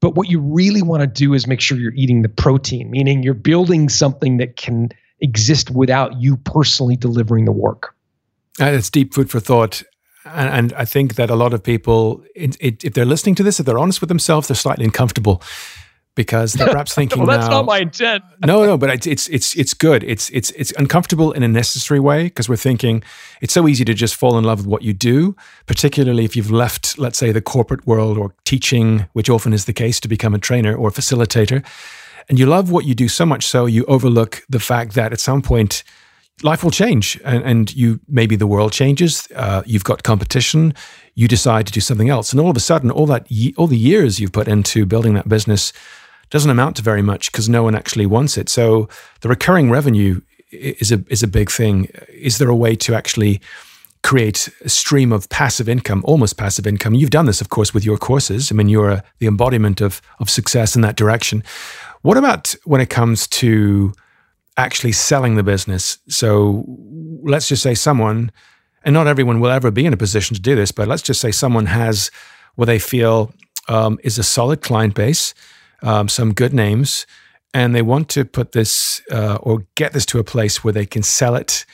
But 0.00 0.14
what 0.14 0.28
you 0.28 0.38
really 0.38 0.82
want 0.82 1.00
to 1.00 1.06
do 1.06 1.32
is 1.32 1.46
make 1.46 1.60
sure 1.60 1.78
you're 1.78 1.94
eating 1.94 2.20
the 2.20 2.28
protein, 2.28 2.90
meaning 2.90 3.22
you're 3.22 3.34
building 3.34 3.88
something 3.88 4.36
that 4.36 4.56
can 4.56 4.90
exist 5.20 5.70
without 5.70 6.20
you 6.20 6.36
personally 6.36 6.96
delivering 6.96 7.46
the 7.46 7.52
work. 7.52 7.94
Uh, 8.60 8.70
that's 8.72 8.90
deep 8.90 9.14
food 9.14 9.30
for 9.30 9.40
thought. 9.40 9.82
And, 10.26 10.48
and 10.50 10.72
I 10.74 10.84
think 10.84 11.14
that 11.14 11.30
a 11.30 11.34
lot 11.34 11.54
of 11.54 11.62
people, 11.62 12.22
it, 12.34 12.56
it, 12.60 12.84
if 12.84 12.92
they're 12.92 13.06
listening 13.06 13.36
to 13.36 13.42
this, 13.42 13.58
if 13.58 13.64
they're 13.64 13.78
honest 13.78 14.02
with 14.02 14.08
themselves, 14.08 14.48
they're 14.48 14.54
slightly 14.54 14.84
uncomfortable 14.84 15.42
because 16.16 16.54
they're 16.54 16.66
perhaps 16.66 16.94
thinking 16.98 17.18
well, 17.18 17.28
that's 17.28 17.48
now, 17.48 17.58
not 17.58 17.66
my 17.66 17.78
intent. 17.78 18.24
no, 18.44 18.66
no, 18.66 18.76
but 18.76 18.90
it's 18.90 19.06
it's 19.06 19.28
it's 19.28 19.54
it's 19.54 19.72
good. 19.72 20.02
It's 20.02 20.28
it's 20.30 20.50
it's 20.52 20.72
uncomfortable 20.72 21.30
in 21.30 21.44
a 21.44 21.48
necessary 21.48 22.00
way 22.00 22.24
because 22.24 22.48
we're 22.48 22.56
thinking 22.56 23.04
it's 23.40 23.54
so 23.54 23.68
easy 23.68 23.84
to 23.84 23.94
just 23.94 24.16
fall 24.16 24.36
in 24.36 24.42
love 24.42 24.58
with 24.58 24.66
what 24.66 24.82
you 24.82 24.92
do, 24.92 25.36
particularly 25.66 26.24
if 26.24 26.34
you've 26.34 26.50
left, 26.50 26.98
let's 26.98 27.18
say, 27.18 27.30
the 27.30 27.40
corporate 27.40 27.86
world 27.86 28.18
or 28.18 28.34
teaching, 28.44 29.06
which 29.12 29.30
often 29.30 29.52
is 29.52 29.66
the 29.66 29.72
case, 29.72 30.00
to 30.00 30.08
become 30.08 30.34
a 30.34 30.38
trainer 30.38 30.74
or 30.74 30.90
facilitator, 30.90 31.64
and 32.28 32.38
you 32.38 32.46
love 32.46 32.72
what 32.72 32.84
you 32.84 32.94
do 32.94 33.08
so 33.08 33.24
much 33.24 33.46
so 33.46 33.66
you 33.66 33.84
overlook 33.84 34.42
the 34.48 34.58
fact 34.58 34.94
that 34.94 35.12
at 35.12 35.20
some 35.20 35.42
point 35.42 35.84
life 36.42 36.62
will 36.62 36.70
change 36.70 37.18
and, 37.24 37.42
and 37.44 37.74
you 37.74 37.98
maybe 38.08 38.36
the 38.36 38.46
world 38.46 38.72
changes 38.72 39.26
uh, 39.36 39.62
you've 39.64 39.84
got 39.84 40.02
competition 40.02 40.74
you 41.14 41.26
decide 41.28 41.66
to 41.66 41.72
do 41.72 41.80
something 41.80 42.10
else 42.10 42.32
and 42.32 42.40
all 42.40 42.50
of 42.50 42.56
a 42.56 42.60
sudden 42.60 42.90
all 42.90 43.06
that 43.06 43.30
ye- 43.30 43.54
all 43.56 43.66
the 43.66 43.78
years 43.78 44.20
you've 44.20 44.32
put 44.32 44.48
into 44.48 44.84
building 44.84 45.14
that 45.14 45.28
business 45.28 45.72
doesn't 46.30 46.50
amount 46.50 46.76
to 46.76 46.82
very 46.82 47.02
much 47.02 47.30
because 47.30 47.48
no 47.48 47.62
one 47.62 47.74
actually 47.74 48.06
wants 48.06 48.36
it. 48.36 48.48
So 48.48 48.88
the 49.20 49.28
recurring 49.28 49.70
revenue 49.70 50.20
is 50.50 50.92
a 50.92 51.04
is 51.08 51.22
a 51.22 51.28
big 51.28 51.50
thing. 51.50 51.88
Is 52.08 52.38
there 52.38 52.48
a 52.48 52.56
way 52.56 52.76
to 52.76 52.94
actually 52.94 53.40
create 54.02 54.48
a 54.64 54.68
stream 54.68 55.12
of 55.12 55.28
passive 55.28 55.68
income 55.68 56.02
almost 56.04 56.36
passive 56.36 56.66
income? 56.66 56.94
You've 56.94 57.10
done 57.10 57.26
this 57.26 57.40
of 57.40 57.48
course 57.48 57.74
with 57.74 57.84
your 57.84 57.98
courses. 57.98 58.50
I 58.50 58.54
mean 58.54 58.68
you're 58.68 58.90
a, 58.90 59.04
the 59.18 59.26
embodiment 59.26 59.80
of 59.80 60.00
of 60.20 60.30
success 60.30 60.76
in 60.76 60.82
that 60.82 60.96
direction. 60.96 61.42
What 62.02 62.16
about 62.16 62.54
when 62.64 62.80
it 62.80 62.90
comes 62.90 63.26
to 63.28 63.92
actually 64.56 64.92
selling 64.92 65.36
the 65.36 65.42
business. 65.42 65.98
So 66.08 66.64
let's 67.22 67.48
just 67.48 67.62
say 67.62 67.74
someone, 67.74 68.32
and 68.84 68.94
not 68.94 69.06
everyone 69.06 69.40
will 69.40 69.50
ever 69.50 69.70
be 69.70 69.84
in 69.84 69.92
a 69.92 69.96
position 69.96 70.34
to 70.34 70.40
do 70.40 70.54
this, 70.54 70.72
but 70.72 70.88
let's 70.88 71.02
just 71.02 71.20
say 71.20 71.30
someone 71.30 71.66
has 71.66 72.10
what 72.54 72.66
they 72.66 72.78
feel 72.78 73.32
um, 73.68 73.98
is 74.02 74.18
a 74.18 74.22
solid 74.22 74.62
client 74.62 74.94
base, 74.94 75.34
um, 75.82 76.08
some 76.08 76.32
good 76.32 76.52
names, 76.52 77.06
and 77.54 77.74
they 77.74 77.82
want 77.82 78.08
to 78.10 78.24
put 78.24 78.52
this 78.52 79.00
uh, 79.10 79.36
or 79.36 79.66
get 79.74 79.92
this 79.92 80.06
to 80.06 80.18
a 80.18 80.24
place 80.24 80.62
where 80.62 80.72
they 80.72 80.86
can 80.86 81.02
sell 81.02 81.34
it 81.34 81.64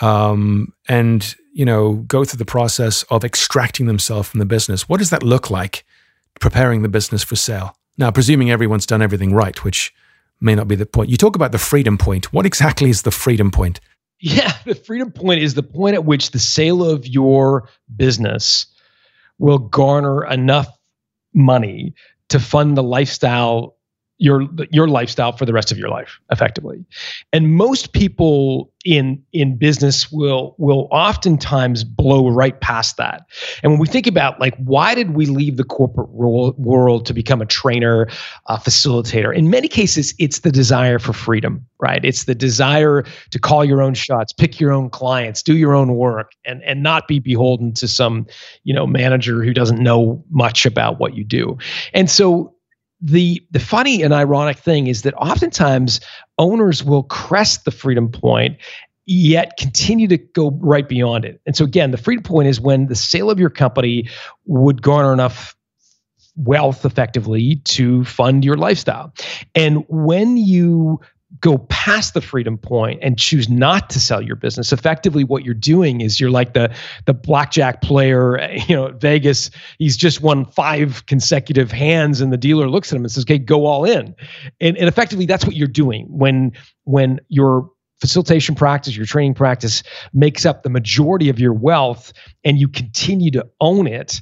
um, 0.00 0.72
and 0.88 1.34
you 1.52 1.64
know 1.64 1.94
go 1.94 2.24
through 2.24 2.38
the 2.38 2.44
process 2.44 3.02
of 3.04 3.24
extracting 3.24 3.86
themselves 3.86 4.28
from 4.28 4.40
the 4.40 4.46
business. 4.46 4.88
What 4.88 4.98
does 4.98 5.10
that 5.10 5.22
look 5.22 5.50
like? 5.50 5.84
Preparing 6.40 6.82
the 6.82 6.88
business 6.88 7.22
for 7.22 7.36
sale. 7.36 7.76
Now, 7.98 8.10
presuming 8.10 8.50
everyone's 8.50 8.84
done 8.84 9.00
everything 9.00 9.32
right, 9.32 9.62
which 9.64 9.94
may 10.40 10.54
not 10.54 10.68
be 10.68 10.76
the 10.76 10.84
point. 10.84 11.08
You 11.08 11.16
talk 11.16 11.34
about 11.34 11.52
the 11.52 11.58
freedom 11.58 11.96
point. 11.96 12.32
What 12.32 12.44
exactly 12.44 12.90
is 12.90 13.02
the 13.02 13.10
freedom 13.10 13.50
point? 13.50 13.80
Yeah, 14.20 14.52
the 14.66 14.74
freedom 14.74 15.10
point 15.10 15.40
is 15.40 15.54
the 15.54 15.62
point 15.62 15.94
at 15.94 16.04
which 16.04 16.32
the 16.32 16.38
sale 16.38 16.84
of 16.84 17.06
your 17.06 17.68
business 17.96 18.66
will 19.38 19.58
garner 19.58 20.26
enough 20.26 20.68
money 21.32 21.94
to 22.30 22.40
fund 22.40 22.76
the 22.76 22.82
lifestyle 22.82 23.75
your 24.18 24.48
your 24.70 24.88
lifestyle 24.88 25.32
for 25.32 25.44
the 25.44 25.52
rest 25.52 25.70
of 25.70 25.78
your 25.78 25.88
life 25.88 26.18
effectively. 26.30 26.84
And 27.32 27.54
most 27.54 27.92
people 27.92 28.72
in 28.84 29.22
in 29.32 29.56
business 29.56 30.10
will 30.10 30.54
will 30.58 30.88
oftentimes 30.90 31.84
blow 31.84 32.28
right 32.28 32.58
past 32.60 32.96
that. 32.96 33.22
And 33.62 33.72
when 33.72 33.78
we 33.78 33.86
think 33.86 34.06
about 34.06 34.40
like 34.40 34.56
why 34.56 34.94
did 34.94 35.14
we 35.14 35.26
leave 35.26 35.58
the 35.58 35.64
corporate 35.64 36.08
world 36.10 37.04
to 37.06 37.12
become 37.12 37.42
a 37.42 37.46
trainer 37.46 38.08
a 38.46 38.56
facilitator? 38.56 39.36
In 39.36 39.50
many 39.50 39.68
cases 39.68 40.14
it's 40.18 40.40
the 40.40 40.52
desire 40.52 40.98
for 40.98 41.12
freedom 41.12 41.66
right? 41.78 42.02
It's 42.06 42.24
the 42.24 42.34
desire 42.34 43.04
to 43.30 43.38
call 43.38 43.62
your 43.62 43.82
own 43.82 43.92
shots 43.92 44.32
pick 44.32 44.58
your 44.58 44.72
own 44.72 44.88
clients 44.88 45.42
do 45.42 45.56
your 45.56 45.74
own 45.74 45.94
work 45.94 46.32
and 46.46 46.62
and 46.62 46.82
not 46.82 47.06
be 47.06 47.18
beholden 47.18 47.74
to 47.74 47.86
some 47.86 48.26
you 48.64 48.72
know 48.72 48.86
manager 48.86 49.44
who 49.44 49.52
doesn't 49.52 49.78
know 49.78 50.24
much 50.30 50.64
about 50.64 50.98
what 50.98 51.14
you 51.14 51.24
do. 51.24 51.58
And 51.92 52.10
so 52.10 52.55
the 53.00 53.42
the 53.50 53.60
funny 53.60 54.02
and 54.02 54.14
ironic 54.14 54.58
thing 54.58 54.86
is 54.86 55.02
that 55.02 55.14
oftentimes 55.14 56.00
owners 56.38 56.82
will 56.82 57.02
crest 57.04 57.64
the 57.64 57.70
freedom 57.70 58.10
point 58.10 58.56
yet 59.06 59.56
continue 59.56 60.08
to 60.08 60.18
go 60.18 60.50
right 60.60 60.88
beyond 60.88 61.24
it. 61.24 61.40
And 61.46 61.56
so 61.56 61.64
again, 61.64 61.92
the 61.92 61.96
freedom 61.96 62.24
point 62.24 62.48
is 62.48 62.60
when 62.60 62.86
the 62.86 62.96
sale 62.96 63.30
of 63.30 63.38
your 63.38 63.50
company 63.50 64.08
would 64.46 64.82
garner 64.82 65.12
enough 65.12 65.54
wealth 66.34 66.84
effectively 66.84 67.56
to 67.64 68.04
fund 68.04 68.44
your 68.44 68.56
lifestyle. 68.56 69.14
And 69.54 69.84
when 69.88 70.36
you 70.36 71.00
go 71.40 71.58
past 71.58 72.14
the 72.14 72.20
freedom 72.20 72.56
point 72.56 73.00
and 73.02 73.18
choose 73.18 73.48
not 73.48 73.90
to 73.90 74.00
sell 74.00 74.22
your 74.22 74.36
business. 74.36 74.72
Effectively 74.72 75.24
what 75.24 75.44
you're 75.44 75.54
doing 75.54 76.00
is 76.00 76.20
you're 76.20 76.30
like 76.30 76.54
the 76.54 76.72
the 77.06 77.14
blackjack 77.14 77.82
player 77.82 78.40
you 78.68 78.76
know 78.76 78.86
at 78.86 79.00
vegas. 79.00 79.50
He's 79.78 79.96
just 79.96 80.20
won 80.20 80.44
five 80.44 81.04
consecutive 81.06 81.72
hands 81.72 82.20
and 82.20 82.32
the 82.32 82.36
dealer 82.36 82.68
looks 82.68 82.92
at 82.92 82.96
him 82.96 83.04
and 83.04 83.10
says 83.10 83.24
okay 83.24 83.38
go 83.38 83.66
all 83.66 83.84
in. 83.84 84.14
And, 84.60 84.76
and 84.76 84.88
effectively 84.88 85.26
that's 85.26 85.44
what 85.44 85.56
you're 85.56 85.68
doing. 85.68 86.06
When 86.08 86.52
when 86.84 87.20
your 87.28 87.70
facilitation 88.00 88.54
practice 88.54 88.96
your 88.96 89.06
training 89.06 89.34
practice 89.34 89.82
makes 90.12 90.44
up 90.44 90.62
the 90.62 90.70
majority 90.70 91.28
of 91.28 91.40
your 91.40 91.54
wealth 91.54 92.12
and 92.44 92.58
you 92.58 92.68
continue 92.68 93.30
to 93.30 93.46
own 93.60 93.86
it 93.86 94.20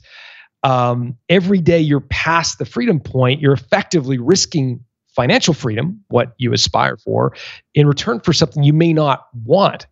um, 0.63 1.19
every 1.29 1.61
day 1.61 1.81
you're 1.81 2.01
past 2.01 2.59
the 2.59 2.65
freedom 2.65 3.01
point 3.01 3.41
you're 3.41 3.53
effectively 3.53 4.17
risking 4.17 4.84
financial 5.15 5.55
freedom, 5.55 6.03
what 6.09 6.35
you 6.39 6.53
aspire 6.53 6.97
for, 6.97 7.35
in 7.75 7.87
return 7.87 8.21
for 8.21 8.33
something 8.33 8.63
you 8.63 8.73
may 8.73 8.93
not 8.93 9.27
want. 9.45 9.87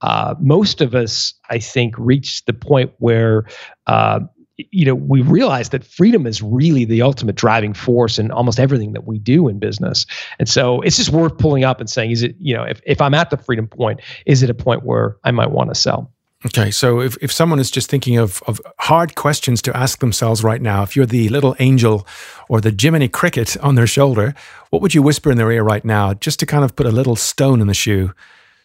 Uh, 0.00 0.34
most 0.38 0.80
of 0.80 0.94
us, 0.94 1.32
I 1.48 1.58
think, 1.58 1.94
reach 1.98 2.44
the 2.44 2.52
point 2.52 2.92
where 2.98 3.46
uh, 3.86 4.20
you 4.56 4.84
know 4.84 4.94
we 4.94 5.20
realize 5.20 5.70
that 5.70 5.84
freedom 5.84 6.26
is 6.26 6.40
really 6.42 6.84
the 6.84 7.02
ultimate 7.02 7.34
driving 7.34 7.74
force 7.74 8.18
in 8.18 8.30
almost 8.30 8.60
everything 8.60 8.92
that 8.92 9.06
we 9.06 9.18
do 9.18 9.48
in 9.48 9.58
business 9.58 10.06
and 10.38 10.48
so 10.48 10.80
it's 10.82 10.96
just 10.96 11.10
worth 11.10 11.36
pulling 11.38 11.64
up 11.64 11.80
and 11.80 11.90
saying 11.90 12.12
is 12.12 12.22
it 12.22 12.36
you 12.38 12.54
know 12.54 12.62
if, 12.62 12.80
if 12.86 13.00
i'm 13.00 13.14
at 13.14 13.30
the 13.30 13.36
freedom 13.36 13.66
point 13.66 14.00
is 14.26 14.44
it 14.44 14.50
a 14.50 14.54
point 14.54 14.84
where 14.84 15.16
i 15.24 15.30
might 15.32 15.50
want 15.50 15.70
to 15.70 15.74
sell 15.74 16.13
Okay, 16.46 16.70
so 16.70 17.00
if, 17.00 17.16
if 17.22 17.32
someone 17.32 17.58
is 17.58 17.70
just 17.70 17.88
thinking 17.88 18.18
of, 18.18 18.42
of 18.46 18.60
hard 18.78 19.14
questions 19.14 19.62
to 19.62 19.74
ask 19.74 20.00
themselves 20.00 20.44
right 20.44 20.60
now, 20.60 20.82
if 20.82 20.94
you're 20.94 21.06
the 21.06 21.30
little 21.30 21.56
angel 21.58 22.06
or 22.48 22.60
the 22.60 22.74
Jiminy 22.78 23.08
Cricket 23.08 23.56
on 23.58 23.76
their 23.76 23.86
shoulder, 23.86 24.34
what 24.68 24.82
would 24.82 24.94
you 24.94 25.02
whisper 25.02 25.30
in 25.30 25.38
their 25.38 25.50
ear 25.50 25.62
right 25.62 25.84
now 25.84 26.12
just 26.12 26.38
to 26.40 26.46
kind 26.46 26.62
of 26.62 26.76
put 26.76 26.86
a 26.86 26.90
little 26.90 27.16
stone 27.16 27.62
in 27.62 27.66
the 27.66 27.74
shoe? 27.74 28.12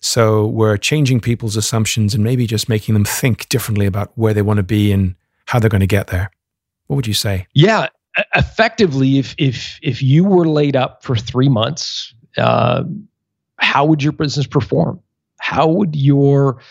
So 0.02 0.48
we're 0.48 0.78
changing 0.78 1.22
people's 1.22 1.56
assumptions 1.56 2.14
and 2.14 2.24
maybe 2.24 2.46
just 2.48 2.68
making 2.68 2.94
them 2.96 3.06
think 3.06 3.48
differently 3.48 3.86
about 3.86 4.12
where 4.16 4.34
they 4.34 4.42
want 4.42 4.58
to 4.58 4.64
be 4.64 4.92
and 4.92 5.16
how 5.46 5.60
they're 5.60 5.70
going 5.70 5.80
to 5.80 5.88
get 5.88 6.08
there. 6.08 6.32
What 6.88 6.98
would 6.98 7.08
you 7.08 7.14
say? 7.14 7.48
Yeah, 7.54 7.88
effectively, 8.36 9.20
if 9.20 9.36
if 9.38 9.80
if 9.82 10.02
you 10.02 10.24
were 10.24 10.48
laid 10.48 10.76
up 10.76 11.04
for 11.04 11.16
three 11.16 11.50
months, 11.50 12.14
uh, 12.38 12.84
how 13.58 13.86
would 13.86 14.02
your 14.02 14.14
business 14.14 14.48
perform? 14.48 15.00
How 15.40 15.68
would 15.68 15.96
your 15.96 16.62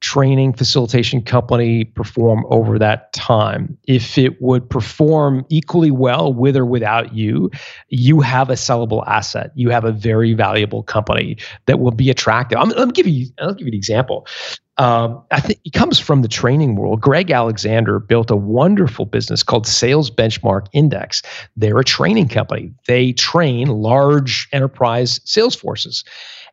training 0.00 0.52
facilitation 0.52 1.22
company 1.22 1.84
perform 1.84 2.44
over 2.50 2.78
that 2.78 3.12
time. 3.12 3.76
If 3.86 4.16
it 4.16 4.40
would 4.40 4.68
perform 4.68 5.44
equally 5.50 5.90
well 5.90 6.32
with 6.32 6.56
or 6.56 6.64
without 6.64 7.14
you, 7.14 7.50
you 7.88 8.20
have 8.20 8.50
a 8.50 8.54
sellable 8.54 9.06
asset. 9.06 9.52
You 9.54 9.70
have 9.70 9.84
a 9.84 9.92
very 9.92 10.32
valuable 10.32 10.82
company 10.82 11.36
that 11.66 11.80
will 11.80 11.90
be 11.90 12.10
attractive. 12.10 12.58
I'm, 12.58 12.68
me 12.68 12.92
give 12.92 13.06
you. 13.06 13.26
I'll 13.38 13.54
give 13.54 13.66
you 13.66 13.72
an 13.72 13.76
example. 13.76 14.26
Um, 14.78 15.22
I 15.30 15.40
think 15.40 15.60
he 15.62 15.70
comes 15.70 15.98
from 15.98 16.22
the 16.22 16.28
training 16.28 16.76
world. 16.76 17.02
Greg 17.02 17.30
Alexander 17.30 17.98
built 17.98 18.30
a 18.30 18.36
wonderful 18.36 19.04
business 19.04 19.42
called 19.42 19.66
Sales 19.66 20.10
Benchmark 20.10 20.68
Index. 20.72 21.20
They're 21.54 21.78
a 21.78 21.84
training 21.84 22.28
company. 22.28 22.72
They 22.86 23.12
train 23.12 23.68
large 23.68 24.48
enterprise 24.52 25.20
sales 25.24 25.54
forces. 25.54 26.02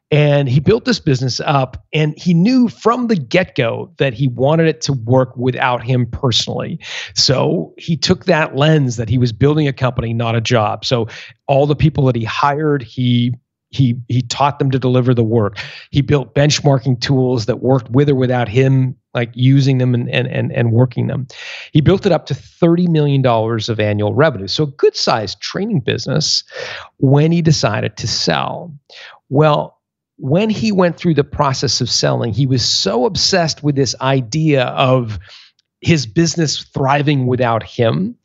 And 0.09 0.47
he 0.47 0.61
built 0.61 0.85
this 0.85 1.01
business 1.01 1.41
up, 1.41 1.83
and 1.91 2.17
he 2.17 2.33
knew 2.33 2.69
from 2.69 3.07
the 3.07 3.15
get 3.15 3.55
go 3.55 3.91
that 3.97 4.13
he 4.13 4.29
wanted 4.29 4.67
it 4.67 4.79
to 4.81 4.93
work 4.93 5.35
without 5.35 5.83
him 5.83 6.05
personally. 6.05 6.79
So 7.13 7.73
he 7.77 7.97
took 7.97 8.23
that 8.25 8.55
lens 8.55 8.95
that 8.95 9.09
he 9.09 9.17
was 9.17 9.33
building 9.33 9.67
a 9.67 9.73
company, 9.73 10.13
not 10.13 10.35
a 10.35 10.41
job. 10.41 10.85
So 10.85 11.07
all 11.47 11.65
the 11.65 11.75
people 11.75 12.05
that 12.05 12.15
he 12.15 12.23
hired, 12.23 12.83
he 12.83 13.33
he 13.69 13.95
he 14.07 14.21
taught 14.21 14.59
them 14.59 14.71
to 14.71 14.79
deliver 14.79 15.13
the 15.13 15.25
work. 15.25 15.57
He 15.91 16.01
built 16.01 16.33
benchmarking 16.33 17.01
tools 17.01 17.45
that 17.47 17.59
worked 17.61 17.89
with 17.91 18.09
or 18.09 18.15
without 18.15 18.47
him, 18.47 18.95
like 19.13 19.31
using 19.33 19.77
them 19.77 19.93
and 19.93 20.09
and 20.09 20.27
and, 20.27 20.53
and 20.53 20.71
working 20.71 21.07
them. 21.07 21.27
He 21.73 21.81
built 21.81 22.05
it 22.05 22.13
up 22.13 22.27
to 22.27 22.33
thirty 22.33 22.87
million 22.87 23.21
dollars 23.21 23.67
of 23.67 23.79
annual 23.79 24.13
revenue. 24.13 24.47
So 24.47 24.63
a 24.63 24.67
good 24.67 24.95
sized 24.95 25.41
training 25.41 25.81
business. 25.81 26.45
When 26.99 27.33
he 27.33 27.41
decided 27.41 27.97
to 27.97 28.07
sell, 28.07 28.73
well 29.27 29.76
when 30.17 30.49
he 30.49 30.71
went 30.71 30.97
through 30.97 31.13
the 31.13 31.23
process 31.23 31.79
of 31.81 31.89
selling, 31.89 32.33
he 32.33 32.45
was 32.45 32.65
so 32.65 33.05
obsessed 33.05 33.63
with 33.63 33.75
this 33.75 33.95
idea 34.01 34.65
of 34.65 35.19
his 35.81 36.07
business 36.07 36.63
thriving 36.63 37.27
without 37.27 37.61
him 37.61 38.15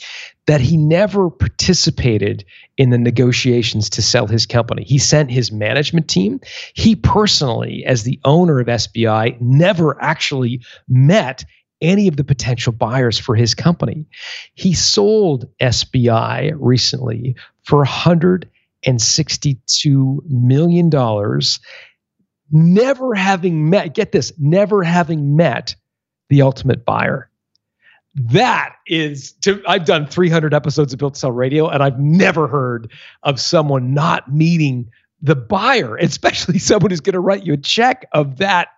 that 0.46 0.60
he 0.60 0.76
never 0.76 1.30
participated 1.30 2.44
in 2.78 2.90
the 2.90 2.98
negotiations 2.98 3.90
to 3.90 4.02
sell 4.02 4.26
his 4.26 4.46
company. 4.46 4.84
He 4.84 4.98
sent 4.98 5.30
his 5.30 5.52
management 5.52 6.08
team. 6.08 6.40
He 6.74 6.96
personally, 6.96 7.84
as 7.84 8.04
the 8.04 8.18
owner 8.24 8.58
of 8.58 8.66
SBI, 8.68 9.38
never 9.40 10.00
actually 10.02 10.62
met 10.88 11.44
any 11.82 12.08
of 12.08 12.16
the 12.16 12.24
potential 12.24 12.72
buyers 12.72 13.18
for 13.18 13.34
his 13.34 13.54
company. 13.54 14.06
He 14.54 14.72
sold 14.72 15.46
SBI 15.60 16.54
recently 16.56 17.36
for 17.64 17.78
100 17.78 18.48
and 18.48 18.51
$62 18.51 18.51
million, 20.28 20.90
never 22.50 23.14
having 23.14 23.70
met, 23.70 23.94
get 23.94 24.12
this, 24.12 24.32
never 24.38 24.82
having 24.82 25.36
met 25.36 25.74
the 26.28 26.42
ultimate 26.42 26.84
buyer. 26.84 27.30
That 28.14 28.74
is, 28.86 29.32
to, 29.42 29.62
I've 29.66 29.86
done 29.86 30.06
300 30.06 30.52
episodes 30.52 30.92
of 30.92 30.98
Built 30.98 31.14
to 31.14 31.20
Sell 31.20 31.32
Radio, 31.32 31.68
and 31.68 31.82
I've 31.82 31.98
never 31.98 32.46
heard 32.46 32.92
of 33.22 33.40
someone 33.40 33.94
not 33.94 34.32
meeting 34.32 34.90
the 35.22 35.36
buyer, 35.36 35.96
especially 36.00 36.58
someone 36.58 36.90
who's 36.90 37.00
going 37.00 37.14
to 37.14 37.20
write 37.20 37.46
you 37.46 37.54
a 37.54 37.58
check 37.58 38.06
of 38.12 38.38
that. 38.38 38.68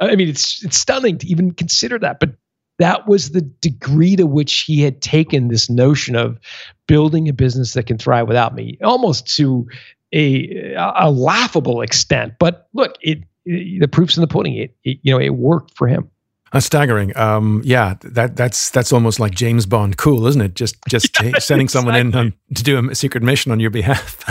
I 0.00 0.14
mean, 0.14 0.28
it's 0.28 0.64
it's 0.64 0.78
stunning 0.78 1.18
to 1.18 1.26
even 1.26 1.52
consider 1.52 1.98
that, 1.98 2.20
but 2.20 2.30
that 2.78 3.06
was 3.06 3.30
the 3.30 3.40
degree 3.40 4.16
to 4.16 4.26
which 4.26 4.60
he 4.60 4.82
had 4.82 5.00
taken 5.00 5.48
this 5.48 5.70
notion 5.70 6.16
of 6.16 6.38
building 6.86 7.28
a 7.28 7.32
business 7.32 7.74
that 7.74 7.86
can 7.86 7.98
thrive 7.98 8.26
without 8.28 8.54
me, 8.54 8.78
almost 8.82 9.26
to 9.36 9.66
a 10.12 10.74
a 10.76 11.10
laughable 11.10 11.82
extent. 11.82 12.34
But 12.38 12.68
look, 12.72 12.96
it, 13.00 13.20
it 13.44 13.80
the 13.80 13.88
proof's 13.88 14.16
in 14.16 14.20
the 14.20 14.26
pudding. 14.26 14.56
It, 14.56 14.76
it, 14.84 14.98
you 15.02 15.12
know 15.12 15.20
it 15.20 15.30
worked 15.30 15.76
for 15.76 15.86
him. 15.86 16.10
That's 16.52 16.66
staggering. 16.66 17.16
Um, 17.16 17.62
yeah, 17.64 17.94
that 18.02 18.36
that's 18.36 18.70
that's 18.70 18.92
almost 18.92 19.18
like 19.18 19.34
James 19.34 19.66
Bond 19.66 19.96
cool, 19.96 20.26
isn't 20.26 20.40
it? 20.40 20.54
Just 20.54 20.76
just 20.88 21.20
yeah, 21.22 21.38
sending 21.38 21.66
exactly. 21.66 21.68
someone 21.68 21.96
in 21.96 22.14
on, 22.14 22.34
to 22.54 22.62
do 22.62 22.90
a 22.90 22.94
secret 22.94 23.24
mission 23.24 23.50
on 23.50 23.58
your 23.58 23.70
behalf. 23.70 24.24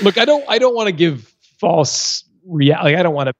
look, 0.02 0.16
I 0.16 0.24
don't 0.24 0.44
I 0.48 0.58
don't 0.58 0.74
want 0.74 0.86
to 0.86 0.92
give 0.92 1.34
false 1.58 2.24
reality. 2.46 2.96
I 2.96 3.02
don't 3.02 3.14
want 3.14 3.28
to 3.28 3.34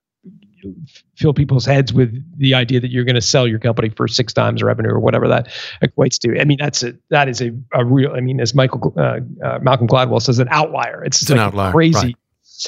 fill 1.17 1.35
people's 1.35 1.65
heads 1.65 1.93
with 1.93 2.23
the 2.39 2.55
idea 2.55 2.81
that 2.81 2.91
you're 2.91 3.05
going 3.05 3.15
to 3.15 3.21
sell 3.21 3.47
your 3.47 3.59
company 3.59 3.89
for 3.89 4.09
six 4.09 4.33
times 4.33 4.63
revenue 4.63 4.91
or 4.91 5.01
whatever 5.01 5.29
that 5.29 5.49
equates 5.83 6.19
to. 6.19 6.41
I 6.41 6.45
mean, 6.45 6.59
that's 6.61 6.83
a 6.83 6.95
that 7.11 7.29
is 7.29 7.41
a, 7.41 7.51
a 7.75 7.85
real. 7.85 8.13
I 8.13 8.21
mean, 8.21 8.41
as 8.41 8.55
Michael 8.55 8.93
uh, 8.97 9.21
uh, 9.45 9.59
Malcolm 9.61 9.89
Gladwell 9.89 10.23
says, 10.23 10.39
an 10.39 10.49
outlier. 10.51 11.05
It's, 11.05 11.23
it's 11.23 11.31
like 11.31 11.39
an 11.39 11.45
outlier, 11.45 11.73
crazy. 11.73 11.99
Right. 11.99 12.17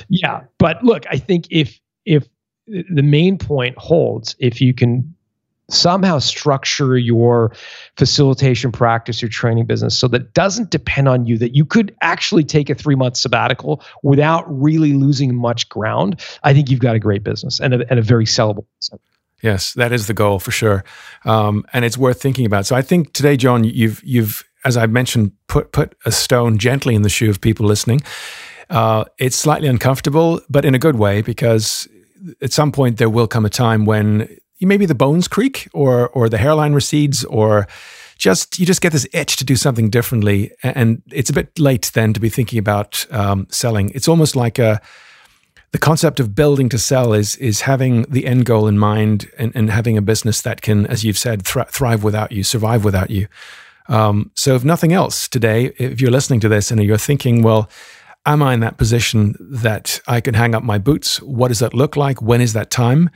Yeah, 0.09 0.43
but 0.59 0.83
look, 0.85 1.05
I 1.11 1.19
think 1.19 1.47
if 1.51 1.81
if 2.05 2.29
the 2.67 3.03
main 3.03 3.39
point 3.39 3.77
holds, 3.77 4.37
if 4.39 4.61
you 4.61 4.73
can 4.73 5.15
somehow 5.73 6.19
structure 6.19 6.97
your 6.97 7.55
facilitation 7.97 8.73
practice, 8.73 9.23
your 9.23 9.29
training 9.29 9.67
business 9.67 9.99
so 9.99 10.09
that 10.09 10.35
doesn't 10.35 10.71
depend 10.71 11.09
on 11.09 11.27
you, 11.27 11.39
that 11.39 11.55
you 11.55 11.65
could 11.65 11.95
actually 12.03 12.45
take 12.45 12.71
a 12.71 12.75
three 12.75 12.95
month 12.95 13.17
sabbatical 13.17 13.83
without 14.03 14.45
really 14.49 14.93
losing 14.93 15.35
much 15.35 15.69
ground, 15.69 16.21
I 16.43 16.53
think 16.53 16.71
you've 16.71 16.81
got 16.81 16.95
a 16.95 17.01
great 17.01 17.25
business 17.25 17.61
and 17.61 17.75
a, 17.75 17.91
and 17.91 17.99
a 17.99 18.03
very 18.03 18.25
sellable 18.25 18.67
business. 18.79 19.01
Yes, 19.43 19.73
that 19.75 19.91
is 19.93 20.07
the 20.07 20.13
goal 20.13 20.39
for 20.39 20.51
sure, 20.51 20.85
um, 21.25 21.65
and 21.73 21.83
it's 21.83 21.97
worth 21.97 22.21
thinking 22.21 22.45
about. 22.45 22.67
So 22.67 22.77
I 22.77 22.83
think 22.83 23.15
today, 23.15 23.39
John, 23.39 23.65
you've 23.65 24.03
you've 24.05 24.45
as 24.65 24.77
I 24.77 24.87
mentioned, 24.87 25.33
put 25.47 25.73
put 25.73 25.95
a 26.05 26.13
stone 26.13 26.59
gently 26.59 26.95
in 26.95 27.03
the 27.03 27.09
shoe 27.09 27.31
of 27.31 27.41
people 27.41 27.67
listening. 27.67 28.01
Uh, 28.69 29.05
it's 29.19 29.37
slightly 29.37 29.69
uncomfortable, 29.69 30.41
but 30.49 30.65
in 30.65 30.75
a 30.75 30.79
good 30.79 30.97
way, 30.97 31.23
because 31.23 31.89
at 32.43 32.53
some 32.53 32.71
point 32.71 32.99
there 32.99 33.09
will 33.09 33.27
come 33.27 33.45
a 33.45 33.51
time 33.51 33.85
when 33.85 34.29
maybe 34.69 34.87
the 34.87 34.95
bones 34.95 35.29
creak 35.29 35.69
or 35.73 36.09
or 36.11 36.29
the 36.29 36.39
hairline 36.39 36.73
recedes 36.73 37.25
or 37.25 37.67
just 38.21 38.59
you 38.59 38.67
just 38.67 38.83
get 38.83 38.93
this 38.93 39.09
itch 39.13 39.37
to 39.37 39.45
do 39.45 39.57
something 39.57 39.89
differently. 39.91 40.53
And 40.63 41.03
it's 41.11 41.31
a 41.31 41.33
bit 41.33 41.59
late 41.59 41.91
then 41.95 42.13
to 42.13 42.21
be 42.21 42.29
thinking 42.29 42.59
about 42.59 43.07
um, 43.11 43.47
selling. 43.51 43.91
It's 43.95 44.09
almost 44.09 44.37
like 44.37 44.59
a 44.59 44.81
the 45.73 45.79
concept 45.79 46.21
of 46.21 46.35
building 46.35 46.69
to 46.69 46.79
sell 46.79 47.13
is 47.13 47.37
is 47.37 47.63
having 47.63 48.03
the 48.03 48.27
end 48.27 48.45
goal 48.45 48.67
in 48.67 48.79
mind 48.79 49.31
and, 49.39 49.53
and 49.55 49.71
having 49.71 49.97
a 49.97 50.03
business 50.03 50.43
that 50.43 50.61
can 50.61 50.87
as 50.87 51.05
you've 51.05 51.19
said 51.19 51.43
thrive 51.45 52.05
without 52.05 52.31
you 52.31 52.45
survive 52.45 52.85
without 52.85 53.11
you. 53.11 53.27
Um, 53.89 54.31
so 54.35 54.55
if 54.55 54.65
nothing 54.65 54.93
else 54.93 55.27
today 55.27 55.73
if 55.79 56.01
you're 56.01 56.11
listening 56.11 56.41
to 56.41 56.49
this 56.49 56.71
and 56.71 56.83
you're 56.83 56.99
thinking 56.99 57.43
well 57.43 57.71
am 58.27 58.43
i 58.43 58.53
in 58.53 58.61
that 58.61 58.77
position 58.77 59.35
that 59.41 60.01
i 60.07 60.21
can 60.21 60.35
hang 60.35 60.55
up 60.55 60.63
my 60.63 60.79
boots? 60.79 61.23
What 61.23 61.49
does 61.49 61.61
that 61.61 61.73
look 61.73 61.97
like? 61.97 62.21
When 62.21 62.41
is 62.41 62.53
that 62.53 62.71
time? 62.71 63.11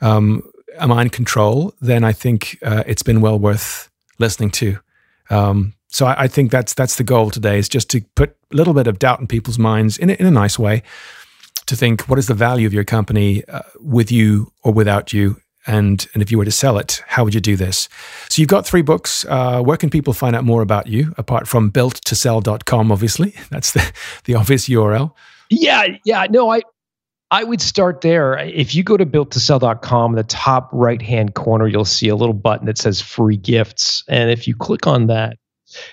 Um, 0.00 0.42
am 0.78 0.92
I 0.92 1.02
in 1.02 1.10
control, 1.10 1.74
then 1.80 2.04
I 2.04 2.12
think 2.12 2.58
uh, 2.62 2.84
it's 2.86 3.02
been 3.02 3.20
well 3.20 3.38
worth 3.38 3.90
listening 4.18 4.50
to. 4.50 4.78
Um, 5.30 5.74
so 5.88 6.06
I, 6.06 6.22
I, 6.22 6.28
think 6.28 6.50
that's 6.50 6.74
that's 6.74 6.96
the 6.96 7.04
goal 7.04 7.30
today 7.30 7.58
is 7.58 7.68
just 7.68 7.90
to 7.90 8.00
put 8.14 8.36
a 8.52 8.56
little 8.56 8.74
bit 8.74 8.86
of 8.86 8.98
doubt 8.98 9.20
in 9.20 9.26
people's 9.26 9.58
minds 9.58 9.98
in 9.98 10.10
a, 10.10 10.14
in 10.14 10.26
a 10.26 10.30
nice 10.30 10.58
way, 10.58 10.82
to 11.66 11.76
think 11.76 12.08
what 12.08 12.18
is 12.18 12.26
the 12.26 12.34
value 12.34 12.66
of 12.66 12.74
your 12.74 12.84
company 12.84 13.44
uh, 13.46 13.62
with 13.80 14.10
you 14.10 14.52
or 14.62 14.72
without 14.72 15.12
you, 15.12 15.40
and 15.66 16.06
and 16.14 16.22
if 16.22 16.30
you 16.30 16.38
were 16.38 16.44
to 16.44 16.50
sell 16.50 16.78
it, 16.78 17.02
how 17.06 17.24
would 17.24 17.34
you 17.34 17.40
do 17.40 17.56
this? 17.56 17.88
So 18.28 18.40
you've 18.40 18.48
got 18.48 18.66
three 18.66 18.82
books. 18.82 19.24
Uh, 19.28 19.62
where 19.62 19.76
can 19.76 19.90
people 19.90 20.12
find 20.12 20.34
out 20.34 20.44
more 20.44 20.62
about 20.62 20.86
you 20.86 21.14
apart 21.18 21.46
from 21.46 21.70
builttosell.com? 21.70 22.92
Obviously, 22.92 23.34
that's 23.50 23.72
the 23.72 23.92
the 24.24 24.34
obvious 24.34 24.68
URL. 24.68 25.12
Yeah, 25.50 25.86
yeah. 26.04 26.26
No, 26.28 26.50
I 26.50 26.62
I 27.30 27.44
would 27.44 27.60
start 27.60 28.00
there. 28.00 28.38
If 28.38 28.74
you 28.74 28.82
go 28.82 28.96
to 28.96 29.04
builttosell.com, 29.04 30.14
the 30.14 30.22
top 30.24 30.70
right 30.72 31.02
hand 31.02 31.34
corner, 31.34 31.68
you'll 31.68 31.84
see 31.84 32.08
a 32.08 32.16
little 32.16 32.34
button 32.34 32.66
that 32.66 32.78
says 32.78 33.00
free 33.00 33.36
gifts. 33.36 34.02
And 34.08 34.30
if 34.30 34.48
you 34.48 34.56
click 34.56 34.86
on 34.86 35.08
that, 35.08 35.36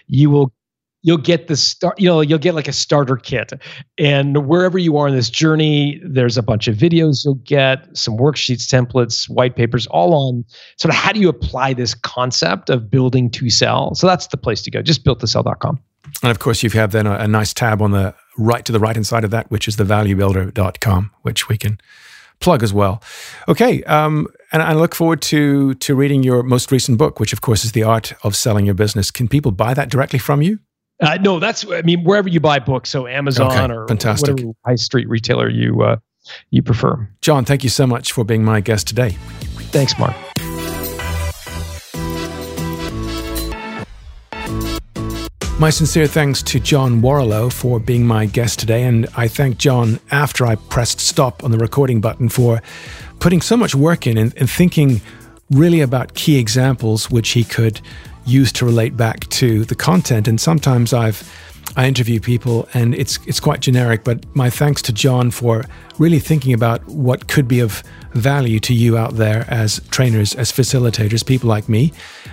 you 0.07 0.29
will 0.29 0.53
you'll 1.01 1.17
get 1.17 1.47
the 1.47 1.55
start 1.55 1.99
you 1.99 2.07
know 2.07 2.21
you'll 2.21 2.39
get 2.39 2.55
like 2.55 2.67
a 2.67 2.73
starter 2.73 3.15
kit 3.15 3.51
and 3.97 4.47
wherever 4.47 4.79
you 4.79 4.97
are 4.97 5.07
in 5.07 5.13
this 5.13 5.29
journey 5.29 6.01
there's 6.03 6.37
a 6.37 6.41
bunch 6.41 6.67
of 6.67 6.75
videos 6.75 7.23
you'll 7.23 7.35
get 7.43 7.85
some 7.95 8.17
worksheets 8.17 8.65
templates 8.65 9.29
white 9.29 9.55
papers 9.55 9.85
all 9.87 10.15
on 10.15 10.43
sort 10.77 10.91
of 10.91 10.95
how 10.95 11.11
do 11.11 11.19
you 11.19 11.29
apply 11.29 11.73
this 11.73 11.93
concept 11.93 12.71
of 12.71 12.89
building 12.89 13.29
to 13.29 13.49
sell 13.49 13.93
so 13.93 14.07
that's 14.07 14.27
the 14.27 14.37
place 14.37 14.63
to 14.63 14.71
go 14.71 14.81
just 14.81 15.03
builttosell.com 15.03 15.79
and 16.21 16.31
of 16.31 16.39
course, 16.39 16.63
you've 16.63 16.73
had 16.73 16.91
then 16.91 17.07
a, 17.07 17.15
a 17.15 17.27
nice 17.27 17.53
tab 17.53 17.81
on 17.81 17.91
the 17.91 18.15
right 18.37 18.65
to 18.65 18.71
the 18.71 18.79
right 18.79 18.95
hand 18.95 19.07
side 19.07 19.23
of 19.23 19.31
that, 19.31 19.49
which 19.49 19.67
is 19.67 19.77
the 19.77 19.83
valuebuilder.com, 19.83 21.11
which 21.21 21.49
we 21.49 21.57
can 21.57 21.79
plug 22.39 22.63
as 22.63 22.73
well. 22.73 23.01
Okay, 23.47 23.83
um, 23.83 24.27
and 24.51 24.61
I 24.61 24.73
look 24.73 24.95
forward 24.95 25.21
to 25.23 25.73
to 25.75 25.95
reading 25.95 26.23
your 26.23 26.43
most 26.43 26.71
recent 26.71 26.97
book, 26.97 27.19
which 27.19 27.33
of 27.33 27.41
course 27.41 27.65
is 27.65 27.71
the 27.71 27.83
art 27.83 28.13
of 28.23 28.35
selling 28.35 28.65
your 28.65 28.75
business. 28.75 29.11
Can 29.11 29.27
people 29.27 29.51
buy 29.51 29.73
that 29.73 29.89
directly 29.89 30.19
from 30.19 30.41
you? 30.41 30.59
Uh, 31.01 31.17
no, 31.21 31.39
that's 31.39 31.69
I 31.69 31.81
mean 31.81 32.03
wherever 32.03 32.29
you 32.29 32.39
buy 32.39 32.59
books, 32.59 32.89
so 32.89 33.07
Amazon 33.07 33.51
okay, 33.51 33.73
or 33.73 33.87
fantastic. 33.87 34.31
whatever 34.31 34.51
high 34.65 34.75
street 34.75 35.09
retailer 35.09 35.49
you 35.49 35.81
uh, 35.81 35.97
you 36.51 36.61
prefer. 36.61 37.09
John, 37.21 37.45
thank 37.45 37.63
you 37.63 37.69
so 37.69 37.85
much 37.85 38.11
for 38.11 38.23
being 38.23 38.43
my 38.43 38.61
guest 38.61 38.87
today. 38.87 39.11
Thanks, 39.71 39.97
Mark. 39.99 40.15
My 45.57 45.69
sincere 45.69 46.05
thanks 46.05 46.43
to 46.43 46.59
John 46.59 47.01
Warrillow 47.01 47.49
for 47.49 47.79
being 47.79 48.05
my 48.05 48.25
guest 48.25 48.59
today, 48.59 48.83
and 48.83 49.07
I 49.15 49.29
thank 49.29 49.57
John 49.57 50.01
after 50.11 50.45
I 50.45 50.55
pressed 50.55 50.99
stop 50.99 51.45
on 51.45 51.51
the 51.51 51.57
recording 51.57 52.01
button 52.01 52.27
for 52.27 52.61
putting 53.19 53.39
so 53.39 53.55
much 53.55 53.73
work 53.73 54.05
in 54.05 54.17
and, 54.17 54.35
and 54.35 54.49
thinking 54.49 54.99
really 55.49 55.79
about 55.79 56.13
key 56.13 56.37
examples 56.37 57.09
which 57.09 57.29
he 57.29 57.45
could 57.45 57.79
use 58.25 58.51
to 58.51 58.65
relate 58.65 58.97
back 58.97 59.29
to 59.29 59.63
the 59.63 59.75
content. 59.75 60.27
And 60.27 60.41
sometimes 60.41 60.91
I've 60.91 61.23
I 61.75 61.87
interview 61.87 62.19
people 62.19 62.67
and 62.73 62.95
it's 62.95 63.19
it's 63.25 63.39
quite 63.39 63.59
generic, 63.59 64.03
but 64.03 64.23
my 64.35 64.49
thanks 64.49 64.81
to 64.83 64.93
John 64.93 65.31
for 65.31 65.65
really 65.97 66.19
thinking 66.19 66.53
about 66.53 66.85
what 66.87 67.27
could 67.27 67.47
be 67.47 67.59
of 67.59 67.83
value 68.13 68.59
to 68.61 68.73
you 68.73 68.97
out 68.97 69.15
there 69.15 69.45
as 69.49 69.81
trainers, 69.91 70.33
as 70.35 70.51
facilitators, 70.51 71.25
people 71.25 71.49
like 71.49 71.67
me. 71.67 71.91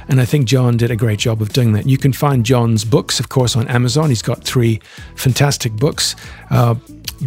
And 0.08 0.20
I 0.20 0.24
think 0.24 0.46
John 0.46 0.76
did 0.76 0.90
a 0.90 0.96
great 0.96 1.18
job 1.18 1.42
of 1.42 1.52
doing 1.52 1.72
that. 1.72 1.86
You 1.86 1.98
can 1.98 2.12
find 2.12 2.46
John's 2.46 2.84
books, 2.84 3.18
of 3.18 3.28
course, 3.28 3.56
on 3.56 3.66
Amazon. 3.68 4.08
He's 4.08 4.22
got 4.22 4.44
three 4.44 4.80
fantastic 5.16 5.72
books. 5.72 6.14
Uh, 6.50 6.76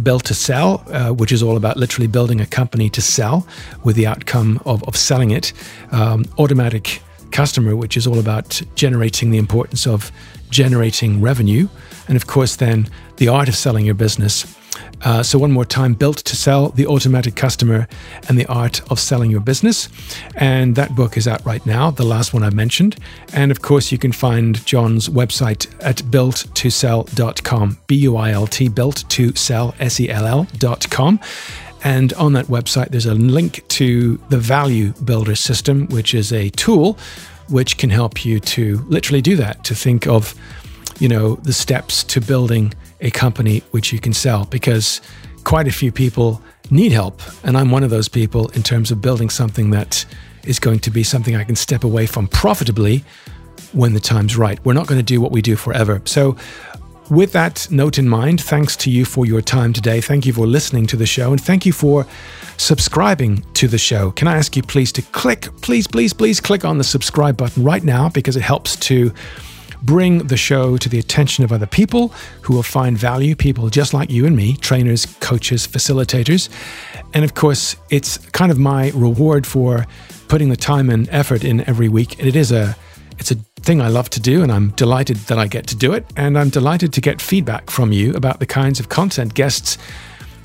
Built 0.02 0.24
to 0.26 0.34
Sell, 0.34 0.84
uh, 0.88 1.10
which 1.10 1.32
is 1.32 1.42
all 1.42 1.56
about 1.56 1.78
literally 1.78 2.06
building 2.06 2.40
a 2.40 2.46
company 2.46 2.90
to 2.90 3.00
sell 3.00 3.46
with 3.82 3.96
the 3.96 4.06
outcome 4.06 4.60
of, 4.66 4.84
of 4.84 4.94
selling 4.94 5.30
it. 5.30 5.54
Um, 5.90 6.26
automatic 6.38 7.00
Customer, 7.30 7.76
which 7.76 7.96
is 7.96 8.06
all 8.06 8.18
about 8.18 8.62
generating 8.76 9.30
the 9.30 9.38
importance 9.38 9.86
of 9.86 10.12
generating 10.50 11.20
revenue. 11.20 11.68
And 12.08 12.16
of 12.16 12.26
course, 12.26 12.56
then 12.56 12.88
the 13.16 13.28
art 13.28 13.48
of 13.48 13.56
selling 13.56 13.84
your 13.84 13.94
business. 13.94 14.56
Uh, 15.04 15.22
so, 15.22 15.38
one 15.38 15.52
more 15.52 15.64
time 15.64 15.94
Built 15.94 16.18
to 16.18 16.36
Sell, 16.36 16.70
The 16.70 16.86
Automatic 16.86 17.36
Customer, 17.36 17.86
and 18.28 18.38
the 18.38 18.46
Art 18.46 18.80
of 18.90 18.98
Selling 18.98 19.30
Your 19.30 19.40
Business. 19.40 19.88
And 20.36 20.74
that 20.76 20.94
book 20.94 21.16
is 21.16 21.28
out 21.28 21.44
right 21.44 21.64
now, 21.66 21.90
the 21.90 22.04
last 22.04 22.32
one 22.32 22.42
I 22.42 22.50
mentioned. 22.50 22.96
And 23.32 23.50
of 23.50 23.62
course, 23.62 23.92
you 23.92 23.98
can 23.98 24.12
find 24.12 24.64
John's 24.66 25.08
website 25.08 25.66
at 25.82 25.96
builttosell.com, 25.98 27.78
B 27.86 27.96
U 27.96 28.16
I 28.16 28.32
L 28.32 28.46
T, 28.46 28.68
built 28.68 29.04
to 29.10 29.34
sell, 29.34 29.74
S 29.78 30.00
E 30.00 30.08
L 30.10 30.26
L.com. 30.62 31.20
And 31.84 32.12
on 32.14 32.32
that 32.32 32.46
website, 32.46 32.88
there's 32.88 33.06
a 33.06 33.14
link 33.14 33.66
to 33.68 34.16
the 34.30 34.38
Value 34.38 34.92
Builder 35.04 35.36
System, 35.36 35.86
which 35.88 36.14
is 36.14 36.32
a 36.32 36.50
tool 36.50 36.98
which 37.48 37.78
can 37.78 37.90
help 37.90 38.24
you 38.24 38.40
to 38.40 38.78
literally 38.88 39.22
do 39.22 39.36
that, 39.36 39.62
to 39.64 39.74
think 39.74 40.06
of, 40.06 40.34
you 40.98 41.08
know, 41.08 41.36
the 41.36 41.52
steps 41.52 42.02
to 42.04 42.20
building 42.20 42.72
a 43.00 43.10
company 43.10 43.62
which 43.70 43.92
you 43.92 43.98
can 43.98 44.12
sell 44.12 44.44
because 44.46 45.00
quite 45.44 45.68
a 45.68 45.72
few 45.72 45.92
people 45.92 46.42
need 46.70 46.92
help. 46.92 47.20
And 47.44 47.56
I'm 47.56 47.70
one 47.70 47.84
of 47.84 47.90
those 47.90 48.08
people 48.08 48.48
in 48.48 48.62
terms 48.62 48.90
of 48.90 49.00
building 49.00 49.30
something 49.30 49.70
that 49.70 50.04
is 50.44 50.58
going 50.58 50.80
to 50.80 50.90
be 50.90 51.02
something 51.02 51.36
I 51.36 51.44
can 51.44 51.56
step 51.56 51.84
away 51.84 52.06
from 52.06 52.28
profitably 52.28 53.04
when 53.72 53.94
the 53.94 54.00
time's 54.00 54.36
right. 54.36 54.64
We're 54.64 54.72
not 54.72 54.86
going 54.86 54.98
to 54.98 55.04
do 55.04 55.20
what 55.20 55.32
we 55.32 55.42
do 55.42 55.56
forever. 55.56 56.00
So 56.04 56.36
with 57.10 57.32
that 57.32 57.68
note 57.70 57.98
in 57.98 58.08
mind, 58.08 58.40
thanks 58.40 58.76
to 58.78 58.90
you 58.90 59.04
for 59.04 59.26
your 59.26 59.40
time 59.40 59.72
today. 59.72 60.00
Thank 60.00 60.26
you 60.26 60.32
for 60.32 60.46
listening 60.46 60.86
to 60.88 60.96
the 60.96 61.06
show 61.06 61.30
and 61.30 61.40
thank 61.40 61.66
you 61.66 61.72
for 61.72 62.06
subscribing 62.56 63.44
to 63.54 63.68
the 63.68 63.78
show. 63.78 64.10
Can 64.12 64.28
I 64.28 64.36
ask 64.36 64.56
you 64.56 64.62
please 64.62 64.90
to 64.92 65.02
click, 65.02 65.48
please, 65.60 65.86
please, 65.86 66.12
please 66.12 66.40
click 66.40 66.64
on 66.64 66.78
the 66.78 66.84
subscribe 66.84 67.36
button 67.36 67.62
right 67.62 67.84
now 67.84 68.08
because 68.08 68.36
it 68.36 68.42
helps 68.42 68.76
to 68.76 69.12
bring 69.82 70.26
the 70.26 70.36
show 70.36 70.76
to 70.76 70.88
the 70.88 70.98
attention 70.98 71.44
of 71.44 71.52
other 71.52 71.66
people 71.66 72.08
who 72.42 72.54
will 72.54 72.62
find 72.62 72.96
value, 72.98 73.34
people 73.34 73.68
just 73.68 73.94
like 73.94 74.10
you 74.10 74.26
and 74.26 74.36
me, 74.36 74.56
trainers, 74.56 75.06
coaches, 75.20 75.66
facilitators. 75.66 76.48
And 77.14 77.24
of 77.24 77.34
course, 77.34 77.76
it's 77.90 78.18
kind 78.30 78.50
of 78.50 78.58
my 78.58 78.90
reward 78.94 79.46
for 79.46 79.86
putting 80.28 80.48
the 80.48 80.56
time 80.56 80.90
and 80.90 81.08
effort 81.10 81.44
in 81.44 81.60
every 81.68 81.88
week. 81.88 82.18
And 82.18 82.28
it 82.28 82.36
is 82.36 82.52
a 82.52 82.76
it's 83.18 83.30
a 83.30 83.36
thing 83.62 83.80
I 83.80 83.88
love 83.88 84.10
to 84.10 84.20
do, 84.20 84.42
and 84.42 84.52
I'm 84.52 84.70
delighted 84.70 85.16
that 85.28 85.38
I 85.38 85.46
get 85.46 85.66
to 85.68 85.76
do 85.76 85.92
it. 85.94 86.04
And 86.16 86.38
I'm 86.38 86.50
delighted 86.50 86.92
to 86.92 87.00
get 87.00 87.22
feedback 87.22 87.70
from 87.70 87.92
you 87.92 88.14
about 88.14 88.40
the 88.40 88.46
kinds 88.46 88.78
of 88.78 88.88
content, 88.88 89.34
guests, 89.34 89.78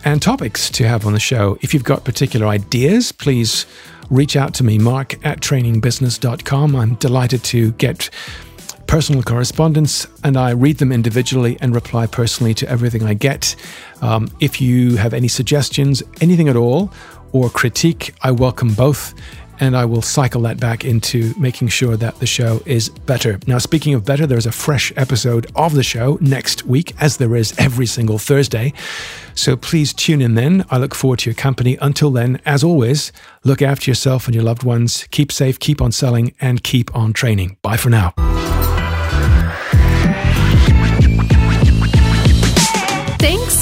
and 0.05 0.21
topics 0.21 0.69
to 0.71 0.87
have 0.87 1.05
on 1.05 1.13
the 1.13 1.19
show. 1.19 1.57
If 1.61 1.73
you've 1.73 1.83
got 1.83 2.03
particular 2.05 2.47
ideas, 2.47 3.11
please 3.11 3.65
reach 4.09 4.35
out 4.35 4.53
to 4.55 4.63
me, 4.63 4.77
mark 4.77 5.23
at 5.25 5.39
trainingbusiness.com. 5.41 6.75
I'm 6.75 6.95
delighted 6.95 7.43
to 7.45 7.71
get 7.73 8.09
personal 8.91 9.23
correspondence 9.23 10.05
and 10.25 10.35
I 10.35 10.49
read 10.49 10.79
them 10.79 10.91
individually 10.91 11.57
and 11.61 11.73
reply 11.73 12.07
personally 12.07 12.53
to 12.55 12.67
everything 12.67 13.03
I 13.03 13.13
get. 13.13 13.55
Um, 14.01 14.29
if 14.41 14.59
you 14.59 14.97
have 14.97 15.13
any 15.13 15.29
suggestions, 15.29 16.03
anything 16.19 16.49
at 16.49 16.57
all, 16.57 16.91
or 17.31 17.49
critique, 17.49 18.13
I 18.21 18.31
welcome 18.31 18.73
both 18.73 19.13
and 19.61 19.77
I 19.77 19.85
will 19.85 20.01
cycle 20.01 20.41
that 20.41 20.59
back 20.59 20.83
into 20.83 21.33
making 21.39 21.69
sure 21.69 21.95
that 21.95 22.19
the 22.19 22.25
show 22.25 22.61
is 22.65 22.89
better. 22.89 23.39
Now, 23.47 23.59
speaking 23.59 23.93
of 23.93 24.03
better, 24.03 24.27
there's 24.27 24.45
a 24.45 24.51
fresh 24.51 24.91
episode 24.97 25.49
of 25.55 25.73
the 25.73 25.83
show 25.83 26.17
next 26.19 26.65
week, 26.65 26.93
as 26.99 27.15
there 27.15 27.37
is 27.37 27.53
every 27.57 27.85
single 27.85 28.17
Thursday. 28.17 28.73
So 29.35 29.55
please 29.55 29.93
tune 29.93 30.21
in 30.21 30.35
then. 30.35 30.65
I 30.69 30.77
look 30.77 30.95
forward 30.95 31.19
to 31.19 31.29
your 31.29 31.35
company. 31.35 31.77
Until 31.79 32.11
then, 32.11 32.41
as 32.45 32.61
always, 32.61 33.13
look 33.45 33.61
after 33.61 33.89
yourself 33.89 34.25
and 34.25 34.35
your 34.35 34.43
loved 34.43 34.63
ones. 34.63 35.07
Keep 35.11 35.31
safe, 35.31 35.59
keep 35.59 35.81
on 35.81 35.93
selling, 35.93 36.33
and 36.41 36.61
keep 36.61 36.93
on 36.93 37.13
training. 37.13 37.55
Bye 37.61 37.77
for 37.77 37.89
now. 37.89 38.13